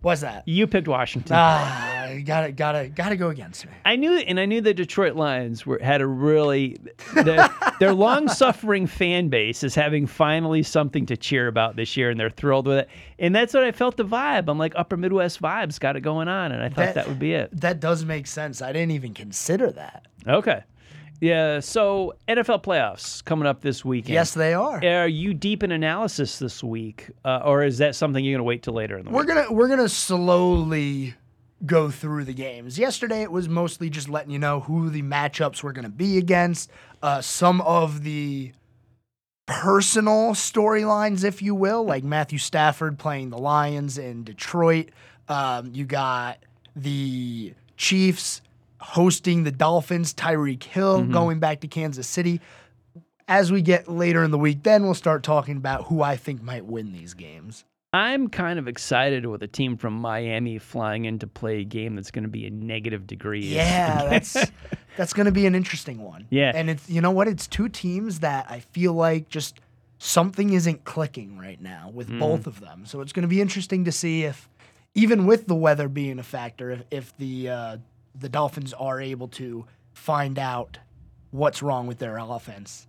What's 0.04 0.20
that? 0.20 0.46
You 0.46 0.66
picked 0.66 0.86
Washington. 0.86 1.34
Ah, 1.34 2.10
gotta, 2.24 2.52
gotta, 2.52 2.88
gotta 2.88 3.16
go 3.16 3.30
against 3.30 3.64
me. 3.64 3.72
I 3.86 3.96
knew, 3.96 4.12
and 4.18 4.38
I 4.38 4.44
knew 4.44 4.60
the 4.60 4.74
Detroit 4.74 5.16
Lions 5.16 5.64
were 5.64 5.78
had 5.82 6.00
a 6.02 6.06
really 6.06 6.76
the, 7.14 7.50
their 7.80 7.94
long-suffering 7.94 8.86
fan 8.86 9.28
base 9.28 9.64
is 9.64 9.74
having 9.74 10.06
finally 10.06 10.62
something 10.62 11.06
to 11.06 11.16
cheer 11.16 11.48
about 11.48 11.76
this 11.76 11.96
year, 11.96 12.10
and 12.10 12.20
they're 12.20 12.28
thrilled 12.30 12.66
with 12.66 12.78
it. 12.78 12.88
And 13.18 13.34
that's 13.34 13.54
what 13.54 13.64
I 13.64 13.72
felt 13.72 13.96
the 13.96 14.04
vibe. 14.04 14.48
I'm 14.48 14.58
like 14.58 14.74
Upper 14.76 14.96
Midwest 14.98 15.40
vibes 15.40 15.80
got 15.80 15.96
it 15.96 16.00
going 16.02 16.28
on, 16.28 16.52
and 16.52 16.62
I 16.62 16.68
thought 16.68 16.76
that, 16.76 16.94
That- 16.96 17.08
would 17.08 17.18
be 17.18 17.32
it. 17.32 17.58
That 17.60 17.80
does 17.80 18.04
make 18.04 18.26
sense. 18.26 18.60
I 18.60 18.72
didn't 18.72 18.90
even 18.92 19.14
consider 19.14 19.70
that. 19.72 20.06
Okay, 20.26 20.62
yeah. 21.20 21.60
So 21.60 22.14
NFL 22.28 22.62
playoffs 22.62 23.24
coming 23.24 23.46
up 23.46 23.60
this 23.62 23.84
weekend. 23.84 24.14
Yes, 24.14 24.34
they 24.34 24.54
are. 24.54 24.84
Are 24.84 25.08
you 25.08 25.34
deep 25.34 25.62
in 25.62 25.72
analysis 25.72 26.38
this 26.38 26.62
week, 26.62 27.10
uh, 27.24 27.40
or 27.44 27.62
is 27.64 27.78
that 27.78 27.94
something 27.94 28.24
you're 28.24 28.34
gonna 28.36 28.44
wait 28.44 28.62
till 28.62 28.74
later 28.74 28.98
in 28.98 29.04
the 29.06 29.10
We're 29.10 29.20
week? 29.20 29.28
gonna 29.28 29.52
we're 29.52 29.68
gonna 29.68 29.88
slowly 29.88 31.14
go 31.64 31.90
through 31.90 32.24
the 32.24 32.34
games. 32.34 32.78
Yesterday 32.78 33.22
it 33.22 33.32
was 33.32 33.48
mostly 33.48 33.88
just 33.88 34.08
letting 34.08 34.30
you 34.30 34.38
know 34.38 34.60
who 34.60 34.90
the 34.90 35.02
matchups 35.02 35.62
were 35.62 35.72
gonna 35.72 35.88
be 35.88 36.18
against, 36.18 36.70
uh, 37.02 37.20
some 37.22 37.60
of 37.62 38.02
the 38.02 38.52
personal 39.46 40.32
storylines, 40.32 41.24
if 41.24 41.42
you 41.42 41.54
will, 41.54 41.84
like 41.84 42.04
Matthew 42.04 42.38
Stafford 42.38 42.98
playing 42.98 43.30
the 43.30 43.38
Lions 43.38 43.98
in 43.98 44.24
Detroit. 44.24 44.90
Um, 45.28 45.70
you 45.74 45.84
got 45.84 46.38
the 46.76 47.54
Chiefs 47.76 48.40
hosting 48.84 49.44
the 49.44 49.50
Dolphins, 49.50 50.12
Tyreek 50.14 50.62
Hill 50.62 51.04
going 51.04 51.38
back 51.40 51.60
to 51.60 51.68
Kansas 51.68 52.06
City. 52.06 52.40
As 53.26 53.50
we 53.50 53.62
get 53.62 53.88
later 53.88 54.22
in 54.22 54.30
the 54.30 54.38
week, 54.38 54.62
then 54.62 54.82
we'll 54.84 54.92
start 54.94 55.22
talking 55.22 55.56
about 55.56 55.84
who 55.86 56.02
I 56.02 56.16
think 56.16 56.42
might 56.42 56.66
win 56.66 56.92
these 56.92 57.14
games. 57.14 57.64
I'm 57.94 58.28
kind 58.28 58.58
of 58.58 58.68
excited 58.68 59.24
with 59.24 59.42
a 59.42 59.46
team 59.46 59.76
from 59.78 59.94
Miami 59.94 60.58
flying 60.58 61.04
in 61.06 61.20
to 61.20 61.26
play 61.26 61.60
a 61.60 61.64
game 61.64 61.94
that's 61.94 62.10
going 62.10 62.24
to 62.24 62.28
be 62.28 62.46
a 62.46 62.50
negative 62.50 63.06
degree. 63.06 63.46
Yeah, 63.46 64.04
that's 64.10 64.36
that's 64.96 65.12
going 65.14 65.26
to 65.26 65.32
be 65.32 65.46
an 65.46 65.54
interesting 65.54 66.02
one. 66.02 66.26
Yeah. 66.28 66.52
and 66.54 66.68
it's 66.68 66.90
you 66.90 67.00
know 67.00 67.12
what? 67.12 67.28
It's 67.28 67.46
two 67.46 67.68
teams 67.68 68.20
that 68.20 68.46
I 68.50 68.60
feel 68.60 68.92
like 68.92 69.28
just 69.30 69.60
something 69.98 70.52
isn't 70.52 70.84
clicking 70.84 71.38
right 71.38 71.60
now 71.62 71.90
with 71.94 72.10
Mm. 72.10 72.18
both 72.18 72.46
of 72.46 72.60
them. 72.60 72.84
So 72.84 73.00
it's 73.00 73.12
going 73.12 73.22
to 73.22 73.28
be 73.28 73.40
interesting 73.40 73.84
to 73.86 73.92
see 73.92 74.24
if, 74.24 74.48
even 74.94 75.24
with 75.24 75.46
the 75.46 75.54
weather 75.54 75.88
being 75.88 76.18
a 76.18 76.22
factor, 76.24 76.72
if, 76.72 76.82
if 76.90 77.16
the 77.16 77.48
uh, 77.48 77.76
the 78.14 78.28
Dolphins 78.28 78.72
are 78.72 79.00
able 79.00 79.28
to 79.28 79.66
find 79.92 80.38
out 80.38 80.78
what's 81.30 81.62
wrong 81.62 81.86
with 81.86 81.98
their 81.98 82.18
offense. 82.18 82.86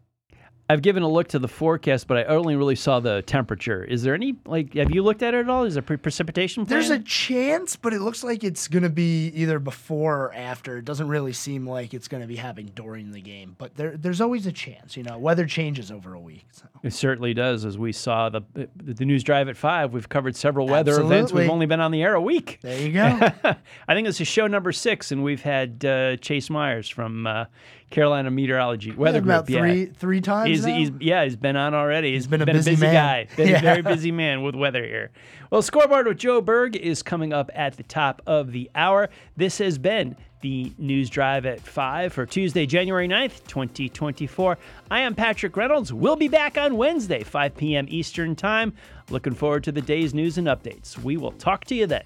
I've 0.68 0.82
given 0.82 1.04
a 1.04 1.08
look 1.08 1.28
to 1.30 1.40
the 1.40 1.48
forecast, 1.48 2.08
but 2.08 2.18
I 2.18 2.24
only 2.24 2.56
really 2.56 2.76
saw 2.76 3.00
the 3.00 3.22
temperature. 3.22 3.84
Is 3.84 4.02
there 4.02 4.16
any 4.16 4.36
like? 4.46 4.74
Have 4.74 4.90
you 4.90 5.04
looked 5.04 5.22
at 5.22 5.36
it 5.36 5.42
at 5.42 5.50
all? 5.50 5.64
Is 5.64 5.76
there 5.76 5.84
pre- 5.84 5.98
precipitation? 5.98 6.66
There's 6.66 6.90
a 6.90 7.00
chance, 7.00 7.76
but 7.76 7.94
it 7.94 8.02
looks 8.02 8.24
like 8.24 8.44
it's 8.44 8.68
going 8.68 8.82
to 8.82 8.90
be 8.90 9.28
either 9.28 9.60
before 9.60 10.26
or 10.26 10.34
after. 10.34 10.78
It 10.78 10.86
doesn't 10.86 11.08
really 11.08 11.34
seem 11.34 11.70
like 11.70 11.94
it's 11.94 12.08
going 12.08 12.22
to 12.22 12.28
be 12.28 12.36
happening 12.36 12.72
during 12.74 13.12
the 13.12 13.22
game, 13.22 13.56
but 13.60 13.76
there, 13.76 13.96
there's 13.96 14.22
always 14.22 14.48
a 14.48 14.52
chance. 14.52 14.98
You 14.98 15.04
know, 15.04 15.20
weather 15.20 15.46
changes 15.46 15.92
over 15.92 16.16
a 16.16 16.20
week. 16.20 16.48
So. 16.52 16.66
It 16.82 16.94
certainly 16.94 17.36
does. 17.36 17.64
As 17.64 17.78
we 17.78 17.92
saw 17.92 18.30
the 18.30 18.42
the 18.76 19.06
news 19.06 19.24
drive 19.24 19.48
at 19.50 19.58
five, 19.58 19.94
we've 19.94 20.10
covered 20.10 20.36
several 20.36 20.68
weather 20.68 21.00
events. 21.00 21.32
We've 21.32 21.50
only 21.50 21.68
been 21.68 21.80
on 21.80 21.92
the 21.92 22.02
air 22.02 22.16
a 22.16 22.22
week. 22.22 22.58
There 22.64 22.82
you 22.82 22.92
go. 22.92 23.04
I 23.88 23.94
think 23.94 24.08
this 24.08 24.20
is 24.20 24.28
show 24.28 24.48
number 24.48 24.72
six, 24.72 25.12
and 25.12 25.24
we've 25.24 25.44
had 25.44 25.86
uh, 25.86 26.18
Chase 26.18 26.50
Myers 26.50 26.90
from 26.90 27.28
uh, 27.28 27.46
Carolina 27.92 28.30
Meteorology 28.32 28.92
Weather 28.92 29.20
about 29.20 29.46
Group. 29.46 29.60
three 29.60 29.84
yeah. 29.86 29.90
three 29.98 30.22
times. 30.22 30.50
He's, 30.50 30.66
now? 30.66 30.76
he's 30.76 30.92
yeah, 31.00 31.24
he's 31.24 31.36
been 31.36 31.56
on 31.56 31.74
already. 31.74 32.14
he's 32.14 32.28
been 32.28 32.42
a 32.42 32.46
busy 32.46 32.76
man. 32.76 32.94
guy, 32.94 33.28
been 33.36 33.48
Yeah. 33.50 33.58
a 33.60 33.62
very 33.62 33.82
busy 33.82 34.12
man 34.24 34.42
with 34.44 34.56
weather 34.56 34.84
here. 34.84 35.12
Well, 35.52 35.62
scoreboard 35.62 36.08
with 36.08 36.18
Joe 36.18 36.42
Berg 36.42 36.76
is 36.76 37.04
coming 37.04 37.32
up 37.32 37.50
at 37.54 37.78
the 37.78 37.84
top 37.84 38.22
of 38.26 38.52
the 38.52 38.70
hour. 38.76 39.10
This 39.38 39.60
has 39.60 39.78
been 39.78 40.16
the 40.42 40.74
news 40.78 41.10
drive 41.10 41.46
at 41.46 41.60
five 41.62 42.12
for 42.14 42.26
Tuesday, 42.26 42.66
January 42.66 43.08
9th, 43.08 43.48
2024. 43.48 44.58
I 44.92 45.00
am 45.00 45.16
Patrick 45.16 45.56
Reynolds. 45.56 45.92
We'll 45.94 46.16
be 46.18 46.28
back 46.28 46.58
on 46.58 46.78
Wednesday, 46.78 47.24
5 47.24 47.56
p.m. 47.56 47.86
Eastern 47.90 48.36
Time. 48.36 48.74
Looking 49.10 49.34
forward 49.34 49.64
to 49.64 49.72
the 49.72 49.82
day's 49.82 50.14
news 50.14 50.38
and 50.38 50.48
updates. 50.48 50.98
We 51.00 51.18
will 51.18 51.32
talk 51.32 51.66
to 51.66 51.76
you 51.76 51.88
then. 51.88 52.04